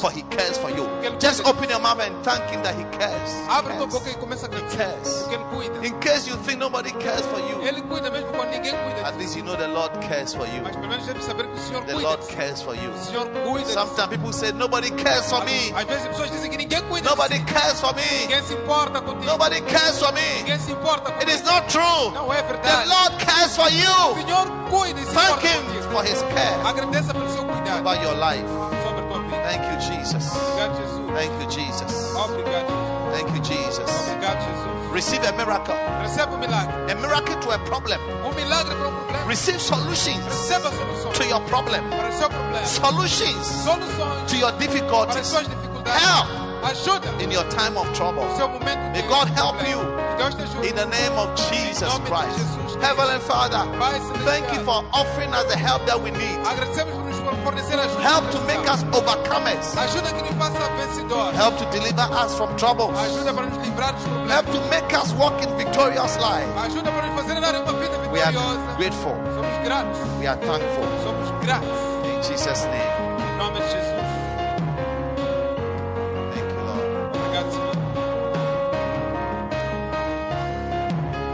[0.00, 0.86] For He cares for you.
[1.20, 3.32] Just open your mouth and thank Him that He cares.
[3.32, 3.92] He Abre tua cares.
[3.92, 4.76] boca e começa a agradecer.
[4.76, 5.08] cares.
[5.22, 5.86] Porque Ele cuida.
[5.86, 9.16] In case you think nobody cares for you, Ele cuida mesmo quando ninguém cuida at
[9.18, 10.62] least you know the Lord cares for you.
[10.62, 12.90] Mas pelo menos deve saber que o Senhor The cuida Lord cares for you.
[12.90, 13.72] O Senhor cuida.
[13.72, 15.72] Sometimes people say nobody cares for me.
[15.74, 18.02] Às vezes pessoas dizem que ninguém cuida Nobody cares for me.
[18.02, 19.24] Ninguém se importa contigo.
[19.24, 20.20] Nobody cares for me.
[20.38, 22.10] Ninguém se importa It not true.
[22.12, 22.84] Não é The.
[22.86, 24.14] Lord cares for O you.
[24.26, 25.92] Senhor cuida e se Thank importa Him contigo.
[25.92, 28.44] for His care Agradeça pelo seu cuidado over your life.
[28.84, 29.36] sobre a tua vida.
[29.48, 30.32] Thank you, Jesus.
[30.34, 30.98] Obrigado, Jesus.
[31.14, 32.14] Thank you, Jesus.
[32.14, 33.12] Obrigado, Jesus.
[33.12, 33.90] Thank you, Jesus.
[34.00, 34.92] Obrigado, Jesus.
[34.92, 35.74] Receive a miracle.
[36.02, 36.92] Receba um milagre.
[36.92, 37.98] A miracle to a problem.
[38.24, 39.26] Um milagre para um problema.
[39.26, 41.82] Receive solutions Receba soluções to your problem.
[41.90, 42.66] para o seu problema.
[42.66, 46.02] Solutions Soluções to your para as difficulties suas dificuldades.
[46.02, 46.47] Help.
[46.62, 48.24] Ajuda in your time of trouble.
[48.24, 49.68] no seu momento May de God help problema.
[49.70, 49.80] you
[50.18, 50.68] Que Deus te ajude.
[50.68, 52.38] In the name of Jesus nome de Christ.
[52.38, 52.80] Jesus Cristo.
[52.80, 54.24] Heavenly Father, Pai celestial.
[54.26, 56.38] thank you for offering us the help that we need.
[56.44, 58.02] Agradecemos por nos fornecer ajuda.
[58.02, 58.92] Help que to make precisamos.
[58.92, 59.66] us overcomers.
[59.76, 61.32] Ajuda que nos faça vencedor.
[61.34, 62.96] Help to deliver us from troubles.
[62.98, 64.30] Ajuda para nos livrar dos problemas.
[64.34, 66.46] Help to make us walk in victorious life.
[66.66, 68.76] Ajuda para nos fazer andar em uma vida We are vitoriosa.
[68.78, 69.14] grateful.
[69.34, 69.98] Somos gratos.
[70.18, 70.86] We are thankful.
[71.04, 71.78] Somos gratos.
[72.04, 73.97] In Jesus' name.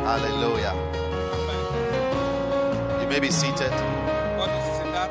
[0.04, 0.74] Hallelujah.
[3.00, 3.72] You may be seated.
[4.36, 5.10] Podem se sentar.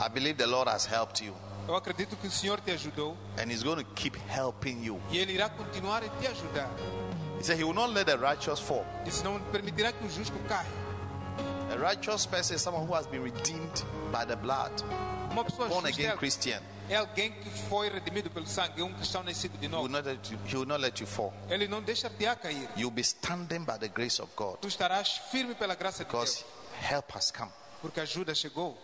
[0.00, 1.34] I believe the Lord has helped you
[1.68, 5.00] Eu acredito que o Senhor te ajudou and He's going to keep helping you.
[5.10, 6.68] e Ele irá continuar a te ajudar.
[7.38, 8.84] He said He will not let the righteous fall.
[9.06, 10.66] Isso não permitirá que o justo caia.
[11.72, 14.70] A righteous person is someone who has been redeemed by the blood,
[15.30, 16.60] Uma pessoa born again Christian.
[16.88, 19.86] É alguém que foi redimido pelo sangue, é um cristão nascido de novo.
[19.88, 21.32] he will not let you fall.
[21.48, 22.68] Ele não deixa-te a cair.
[22.76, 26.42] You'll be standing by the grace of God Tu estarás firme pela graça de because
[26.42, 27.50] Deus, help has come.
[27.80, 28.76] porque a ajuda chegou.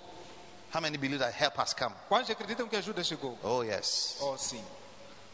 [0.73, 1.95] How many believe that help has come?
[2.09, 3.37] Quantos acreditam que a ajuda chegou?
[3.43, 4.17] Oh, yes.
[4.21, 4.63] Oh, sim.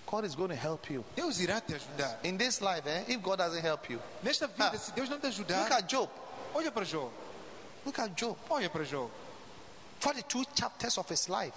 [0.07, 1.05] God is going to help you.
[1.15, 2.19] Deus irá te ajudar.
[2.25, 4.79] In this life, eh, if God doesn't help you, Nesta vida, Ah.
[4.79, 6.09] se Deus não te look ajudar, at Job.
[6.55, 7.11] olha para Jó.
[7.85, 8.37] Look at Job.
[8.49, 9.11] Olha para Jó.
[10.01, 11.53] 42 chapters of his life.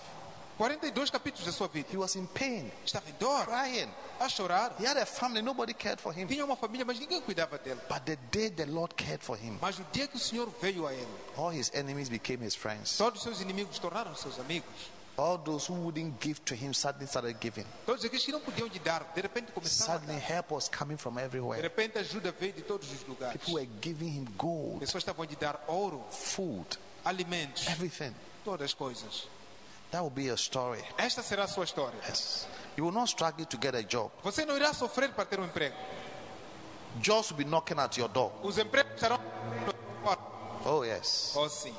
[0.60, 1.88] 42 capítulos da sua vida.
[1.90, 3.88] He was in pain, Estava em dor, crying.
[4.20, 4.76] a chorar.
[4.78, 6.28] He had a family, nobody cared for him.
[6.28, 7.80] Tinha uma família, mas ninguém cuidava dele.
[7.88, 10.86] But the day the Lord cared for him, Mas o dia que o Senhor veio
[10.86, 11.08] a ele,
[11.38, 12.98] all his enemies became his friends.
[12.98, 14.70] todos os seus inimigos tornaram seus amigos.
[15.18, 17.66] All those who wouldn't give to him suddenly started giving.
[17.86, 20.30] Todos aqueles que não podiam lhe dar, de repente começaram a Suddenly, dar.
[20.36, 21.62] help was coming from De everywhere.
[21.62, 23.34] repente a ajuda veio de todos os lugares.
[23.42, 28.14] People were giving him gold, Pessoas estavam a lhe dar ouro, food, alimentos, everything.
[28.44, 29.28] todas as coisas.
[29.92, 30.84] That will be a story.
[30.98, 32.00] Esta será a sua história.
[32.08, 32.48] Yes.
[32.78, 34.12] You will not struggle to get a job.
[34.24, 35.76] Você não irá sofrer para ter um emprego.
[37.02, 38.32] Jobs will be knocking at your door.
[38.44, 39.20] Os empregos estarão.
[40.66, 41.34] Oh, yes.
[41.36, 41.74] Oh, sim.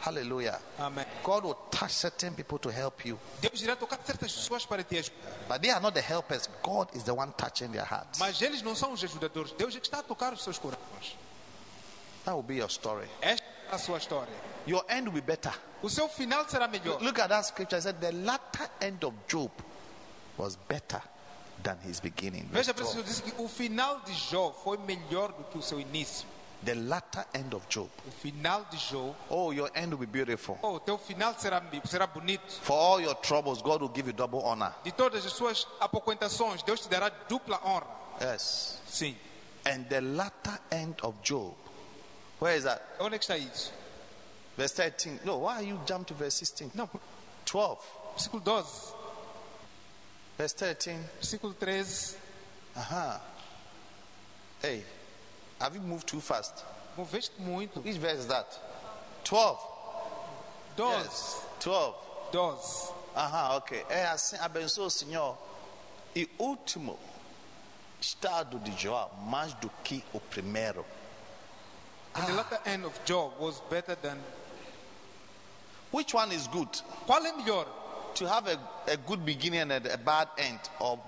[0.00, 0.60] Hallelujah.
[0.78, 1.06] Amém.
[1.22, 3.18] God will touch certain people to help you.
[3.40, 5.30] Deus irá tocar certas pessoas para te ajudar.
[5.48, 6.48] But they are not the helpers.
[6.62, 8.18] God is the one touching their hearts.
[8.18, 9.52] Mas eles não são os ajudadores.
[9.52, 11.16] Deus é que está a tocar os seus corações.
[12.24, 13.08] That will be your story.
[13.20, 14.32] Esta a sua história.
[14.66, 15.52] Your end will be better.
[15.82, 17.00] O seu final será melhor.
[17.02, 17.78] Look at that scripture.
[17.78, 19.50] It said the latter end of Job
[20.36, 21.00] was better
[21.62, 22.48] than his beginning.
[22.52, 23.02] Veja, 12.
[23.02, 26.26] disse que o final de Jó foi melhor do que o seu início.
[26.64, 27.88] The latter end of Job.
[28.06, 30.56] O final de Jó, Oh, your end will be beautiful.
[30.62, 32.52] oh, teu final será, será bonito.
[32.62, 34.72] For all your troubles, God will give you double honor.
[34.84, 37.86] De todas as suas apoquentações, Deus te dará dupla honra.
[38.20, 38.78] Yes.
[38.86, 39.16] Sim.
[39.66, 41.54] And the latter end of Job.
[42.42, 42.82] Where is that?
[42.98, 43.70] Onde é que está isso?
[44.56, 45.20] Verse 13.
[45.24, 46.72] No, why are you jump to verse 16?
[46.74, 46.90] Não,
[47.46, 47.78] 12.
[48.16, 48.94] versículo 12,
[50.36, 50.98] Verse 13.
[51.20, 52.16] versículo 13.
[52.74, 53.20] Uh-huh.
[54.60, 54.82] Hey,
[55.60, 56.64] have you moved too fast?
[56.98, 57.80] Moveste muito.
[57.80, 58.48] Which verse is that?
[59.22, 59.56] 12.
[60.76, 61.42] 12, Yes.
[61.60, 61.94] 12.
[62.32, 62.92] 12.
[63.14, 63.86] Aham, ok.
[63.88, 65.38] É assim, abençoa o Senhor.
[66.16, 66.98] E último
[68.00, 70.84] estado de Jó, mais do que o primeiro.
[72.14, 74.18] And the latter end of Job was better than.
[75.90, 76.68] Which one is good?
[77.06, 77.66] Qual é melhor?
[78.14, 80.98] To have a, a good beginning and a, a bad end, or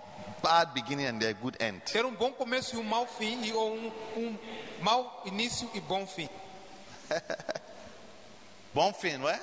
[0.42, 1.82] bad beginning and a good end?
[1.86, 4.38] Ter um bom começo e um mau fim, e, ou um, um
[4.82, 6.28] mau início e bom fim.
[8.74, 9.38] Bom fim, não é?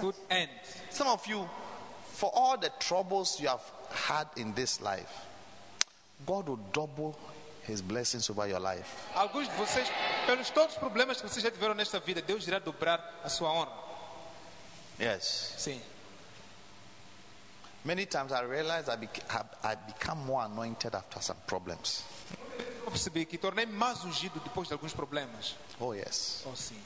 [0.00, 0.50] Good end.
[0.90, 1.48] Some of you,
[2.14, 5.26] for all the troubles you have had in this life,
[6.26, 7.18] God will double
[7.68, 8.86] his blessings over your life.
[9.14, 9.88] Alguns de vocês,
[10.26, 13.50] pelos todos os problemas que vocês já tiveram nesta vida, Deus irá dobrar a sua
[13.52, 13.72] honra.
[15.00, 15.54] Yes.
[15.58, 15.80] Sim.
[17.84, 22.02] Many times I realize I, bec- have- I become more anointed after some problems.
[22.84, 25.54] Eu percebi que tornei-me mais ungido depois de alguns problemas.
[25.78, 26.42] Oh, yes.
[26.46, 26.80] Oh, sim.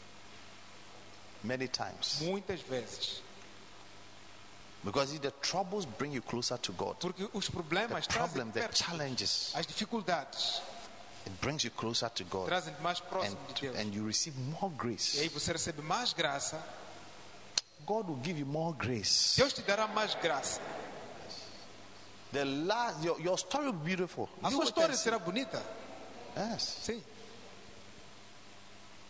[1.43, 2.19] Many times.
[2.21, 3.23] Muitas vezes.
[4.85, 6.97] Because the troubles bring you closer to God.
[6.99, 8.77] Porque os The problemas trazem problem, the perto.
[8.85, 10.61] challenges, As dificuldades
[11.25, 12.47] it brings you closer to God.
[12.47, 13.79] trazem mais And, próximo de Deus.
[13.79, 15.29] and you receive more E aí grace.
[15.29, 16.61] você recebe mais graça.
[17.87, 19.37] God will give you more grace.
[19.37, 20.61] Deus te dará mais graça.
[22.33, 24.29] The last, your, your story will be beautiful.
[24.43, 25.63] A You sua história será bonita.
[26.37, 26.63] Yes.
[26.83, 27.03] Sim.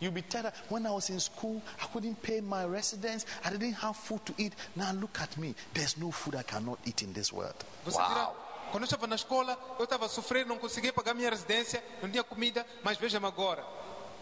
[0.03, 3.75] You'll be telling when I was in school, I couldn't pay my residence, I didn't
[3.75, 4.53] have food to eat.
[4.75, 5.55] Now look at me.
[5.73, 7.55] There's no food I cannot eat in this world.
[7.87, 8.35] Wow.
[8.73, 12.25] quando eu estava na escola, eu estava sofrendo, não conseguia pagar minha residência, não tinha
[12.25, 13.65] comida, mas veja-me agora.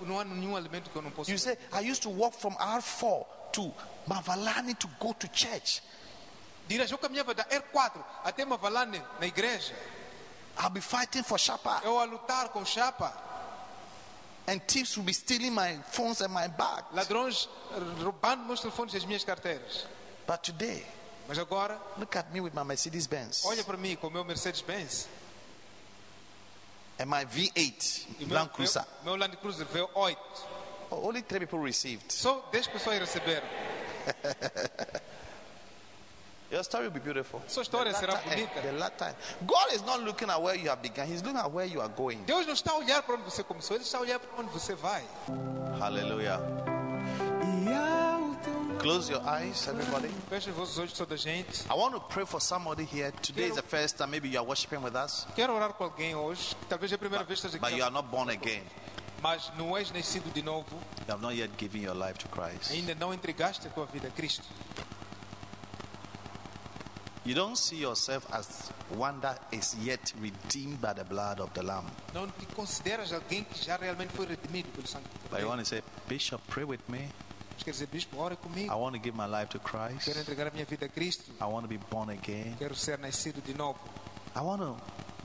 [0.03, 2.55] Não há nenhum alimento que eu não possa You say, I used to walk from
[2.57, 3.73] R4 to
[4.07, 5.83] Mavalani to go to church.
[6.69, 9.75] Dirás, eu caminhava da R4 até Mavalane, na igreja.
[10.59, 11.81] I'll be fighting for Shapa.
[11.85, 13.30] Eu a lutar com chapa.
[14.47, 16.85] And thieves will be stealing my phones and my bag.
[16.93, 17.49] Ladrões
[18.03, 19.87] roubando meus telefones e as minhas carteiras.
[20.27, 20.85] But today,
[21.29, 24.25] Mas agora, look at me with my Mercedes Benz olha para mim com o meu
[24.25, 25.07] Mercedes-Benz.
[26.99, 28.85] and my V8 E meu, Land Cruiser.
[29.05, 30.17] meu, meu Land Cruiser V8.
[30.91, 32.11] Oh, only three people received.
[32.13, 33.47] Só 10 pessoas receberam.
[36.51, 37.41] Your story will be beautiful.
[37.47, 38.61] Sua história será end, bonita.
[38.61, 39.17] the latter end.
[39.47, 41.89] God is not looking at where you have begun, He's looking at where you are
[41.89, 42.19] going.
[42.27, 44.51] Deus não está a olhar para onde você começou, Ele está a olhar para onde
[44.53, 45.05] você vai.
[45.79, 46.41] Hallelujah.
[48.81, 50.09] Close your eyes, everybody.
[50.31, 51.67] Feche os vossos olhos, toda a gente.
[51.71, 53.13] I want to pray for somebody here.
[53.23, 56.15] Today is the first time, maybe you are worshiping with us, Quero orar com alguém
[56.15, 56.57] hoje.
[56.69, 58.63] Talvez é a primeira vez que esteja but you aqui, are not born again.
[59.23, 60.67] mas não és nascido de novo.
[61.07, 62.73] You have not yet given your life to Christ.
[62.73, 64.45] Ainda não entregaste a tua vida a Cristo.
[67.25, 71.63] You don't see yourself as one that is yet redeemed by the blood of the
[71.63, 71.85] Lamb.
[72.15, 75.05] Não te consideras alguém que já realmente foi redimido pelo sangue.
[75.31, 77.11] But you want to say, Bishop, pray with me.
[77.63, 78.73] Quer dizer, bispo, ore comigo.
[78.73, 80.07] I want to give my life to Christ.
[80.07, 81.31] Quero entregar a minha vida a Cristo.
[81.41, 82.57] I want to be born again.
[82.59, 83.79] Quero ser nascido de novo.
[84.35, 84.77] I want to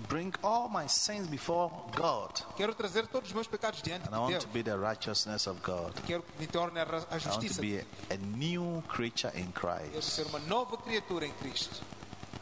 [0.09, 2.31] bring all my sins before God.
[2.57, 4.43] Quero trazer todos os meus pecados diante And I de want Deus.
[4.43, 5.93] to be the righteousness of God.
[6.05, 7.61] Quero que me torne a I want to justiça.
[7.61, 10.03] be a, a new creature in Quero Christ.
[10.03, 11.81] ser uma nova criatura em Cristo.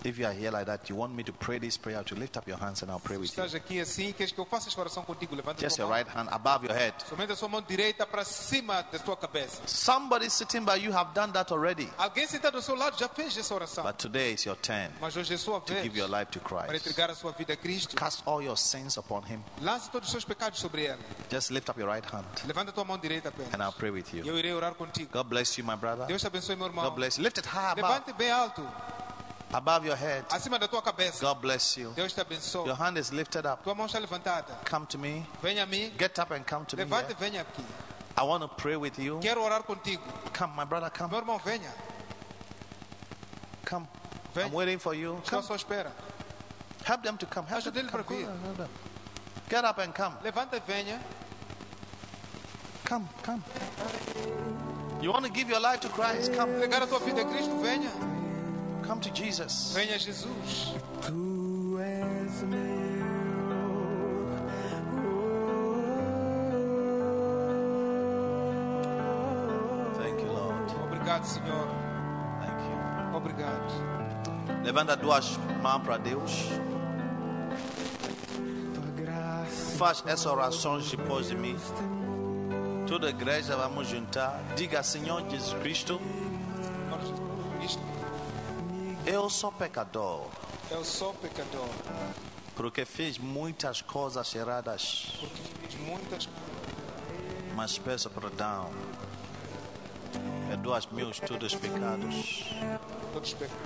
[0.03, 2.35] If you are here like that, you want me to pray this prayer, to lift
[2.37, 3.43] up your hands and I'll pray with you.
[3.43, 5.35] Aqui assim, queres que eu faça esta oração contigo?
[5.35, 5.97] Levanta a Just tua your mão.
[5.97, 6.93] right hand above your head.
[7.07, 9.61] Somente a sua mão direita para cima da tua cabeça.
[9.65, 11.89] Somebody sitting by you have done that already.
[11.97, 13.83] Alguém sentado ao seu lado já fez essa oração.
[13.85, 16.31] But today is your turn Mas hoje é a sua to vez give your life
[16.31, 16.85] to para Christ.
[16.87, 17.95] entregar a sua vida a Cristo.
[17.95, 19.41] Cast all your sins upon Him.
[19.61, 20.99] Lance todos os seus pecados sobre Ele.
[21.31, 24.05] Just lift up your right hand Levanta a tua mão direita and I'll pray with
[24.13, 24.37] E you.
[24.37, 25.09] irei orar contigo.
[25.13, 26.05] God bless you, my brother.
[26.07, 26.83] Deus te abençoe, meu irmão.
[26.85, 27.23] God bless you.
[27.23, 28.67] Lift it high above, Levante bem alto,
[29.53, 30.25] above your head.
[30.29, 31.21] acima da tua cabeça.
[31.21, 31.91] God bless you.
[31.95, 32.65] Deus te abençoe.
[32.65, 33.63] Your hand is lifted up.
[33.63, 34.57] Tua mão está levantada.
[34.65, 35.25] Come to me.
[35.41, 35.91] Venha a mim.
[35.97, 36.83] Get up and come to me.
[36.83, 37.15] Levante here.
[37.19, 37.63] e venha aqui.
[38.15, 39.19] I want to pray with you.
[39.19, 40.03] Quero orar contigo.
[40.33, 41.09] Come, my brother, come.
[41.09, 41.71] Meu irmão, venha.
[43.65, 43.87] Come.
[44.33, 44.47] Venha.
[44.47, 45.17] I'm waiting for you.
[45.23, 45.43] Estou à Come.
[45.47, 45.91] sua espera.
[46.85, 47.47] Help them to come.
[47.47, 48.03] Help Ajude them to come.
[48.03, 48.25] vir.
[48.25, 48.69] Go on, help them.
[49.49, 50.15] Get up and come.
[50.23, 50.99] Levanta e venha.
[52.85, 53.41] Come, come.
[55.01, 56.33] You want to give your life to Christ?
[56.33, 56.51] Come.
[56.53, 58.12] Entregar a tua vida a Cristo, venha.
[58.85, 59.73] Come to Jesus.
[59.73, 60.73] Venha Jesus.
[61.01, 62.83] Tu és meu.
[69.97, 70.71] Thank you, Lord.
[70.83, 71.67] Obrigado, Senhor.
[72.41, 73.17] Thank you.
[73.17, 73.73] Obrigado.
[74.63, 76.49] Levanta duas mãos para Deus.
[79.77, 81.57] Faz essa oração depois de mim.
[82.87, 84.39] Toda a igreja vamos juntar.
[84.55, 85.99] Diga, Senhor Jesus Cristo,
[89.23, 90.27] eu sou pecador,
[90.69, 91.69] eu sou pecador,
[92.57, 96.27] porque fiz muitas coisas erradas, porque fiz muitas
[97.55, 98.69] mas peço perdão.
[100.49, 102.51] Perdoa os meus todos os pecados.
[103.13, 103.63] todos pecados.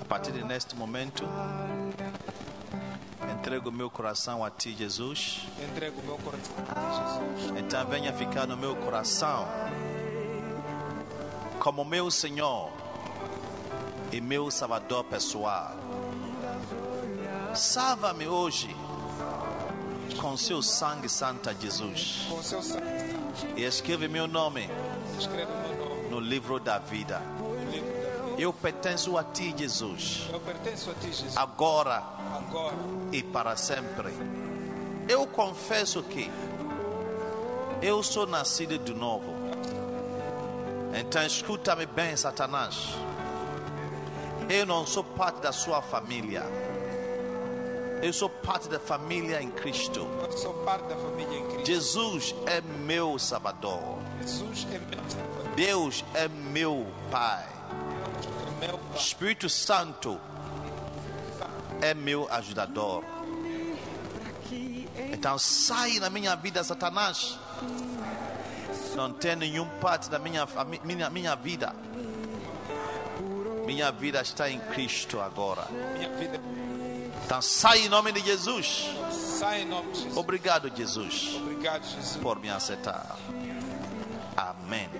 [0.00, 1.24] A partir de neste momento,
[3.32, 5.46] entrego meu coração a Ti, Jesus.
[5.70, 7.58] Entrego meu coração a Jesus.
[7.58, 9.48] Então venha ficar no meu coração
[11.58, 12.81] como meu Senhor
[14.12, 15.72] e meu Salvador pessoal.
[17.54, 18.74] Salva-me hoje
[20.20, 22.84] com seu sangue santo, Jesus, Com o seu sangue,
[23.56, 24.68] e escreve meu nome
[25.18, 27.20] escreve o meu nome no livro da vida.
[27.38, 28.40] no livro da vida.
[28.40, 32.02] Eu pertenço a Ti, Jesus, Eu pertenço a ti, Jesus, agora
[32.34, 32.74] agora
[33.10, 34.12] e para sempre.
[35.08, 36.30] Eu confesso que
[37.80, 39.32] eu sou nascido de novo.
[40.94, 42.94] Então escuta-me bem, Satanás.
[44.52, 46.42] Eu não sou parte da sua família.
[48.02, 50.06] Eu sou parte da família em Cristo.
[50.22, 51.66] Eu sou parte da família em Cristo.
[51.66, 53.98] Jesus é meu Salvador.
[54.20, 57.46] Jesus é meu Salvador, Deus é meu Pai.
[57.46, 58.98] é meu Pai.
[58.98, 60.20] Espírito Santo
[61.80, 63.02] é meu ajudador.
[65.14, 67.38] Então sai na minha vida, Satanás.
[68.94, 70.46] Não tem nenhum parte da minha,
[70.84, 71.74] minha, minha vida.
[73.72, 75.66] Minha vida está em Cristo agora.
[76.18, 76.38] Vida
[77.24, 78.86] Então sai em nome de Jesus.
[79.10, 80.16] sai em nome de Jesus.
[80.18, 82.18] Obrigado, Jesus, Obrigado, Jesus.
[82.22, 83.16] por me aceitar.
[84.36, 84.90] Amém.